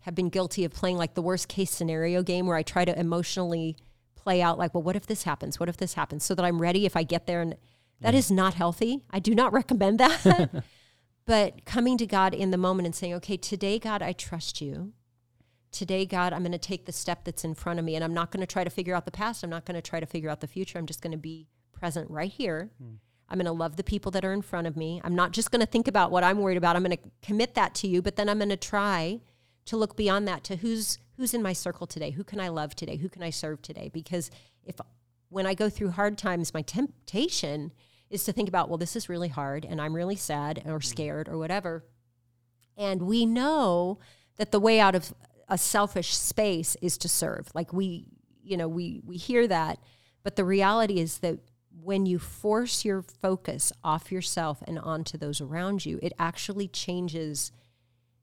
have 0.01 0.15
been 0.15 0.29
guilty 0.29 0.63
of 0.65 0.73
playing 0.73 0.97
like 0.97 1.13
the 1.15 1.21
worst 1.21 1.47
case 1.47 1.71
scenario 1.71 2.23
game 2.23 2.45
where 2.47 2.57
I 2.57 2.63
try 2.63 2.85
to 2.85 2.97
emotionally 2.97 3.77
play 4.15 4.41
out 4.41 4.57
like, 4.57 4.73
well, 4.73 4.83
what 4.83 4.95
if 4.95 5.07
this 5.07 5.23
happens? 5.23 5.59
What 5.59 5.69
if 5.69 5.77
this 5.77 5.93
happens? 5.93 6.25
So 6.25 6.35
that 6.35 6.43
I'm 6.43 6.61
ready 6.61 6.85
if 6.85 6.97
I 6.97 7.03
get 7.03 7.27
there. 7.27 7.41
And 7.41 7.55
that 8.01 8.13
is 8.13 8.29
not 8.29 8.53
healthy. 8.53 9.03
I 9.09 9.19
do 9.19 9.33
not 9.33 9.53
recommend 9.61 9.99
that. 9.99 10.63
but 11.25 11.65
coming 11.65 11.97
to 11.97 12.05
God 12.05 12.33
in 12.33 12.51
the 12.51 12.57
moment 12.57 12.85
and 12.85 12.95
saying, 12.95 13.13
okay, 13.15 13.37
today, 13.37 13.79
God, 13.79 14.01
I 14.01 14.11
trust 14.11 14.59
you. 14.61 14.93
Today, 15.77 16.07
God, 16.07 16.33
I'm 16.33 16.41
going 16.41 16.53
to 16.53 16.57
take 16.57 16.87
the 16.87 16.91
step 16.91 17.23
that's 17.23 17.43
in 17.43 17.53
front 17.53 17.77
of 17.77 17.85
me 17.85 17.93
and 17.93 18.03
I'm 18.03 18.11
not 18.11 18.31
going 18.31 18.41
to 18.41 18.51
try 18.51 18.63
to 18.63 18.69
figure 18.71 18.95
out 18.95 19.05
the 19.05 19.11
past. 19.11 19.43
I'm 19.43 19.51
not 19.51 19.63
going 19.63 19.75
to 19.75 19.81
try 19.87 19.99
to 19.99 20.07
figure 20.07 20.27
out 20.27 20.41
the 20.41 20.47
future. 20.47 20.79
I'm 20.79 20.87
just 20.87 21.03
going 21.03 21.11
to 21.11 21.19
be 21.19 21.49
present 21.71 22.09
right 22.09 22.31
here. 22.31 22.71
Hmm. 22.81 22.95
I'm 23.29 23.37
going 23.37 23.45
to 23.45 23.51
love 23.51 23.75
the 23.75 23.83
people 23.83 24.11
that 24.13 24.25
are 24.25 24.33
in 24.33 24.41
front 24.41 24.65
of 24.65 24.75
me. 24.75 24.99
I'm 25.03 25.13
not 25.13 25.33
just 25.33 25.51
going 25.51 25.59
to 25.59 25.67
think 25.67 25.87
about 25.87 26.09
what 26.09 26.23
I'm 26.23 26.39
worried 26.39 26.57
about. 26.57 26.75
I'm 26.75 26.83
going 26.83 26.97
to 26.97 27.11
commit 27.21 27.53
that 27.53 27.75
to 27.75 27.87
you, 27.87 28.01
but 28.01 28.15
then 28.15 28.27
I'm 28.27 28.39
going 28.39 28.49
to 28.49 28.57
try 28.57 29.21
to 29.65 29.77
look 29.77 29.95
beyond 29.95 30.27
that 30.27 30.43
to 30.45 30.55
who's 30.55 30.97
who's 31.15 31.35
in 31.35 31.43
my 31.43 31.53
circle 31.53 31.85
today. 31.85 32.09
Who 32.09 32.23
can 32.23 32.39
I 32.39 32.47
love 32.47 32.75
today? 32.75 32.95
Who 32.95 33.07
can 33.07 33.21
I 33.21 33.29
serve 33.29 33.61
today? 33.61 33.91
Because 33.93 34.31
if 34.63 34.77
when 35.29 35.45
I 35.45 35.53
go 35.53 35.69
through 35.69 35.91
hard 35.91 36.17
times, 36.17 36.55
my 36.55 36.63
temptation 36.63 37.71
is 38.09 38.23
to 38.23 38.33
think 38.33 38.49
about, 38.49 38.67
well, 38.67 38.79
this 38.79 38.95
is 38.95 39.09
really 39.09 39.27
hard 39.27 39.63
and 39.63 39.79
I'm 39.79 39.95
really 39.95 40.15
sad 40.15 40.63
or 40.65 40.77
hmm. 40.77 40.81
scared 40.81 41.29
or 41.29 41.37
whatever. 41.37 41.85
And 42.75 43.03
we 43.03 43.27
know 43.27 43.99
that 44.37 44.51
the 44.51 44.59
way 44.59 44.79
out 44.79 44.95
of 44.95 45.13
a 45.47 45.57
selfish 45.57 46.15
space 46.15 46.75
is 46.81 46.97
to 46.99 47.09
serve. 47.09 47.49
Like 47.53 47.73
we, 47.73 48.07
you 48.43 48.57
know, 48.57 48.67
we 48.67 49.01
we 49.05 49.17
hear 49.17 49.47
that, 49.47 49.79
but 50.23 50.35
the 50.35 50.45
reality 50.45 50.99
is 50.99 51.19
that 51.19 51.39
when 51.81 52.05
you 52.05 52.19
force 52.19 52.83
your 52.83 53.01
focus 53.01 53.71
off 53.83 54.11
yourself 54.11 54.63
and 54.67 54.79
onto 54.79 55.17
those 55.17 55.39
around 55.41 55.85
you, 55.85 55.99
it 56.01 56.13
actually 56.19 56.67
changes 56.67 57.51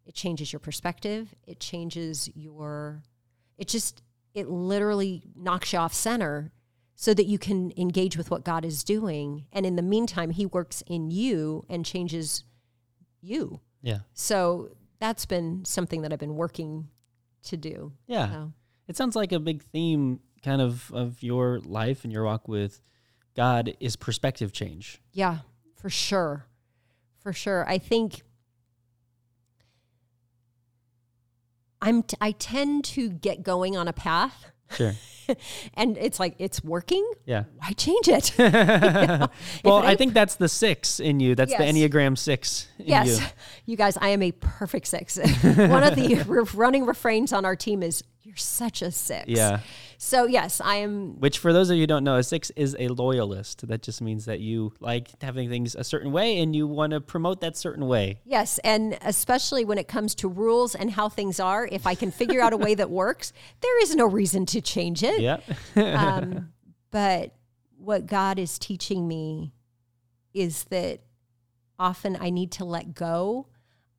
it 0.07 0.15
changes 0.15 0.53
your 0.53 0.61
perspective, 0.61 1.35
it 1.47 1.61
changes 1.61 2.29
your 2.35 3.03
it 3.57 3.69
just 3.69 4.03
it 4.35 4.49
literally 4.49 5.23
knocks 5.37 5.73
you 5.73 5.79
off 5.79 5.95
center 5.95 6.53
so 6.97 7.15
that 7.15 7.27
you 7.27 7.39
can 7.39 7.73
engage 7.77 8.17
with 8.17 8.31
what 8.31 8.45
God 8.45 8.65
is 8.65 8.85
doing 8.85 9.47
and 9.53 9.65
in 9.65 9.77
the 9.77 9.83
meantime 9.83 10.31
he 10.31 10.47
works 10.47 10.83
in 10.87 11.11
you 11.11 11.65
and 11.69 11.85
changes 11.85 12.45
you. 13.21 13.61
Yeah. 13.83 14.01
So 14.13 14.77
that's 15.01 15.27
been 15.27 15.65
something 15.65 16.03
that 16.03 16.13
I've 16.13 16.19
been 16.19 16.37
working 16.37 16.89
to 17.45 17.57
do. 17.57 17.93
Yeah. 18.07 18.31
So, 18.31 18.53
It 18.89 18.97
sounds 18.97 19.17
like 19.17 19.33
a 19.33 19.39
big 19.41 19.63
theme 19.63 20.21
kind 20.43 20.61
of 20.61 20.91
of 20.93 21.23
your 21.23 21.61
life 21.61 22.05
and 22.05 22.13
your 22.13 22.25
walk 22.25 22.49
with 22.49 22.81
God 23.37 23.75
is 23.81 23.97
perspective 23.97 24.53
change. 24.53 25.01
yeah, 25.13 25.39
for 25.77 25.89
sure. 25.91 26.47
For 27.21 27.33
sure. 27.33 27.67
I 27.69 27.79
think 27.79 28.23
I'm 31.81 32.03
t- 32.03 32.17
I 32.21 32.33
tend 32.33 32.85
to 32.87 33.09
get 33.11 33.43
going 33.43 33.77
on 33.77 33.89
a 33.89 33.93
path 33.93 34.51
Sure. 34.71 34.95
and 35.75 35.97
it's 35.97 36.21
like 36.21 36.35
it's 36.39 36.63
working. 36.63 37.07
Yeah. 37.25 37.45
Why 37.57 37.73
change 37.73 38.09
it? 38.09 38.35
well, 38.39 39.79
it 39.79 39.85
I 39.85 39.97
think 39.97 40.15
that's 40.15 40.37
the 40.37 40.49
six 40.49 41.01
in 41.01 41.21
you. 41.21 41.35
That's 41.35 41.53
the 41.53 41.65
Enneagram 41.65 42.17
six 42.19 42.69
in 42.79 42.87
Yes, 42.87 43.21
you. 43.21 43.27
you 43.67 43.77
guys, 43.77 43.97
I 43.97 44.09
am 44.09 44.23
a 44.23 44.33
perfect 44.33 44.87
six. 44.87 45.17
One 45.17 45.83
of 45.83 45.97
the 45.97 46.47
running 46.55 46.87
refrains 46.87 47.33
on 47.33 47.45
our 47.45 47.57
team 47.57 47.83
is 47.83 48.05
"You're 48.25 48.37
such 48.37 48.81
a 48.81 48.91
six. 48.91 49.29
Yeah. 49.29 49.61
So 49.99 50.25
yes, 50.25 50.61
I 50.63 50.77
am. 50.77 51.21
Which, 51.21 51.39
for 51.39 51.53
those 51.53 51.69
of 51.69 51.77
you 51.77 51.83
who 51.83 51.87
don't 51.87 52.05
know, 52.05 52.17
a 52.17 52.23
six 52.23 52.51
is 52.57 52.75
a 52.79 52.89
loyalist. 52.89 53.69
That 53.69 53.83
just 53.83 54.01
means 54.01 54.25
that 54.25 54.41
you 54.41 54.73
like 54.81 55.09
having 55.23 55.51
things 55.51 55.75
a 55.75 55.85
certain 55.85 56.11
way 56.11 56.39
and 56.39 56.57
you 56.57 56.67
want 56.67 56.93
to 56.93 57.03
promote 57.03 57.43
that 57.43 57.55
certain 57.55 57.87
way. 57.87 58.21
Yes, 58.25 58.59
and 58.65 58.99
especially 59.03 59.67
when 59.67 59.77
it 59.77 59.89
comes 59.89 60.15
to 60.17 60.29
rules 60.29 60.75
and 60.75 60.91
how 60.91 61.11
things 61.11 61.39
are, 61.39 61.69
if 61.71 61.87
I 61.87 61.95
can 61.95 62.11
figure 62.11 62.41
out 62.41 62.55
a 62.55 62.57
way 62.57 62.75
that 62.75 62.91
works, 62.91 63.35
there 63.61 63.83
is 63.83 63.95
no 63.95 64.07
reason 64.07 64.47
to 64.47 64.63
change 64.63 65.03
it. 65.03 65.21
Yeah. 65.21 65.39
um, 65.77 66.53
but 66.91 67.35
what 67.77 68.07
God 68.07 68.39
is 68.39 68.59
teaching 68.59 69.07
me 69.07 69.53
is 70.33 70.65
that 70.65 71.01
often 71.79 72.17
I 72.19 72.31
need 72.31 72.53
to 72.53 72.65
let 72.65 72.95
go 72.95 73.49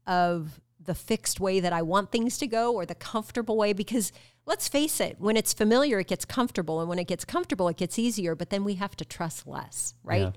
of 0.08 0.60
the 0.86 0.96
fixed 0.96 1.40
way 1.40 1.60
that 1.60 1.74
I 1.74 1.82
want 1.82 2.12
things 2.12 2.38
to 2.40 2.48
go 2.48 2.74
or 2.74 2.86
the 2.86 2.96
comfortable 2.96 3.58
way 3.58 3.74
because 3.74 4.12
let's 4.46 4.68
face 4.68 5.00
it, 5.00 5.18
when 5.20 5.38
it's 5.38 5.54
familiar, 5.54 6.00
it 6.00 6.08
gets 6.08 6.26
comfortable. 6.26 6.80
And 6.80 6.90
when 6.90 7.00
it 7.00 7.08
gets 7.08 7.26
comfortable, 7.26 7.68
it 7.68 7.78
gets 7.78 8.00
easier. 8.00 8.36
But 8.36 8.50
then 8.50 8.64
we 8.64 8.76
have 8.76 8.96
to 8.98 9.06
trust 9.06 9.48
less, 9.48 9.96
right? 10.04 10.22
Yeah. 10.22 10.32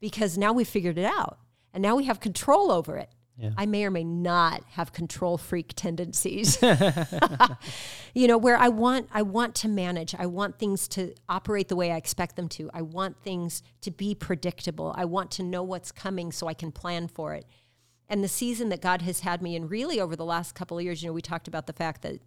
Because 0.00 0.36
now 0.36 0.52
we've 0.52 0.68
figured 0.68 0.98
it 0.98 1.04
out 1.04 1.38
and 1.72 1.82
now 1.82 1.96
we 1.96 2.04
have 2.04 2.20
control 2.20 2.70
over 2.70 2.96
it. 2.96 3.10
Yeah. 3.38 3.50
I 3.56 3.66
may 3.66 3.84
or 3.84 3.90
may 3.90 4.04
not 4.04 4.62
have 4.72 4.92
control 4.92 5.38
freak 5.38 5.72
tendencies. 5.74 6.58
you 8.14 8.28
know, 8.28 8.36
where 8.36 8.56
I 8.56 8.68
want 8.68 9.08
I 9.12 9.22
want 9.22 9.54
to 9.56 9.68
manage. 9.68 10.14
I 10.14 10.26
want 10.26 10.58
things 10.58 10.86
to 10.88 11.14
operate 11.28 11.68
the 11.68 11.76
way 11.76 11.92
I 11.92 11.96
expect 11.96 12.36
them 12.36 12.48
to. 12.50 12.70
I 12.74 12.82
want 12.82 13.16
things 13.22 13.62
to 13.80 13.90
be 13.90 14.14
predictable. 14.14 14.94
I 14.96 15.06
want 15.06 15.30
to 15.32 15.42
know 15.42 15.62
what's 15.62 15.90
coming 15.90 16.30
so 16.30 16.46
I 16.46 16.54
can 16.54 16.72
plan 16.72 17.08
for 17.08 17.32
it. 17.34 17.46
And 18.12 18.22
the 18.22 18.28
season 18.28 18.68
that 18.68 18.82
God 18.82 19.00
has 19.00 19.20
had 19.20 19.40
me 19.40 19.56
in 19.56 19.68
really 19.68 19.98
over 19.98 20.14
the 20.14 20.24
last 20.26 20.54
couple 20.54 20.76
of 20.76 20.84
years, 20.84 21.02
you 21.02 21.08
know, 21.08 21.14
we 21.14 21.22
talked 21.22 21.48
about 21.48 21.66
the 21.66 21.72
fact 21.72 22.02
that 22.02 22.20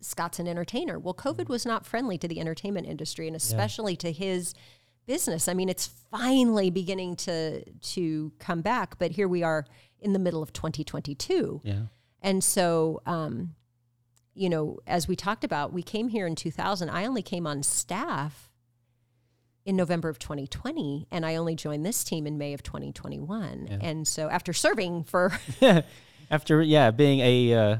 Scott's 0.00 0.38
an 0.38 0.46
entertainer. 0.46 1.00
Well, 1.00 1.14
COVID 1.14 1.48
was 1.48 1.66
not 1.66 1.84
friendly 1.84 2.16
to 2.16 2.28
the 2.28 2.38
entertainment 2.38 2.86
industry 2.86 3.26
and 3.26 3.34
especially 3.34 3.96
to 3.96 4.12
his 4.12 4.54
business. 5.04 5.48
I 5.48 5.54
mean, 5.54 5.68
it's 5.68 5.88
finally 6.12 6.70
beginning 6.70 7.16
to 7.16 7.64
to 7.64 8.32
come 8.38 8.62
back, 8.62 8.96
but 8.96 9.10
here 9.10 9.26
we 9.26 9.42
are 9.42 9.66
in 9.98 10.12
the 10.12 10.20
middle 10.20 10.44
of 10.44 10.52
2022. 10.52 11.62
Yeah. 11.64 11.86
And 12.22 12.44
so, 12.44 13.02
um, 13.04 13.56
you 14.32 14.48
know, 14.48 14.78
as 14.86 15.08
we 15.08 15.16
talked 15.16 15.42
about, 15.42 15.72
we 15.72 15.82
came 15.82 16.06
here 16.06 16.28
in 16.28 16.36
2000. 16.36 16.88
I 16.88 17.04
only 17.04 17.22
came 17.22 17.48
on 17.48 17.64
staff 17.64 18.48
in 19.64 19.76
November 19.76 20.08
of 20.08 20.18
2020, 20.18 21.06
and 21.10 21.24
I 21.24 21.36
only 21.36 21.54
joined 21.54 21.86
this 21.86 22.04
team 22.04 22.26
in 22.26 22.36
May 22.36 22.52
of 22.52 22.62
2021. 22.62 23.68
Yeah. 23.70 23.78
And 23.80 24.06
so, 24.06 24.28
after 24.28 24.52
serving 24.52 25.04
for 25.04 25.32
After 26.30 26.62
yeah, 26.62 26.90
being 26.90 27.20
a 27.20 27.54
uh, 27.54 27.76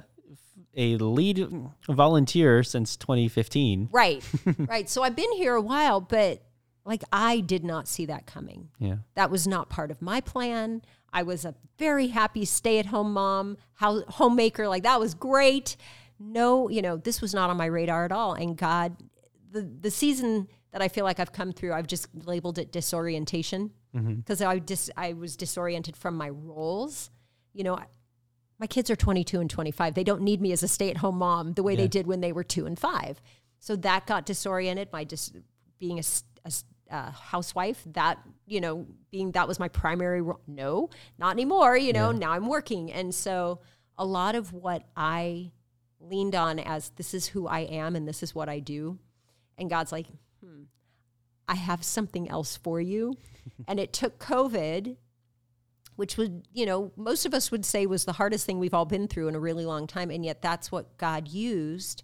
a 0.76 0.96
lead 0.96 1.46
volunteer 1.88 2.62
since 2.62 2.96
2015. 2.96 3.88
right, 3.92 4.24
right, 4.58 4.88
so 4.88 5.02
I've 5.02 5.16
been 5.16 5.32
here 5.32 5.54
a 5.54 5.60
while, 5.60 6.00
but 6.00 6.42
like 6.84 7.02
I 7.12 7.40
did 7.40 7.64
not 7.64 7.88
see 7.88 8.06
that 8.06 8.26
coming. 8.26 8.68
Yeah. 8.78 8.96
That 9.14 9.30
was 9.30 9.46
not 9.46 9.70
part 9.70 9.90
of 9.90 10.02
my 10.02 10.20
plan. 10.20 10.82
I 11.12 11.22
was 11.22 11.44
a 11.44 11.54
very 11.78 12.08
happy 12.08 12.44
stay-at-home 12.44 13.12
mom, 13.12 13.56
how, 13.74 14.02
homemaker. 14.02 14.68
Like 14.68 14.82
that 14.82 15.00
was 15.00 15.14
great. 15.14 15.76
No, 16.18 16.68
you 16.68 16.82
know, 16.82 16.96
this 16.96 17.20
was 17.20 17.34
not 17.34 17.50
on 17.50 17.56
my 17.56 17.66
radar 17.66 18.04
at 18.04 18.12
all. 18.12 18.34
And 18.34 18.56
God, 18.56 18.96
the 19.50 19.62
the 19.62 19.90
season 19.90 20.48
that 20.74 20.82
I 20.82 20.88
feel 20.88 21.04
like 21.04 21.20
I've 21.20 21.30
come 21.32 21.52
through, 21.52 21.72
I've 21.72 21.86
just 21.86 22.08
labeled 22.26 22.58
it 22.58 22.72
disorientation 22.72 23.70
because 23.92 24.42
I 24.42 24.58
just 24.58 24.90
I 24.96 25.12
was 25.12 25.36
disoriented 25.36 25.96
from 25.96 26.16
my 26.16 26.28
roles. 26.30 27.10
You 27.52 27.62
know, 27.62 27.78
my 28.58 28.66
kids 28.66 28.90
are 28.90 28.96
22 28.96 29.40
and 29.40 29.48
25. 29.48 29.94
They 29.94 30.02
don't 30.02 30.22
need 30.22 30.40
me 30.40 30.50
as 30.50 30.64
a 30.64 30.68
stay-at-home 30.68 31.16
mom 31.16 31.52
the 31.52 31.62
way 31.62 31.74
Yeah. 31.74 31.82
they 31.82 31.88
did 31.88 32.08
when 32.08 32.20
they 32.20 32.32
were 32.32 32.42
two 32.42 32.66
and 32.66 32.76
five. 32.76 33.20
So 33.60 33.76
that 33.76 34.06
got 34.06 34.26
disoriented. 34.26 34.90
by 34.90 35.04
just 35.04 35.36
being 35.78 36.00
a 36.00 36.02
uh, 36.90 37.10
housewife, 37.12 37.82
that 37.92 38.18
you 38.46 38.60
know, 38.60 38.84
being 39.12 39.30
that 39.32 39.46
was 39.46 39.60
my 39.60 39.68
primary 39.68 40.20
role. 40.22 40.40
No, 40.48 40.90
not 41.18 41.32
anymore. 41.34 41.76
You 41.76 41.92
know, 41.92 42.10
Yeah. 42.10 42.18
now 42.18 42.32
I'm 42.32 42.48
working, 42.48 42.92
and 42.92 43.14
so 43.14 43.60
a 43.96 44.04
lot 44.04 44.34
of 44.34 44.52
what 44.52 44.82
I 44.96 45.52
leaned 46.00 46.34
on 46.34 46.58
as 46.58 46.90
this 46.96 47.14
is 47.14 47.26
who 47.28 47.46
I 47.46 47.60
am 47.60 47.94
and 47.96 48.06
this 48.08 48.22
is 48.24 48.34
what 48.34 48.48
I 48.48 48.58
do, 48.58 48.98
and 49.56 49.70
God's 49.70 49.92
like, 49.92 50.08
hmm, 50.44 50.62
I 51.48 51.54
have 51.54 51.84
something 51.84 52.28
else 52.28 52.56
for 52.56 52.80
you, 52.80 53.16
and 53.68 53.80
it 53.80 53.92
took 53.92 54.18
COVID 54.18 54.96
which 55.96 56.16
would, 56.16 56.46
you 56.52 56.66
know, 56.66 56.92
most 56.96 57.24
of 57.24 57.34
us 57.34 57.50
would 57.50 57.64
say 57.64 57.86
was 57.86 58.04
the 58.04 58.12
hardest 58.12 58.46
thing 58.46 58.58
we've 58.58 58.74
all 58.74 58.84
been 58.84 59.06
through 59.06 59.28
in 59.28 59.34
a 59.34 59.40
really 59.40 59.64
long 59.64 59.86
time. 59.86 60.10
And 60.10 60.24
yet 60.24 60.42
that's 60.42 60.72
what 60.72 60.96
God 60.98 61.28
used 61.28 62.02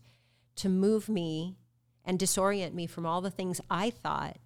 to 0.57 0.69
move 0.69 1.09
me 1.09 1.57
and 2.05 2.19
disorient 2.19 2.73
me 2.73 2.87
from 2.87 3.05
all 3.05 3.21
the 3.21 3.31
things 3.31 3.61
I 3.71 3.91
thought 3.91 4.37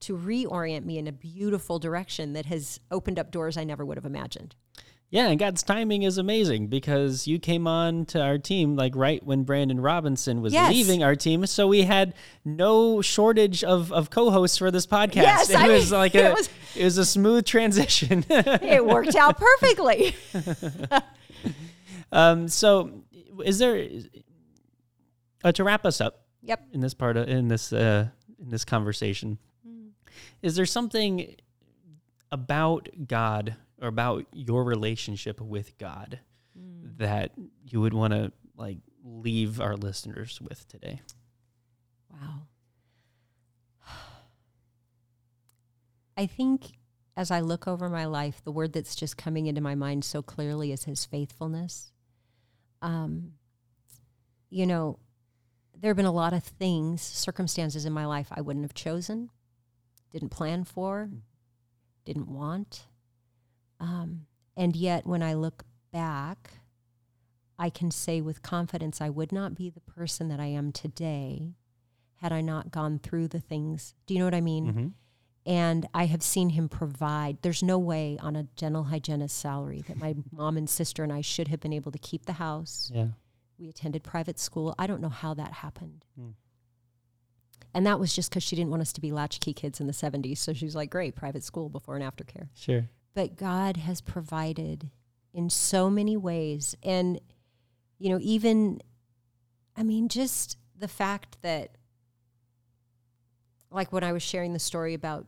to 0.00 0.16
reorient 0.16 0.84
me 0.84 0.98
in 0.98 1.06
a 1.06 1.12
beautiful 1.12 1.78
direction 1.78 2.32
that 2.34 2.46
has 2.46 2.80
opened 2.90 3.18
up 3.18 3.30
doors 3.30 3.56
I 3.56 3.64
never 3.64 3.84
would 3.84 3.96
have 3.96 4.04
imagined. 4.04 4.54
Yeah, 5.14 5.28
and 5.28 5.38
God's 5.38 5.62
timing 5.62 6.02
is 6.02 6.18
amazing 6.18 6.66
because 6.66 7.28
you 7.28 7.38
came 7.38 7.68
on 7.68 8.04
to 8.06 8.20
our 8.20 8.36
team 8.36 8.74
like 8.74 8.96
right 8.96 9.24
when 9.24 9.44
Brandon 9.44 9.78
Robinson 9.80 10.42
was 10.42 10.52
Yes. 10.52 10.72
leaving 10.72 11.04
our 11.04 11.14
team, 11.14 11.46
so 11.46 11.68
we 11.68 11.82
had 11.82 12.14
no 12.44 13.00
shortage 13.00 13.62
of, 13.62 13.92
of 13.92 14.10
co-hosts 14.10 14.58
for 14.58 14.72
this 14.72 14.88
podcast. 14.88 15.14
Yes, 15.22 15.50
it 15.50 15.56
I 15.56 15.68
was 15.68 15.92
mean, 15.92 16.00
like 16.00 16.14
it 16.16 16.24
a 16.24 16.34
was- 16.34 16.48
it 16.74 16.82
was 16.82 16.98
a 16.98 17.04
smooth 17.04 17.44
transition. 17.46 18.24
It 18.28 18.84
worked 18.84 19.14
out 19.14 19.38
perfectly. 19.38 20.16
um, 22.10 22.48
so, 22.48 23.04
is 23.44 23.60
there 23.60 23.86
uh, 25.44 25.52
to 25.52 25.62
wrap 25.62 25.84
us 25.86 26.00
up 26.00 26.24
Yep. 26.42 26.60
in 26.72 26.80
this 26.80 26.92
part 26.94 27.16
of 27.16 27.28
in 27.28 27.46
this 27.46 27.72
uh, 27.72 28.08
in 28.42 28.50
this 28.50 28.64
conversation? 28.64 29.38
Is 30.42 30.56
there 30.56 30.66
something 30.66 31.36
about 32.32 32.88
God 33.06 33.54
or 33.80 33.88
about 33.88 34.26
your 34.32 34.64
relationship 34.64 35.40
with 35.40 35.76
God 35.78 36.20
that 36.98 37.32
you 37.64 37.80
would 37.80 37.94
want 37.94 38.12
to 38.12 38.32
like 38.56 38.78
leave 39.04 39.60
our 39.60 39.76
listeners 39.76 40.40
with 40.40 40.66
today? 40.68 41.00
Wow. 42.10 42.42
I 46.16 46.26
think 46.26 46.72
as 47.16 47.30
I 47.30 47.40
look 47.40 47.68
over 47.68 47.88
my 47.88 48.06
life, 48.06 48.42
the 48.42 48.52
word 48.52 48.72
that's 48.72 48.96
just 48.96 49.16
coming 49.16 49.46
into 49.46 49.60
my 49.60 49.74
mind 49.74 50.04
so 50.04 50.22
clearly 50.22 50.72
is 50.72 50.84
his 50.84 51.04
faithfulness. 51.04 51.92
Um, 52.82 53.32
you 54.50 54.66
know, 54.66 54.98
there 55.76 55.90
have 55.90 55.96
been 55.96 56.06
a 56.06 56.12
lot 56.12 56.32
of 56.32 56.42
things, 56.42 57.02
circumstances 57.02 57.84
in 57.84 57.92
my 57.92 58.06
life 58.06 58.28
I 58.30 58.40
wouldn't 58.40 58.64
have 58.64 58.74
chosen, 58.74 59.30
didn't 60.10 60.30
plan 60.30 60.64
for, 60.64 61.10
didn't 62.04 62.28
want. 62.28 62.86
Um, 63.84 64.26
and 64.56 64.74
yet, 64.74 65.06
when 65.06 65.22
I 65.22 65.34
look 65.34 65.64
back, 65.92 66.52
I 67.58 67.68
can 67.68 67.90
say 67.90 68.22
with 68.22 68.40
confidence 68.40 69.00
I 69.00 69.10
would 69.10 69.30
not 69.30 69.54
be 69.54 69.68
the 69.68 69.80
person 69.80 70.28
that 70.28 70.40
I 70.40 70.46
am 70.46 70.72
today 70.72 71.54
had 72.16 72.32
I 72.32 72.40
not 72.40 72.70
gone 72.70 72.98
through 72.98 73.28
the 73.28 73.40
things. 73.40 73.94
Do 74.06 74.14
you 74.14 74.20
know 74.20 74.26
what 74.26 74.34
I 74.34 74.40
mean? 74.40 74.66
Mm-hmm. 74.66 74.86
And 75.46 75.86
I 75.92 76.06
have 76.06 76.22
seen 76.22 76.50
him 76.50 76.70
provide. 76.70 77.42
There's 77.42 77.62
no 77.62 77.78
way 77.78 78.18
on 78.22 78.34
a 78.34 78.44
dental 78.44 78.84
hygienist 78.84 79.36
salary 79.36 79.84
that 79.86 79.98
my 79.98 80.14
mom 80.32 80.56
and 80.56 80.68
sister 80.68 81.02
and 81.02 81.12
I 81.12 81.20
should 81.20 81.48
have 81.48 81.60
been 81.60 81.74
able 81.74 81.92
to 81.92 81.98
keep 81.98 82.24
the 82.24 82.32
house. 82.32 82.90
Yeah. 82.94 83.08
We 83.58 83.68
attended 83.68 84.02
private 84.02 84.38
school. 84.38 84.74
I 84.78 84.86
don't 84.86 85.02
know 85.02 85.10
how 85.10 85.34
that 85.34 85.52
happened. 85.52 86.06
Hmm. 86.18 86.30
And 87.74 87.86
that 87.86 88.00
was 88.00 88.14
just 88.14 88.30
because 88.30 88.42
she 88.42 88.56
didn't 88.56 88.70
want 88.70 88.82
us 88.82 88.92
to 88.94 89.00
be 89.00 89.12
latchkey 89.12 89.52
kids 89.52 89.80
in 89.80 89.86
the 89.86 89.92
70s. 89.92 90.38
So 90.38 90.54
she's 90.54 90.74
like, 90.74 90.90
great, 90.90 91.14
private 91.14 91.44
school 91.44 91.68
before 91.68 91.96
and 91.96 92.04
after 92.04 92.24
care 92.24 92.48
Sure. 92.54 92.88
But 93.14 93.36
God 93.36 93.76
has 93.78 94.00
provided 94.00 94.90
in 95.32 95.48
so 95.50 95.88
many 95.90 96.16
ways. 96.16 96.76
And, 96.82 97.20
you 97.98 98.10
know, 98.10 98.18
even, 98.20 98.80
I 99.76 99.82
mean, 99.82 100.08
just 100.08 100.56
the 100.76 100.88
fact 100.88 101.38
that, 101.42 101.76
like 103.70 103.92
when 103.92 104.04
I 104.04 104.12
was 104.12 104.22
sharing 104.22 104.52
the 104.52 104.58
story 104.58 104.94
about 104.94 105.26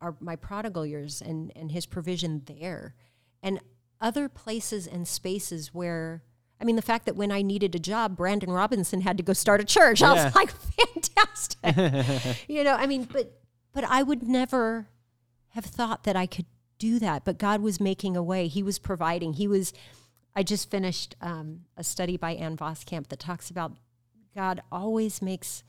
our, 0.00 0.14
my 0.20 0.36
prodigal 0.36 0.84
years 0.86 1.20
and, 1.22 1.50
and 1.56 1.72
his 1.72 1.86
provision 1.86 2.42
there, 2.46 2.94
and 3.42 3.60
other 4.00 4.28
places 4.28 4.86
and 4.86 5.06
spaces 5.08 5.72
where, 5.74 6.22
I 6.60 6.64
mean, 6.64 6.76
the 6.76 6.82
fact 6.82 7.06
that 7.06 7.16
when 7.16 7.30
I 7.32 7.42
needed 7.42 7.74
a 7.74 7.78
job, 7.78 8.16
Brandon 8.16 8.50
Robinson 8.50 9.00
had 9.00 9.16
to 9.16 9.22
go 9.22 9.32
start 9.32 9.60
a 9.60 9.64
church. 9.64 10.02
I 10.02 10.14
Yeah. 10.14 10.24
was 10.26 10.34
like, 10.34 10.50
fantastic 10.50 12.38
you 12.48 12.62
know 12.64 12.74
i 12.74 12.86
mean 12.86 13.04
but 13.04 13.40
but 13.72 13.82
i 13.84 14.02
would 14.02 14.22
never 14.22 14.88
have 15.50 15.64
thought 15.64 16.04
that 16.04 16.14
i 16.16 16.26
could 16.26 16.46
do 16.78 16.98
that 16.98 17.24
but 17.24 17.38
god 17.38 17.60
was 17.60 17.80
making 17.80 18.16
a 18.16 18.22
way. 18.22 18.46
He 18.48 18.62
was 18.62 18.78
providing. 18.78 19.34
He 19.34 19.48
was 19.48 19.72
i 20.36 20.42
just 20.42 20.70
finished 20.70 21.16
um, 21.20 21.62
a 21.76 21.82
study 21.82 22.16
by 22.16 22.32
ann 22.32 22.56
voskamp 22.56 23.08
that 23.08 23.18
talks 23.18 23.50
about 23.50 23.72
god 24.36 24.60
always 24.70 25.20
makes 25.20 25.64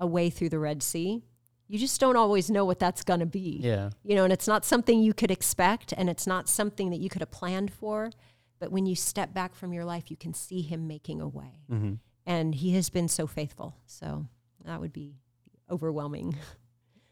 a 0.00 0.06
way 0.06 0.30
through 0.30 0.48
the 0.48 0.58
red 0.58 0.82
sea. 0.82 1.22
You 1.68 1.78
just 1.78 1.98
don't 2.00 2.16
always 2.16 2.50
know 2.50 2.64
what 2.64 2.78
that's 2.78 3.02
going 3.04 3.20
to 3.20 3.26
be. 3.26 3.60
Yeah. 3.62 3.90
you 4.02 4.14
know 4.16 4.24
and 4.24 4.32
it's 4.32 4.48
not 4.48 4.64
something 4.64 5.00
you 5.00 5.14
could 5.14 5.30
expect 5.30 5.92
and 5.96 6.08
it's 6.10 6.26
not 6.26 6.48
something 6.48 6.90
that 6.90 7.00
you 7.00 7.08
could 7.08 7.22
have 7.22 7.30
planned 7.30 7.72
for 7.72 8.10
but 8.58 8.70
when 8.72 8.86
you 8.86 8.94
step 8.94 9.34
back 9.34 9.54
from 9.54 9.72
your 9.72 9.84
life 9.84 10.10
you 10.10 10.16
can 10.16 10.32
see 10.34 10.62
him 10.62 10.86
making 10.86 11.20
a 11.20 11.28
way. 11.28 11.60
Mm-hmm. 11.70 11.94
and 12.26 12.54
he 12.54 12.74
has 12.74 12.88
been 12.90 13.08
so 13.08 13.26
faithful. 13.26 13.76
So 13.86 14.26
that 14.64 14.80
would 14.80 14.92
be 14.92 15.16
overwhelming 15.70 16.36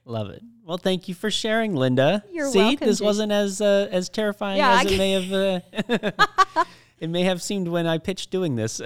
Love 0.04 0.30
it. 0.30 0.42
Well, 0.64 0.78
thank 0.78 1.08
you 1.08 1.14
for 1.14 1.30
sharing, 1.30 1.74
Linda. 1.74 2.24
You're 2.32 2.50
See, 2.50 2.58
welcome, 2.58 2.86
this 2.86 3.00
wasn't 3.00 3.32
as 3.32 3.60
uh, 3.60 3.88
as 3.90 4.08
terrifying 4.08 4.58
Yeah, 4.58 4.80
as 4.80 4.86
I 4.86 4.90
it 4.90 4.98
may 4.98 5.12
have. 5.12 5.32
Uh, 5.32 6.64
it 7.00 7.08
may 7.08 7.22
have 7.24 7.42
seemed 7.42 7.68
when 7.68 7.86
I 7.86 7.98
pitched 7.98 8.30
doing 8.30 8.56
this. 8.56 8.80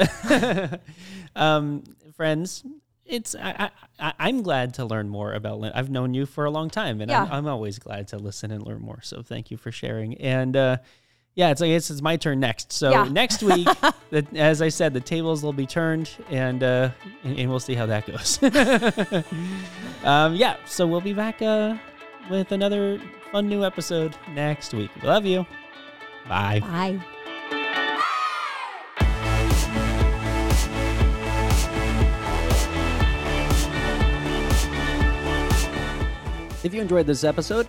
um, 1.36 1.84
friends, 2.14 2.64
it's 3.04 3.34
I, 3.34 3.70
I, 3.98 4.12
I'm 4.18 4.42
glad 4.42 4.74
to 4.74 4.84
learn 4.84 5.08
more 5.08 5.32
about 5.32 5.60
Linda. 5.60 5.76
I've 5.76 5.90
known 5.90 6.14
you 6.14 6.26
for 6.26 6.44
a 6.44 6.50
long 6.50 6.70
time, 6.70 7.00
and 7.00 7.10
I'm, 7.10 7.30
I'm 7.30 7.46
always 7.46 7.78
glad 7.78 8.08
to 8.08 8.18
listen 8.18 8.50
and 8.50 8.66
learn 8.66 8.80
more. 8.80 9.00
So 9.02 9.22
thank 9.22 9.50
you 9.50 9.56
for 9.56 9.70
sharing. 9.70 10.14
And 10.16 10.56
uh, 10.56 10.78
yeah, 11.36 11.50
it's 11.50 11.60
I 11.60 11.68
guess 11.68 11.90
it's 11.90 12.00
my 12.00 12.16
turn 12.16 12.40
next. 12.40 12.72
So 12.72 12.90
yeah. 12.90 13.04
next 13.04 13.42
week, 13.42 13.68
the, 14.10 14.26
as 14.34 14.62
I 14.62 14.70
said, 14.70 14.94
the 14.94 15.00
tables 15.00 15.42
will 15.42 15.52
be 15.52 15.66
turned, 15.66 16.10
and 16.30 16.62
uh, 16.62 16.90
and, 17.24 17.38
and 17.38 17.50
we'll 17.50 17.60
see 17.60 17.74
how 17.74 17.84
that 17.84 18.06
goes. 18.06 18.42
um, 20.04 20.34
yeah, 20.34 20.56
so 20.64 20.86
we'll 20.86 21.02
be 21.02 21.12
back 21.12 21.42
uh, 21.42 21.76
with 22.30 22.52
another 22.52 22.98
fun 23.32 23.50
new 23.50 23.64
episode 23.64 24.16
next 24.32 24.72
week. 24.72 24.90
Love 25.02 25.26
you. 25.26 25.44
Bye. 26.26 26.60
Bye. 26.60 27.00
If 36.64 36.74
you 36.74 36.80
enjoyed 36.80 37.06
this 37.06 37.24
episode, 37.24 37.68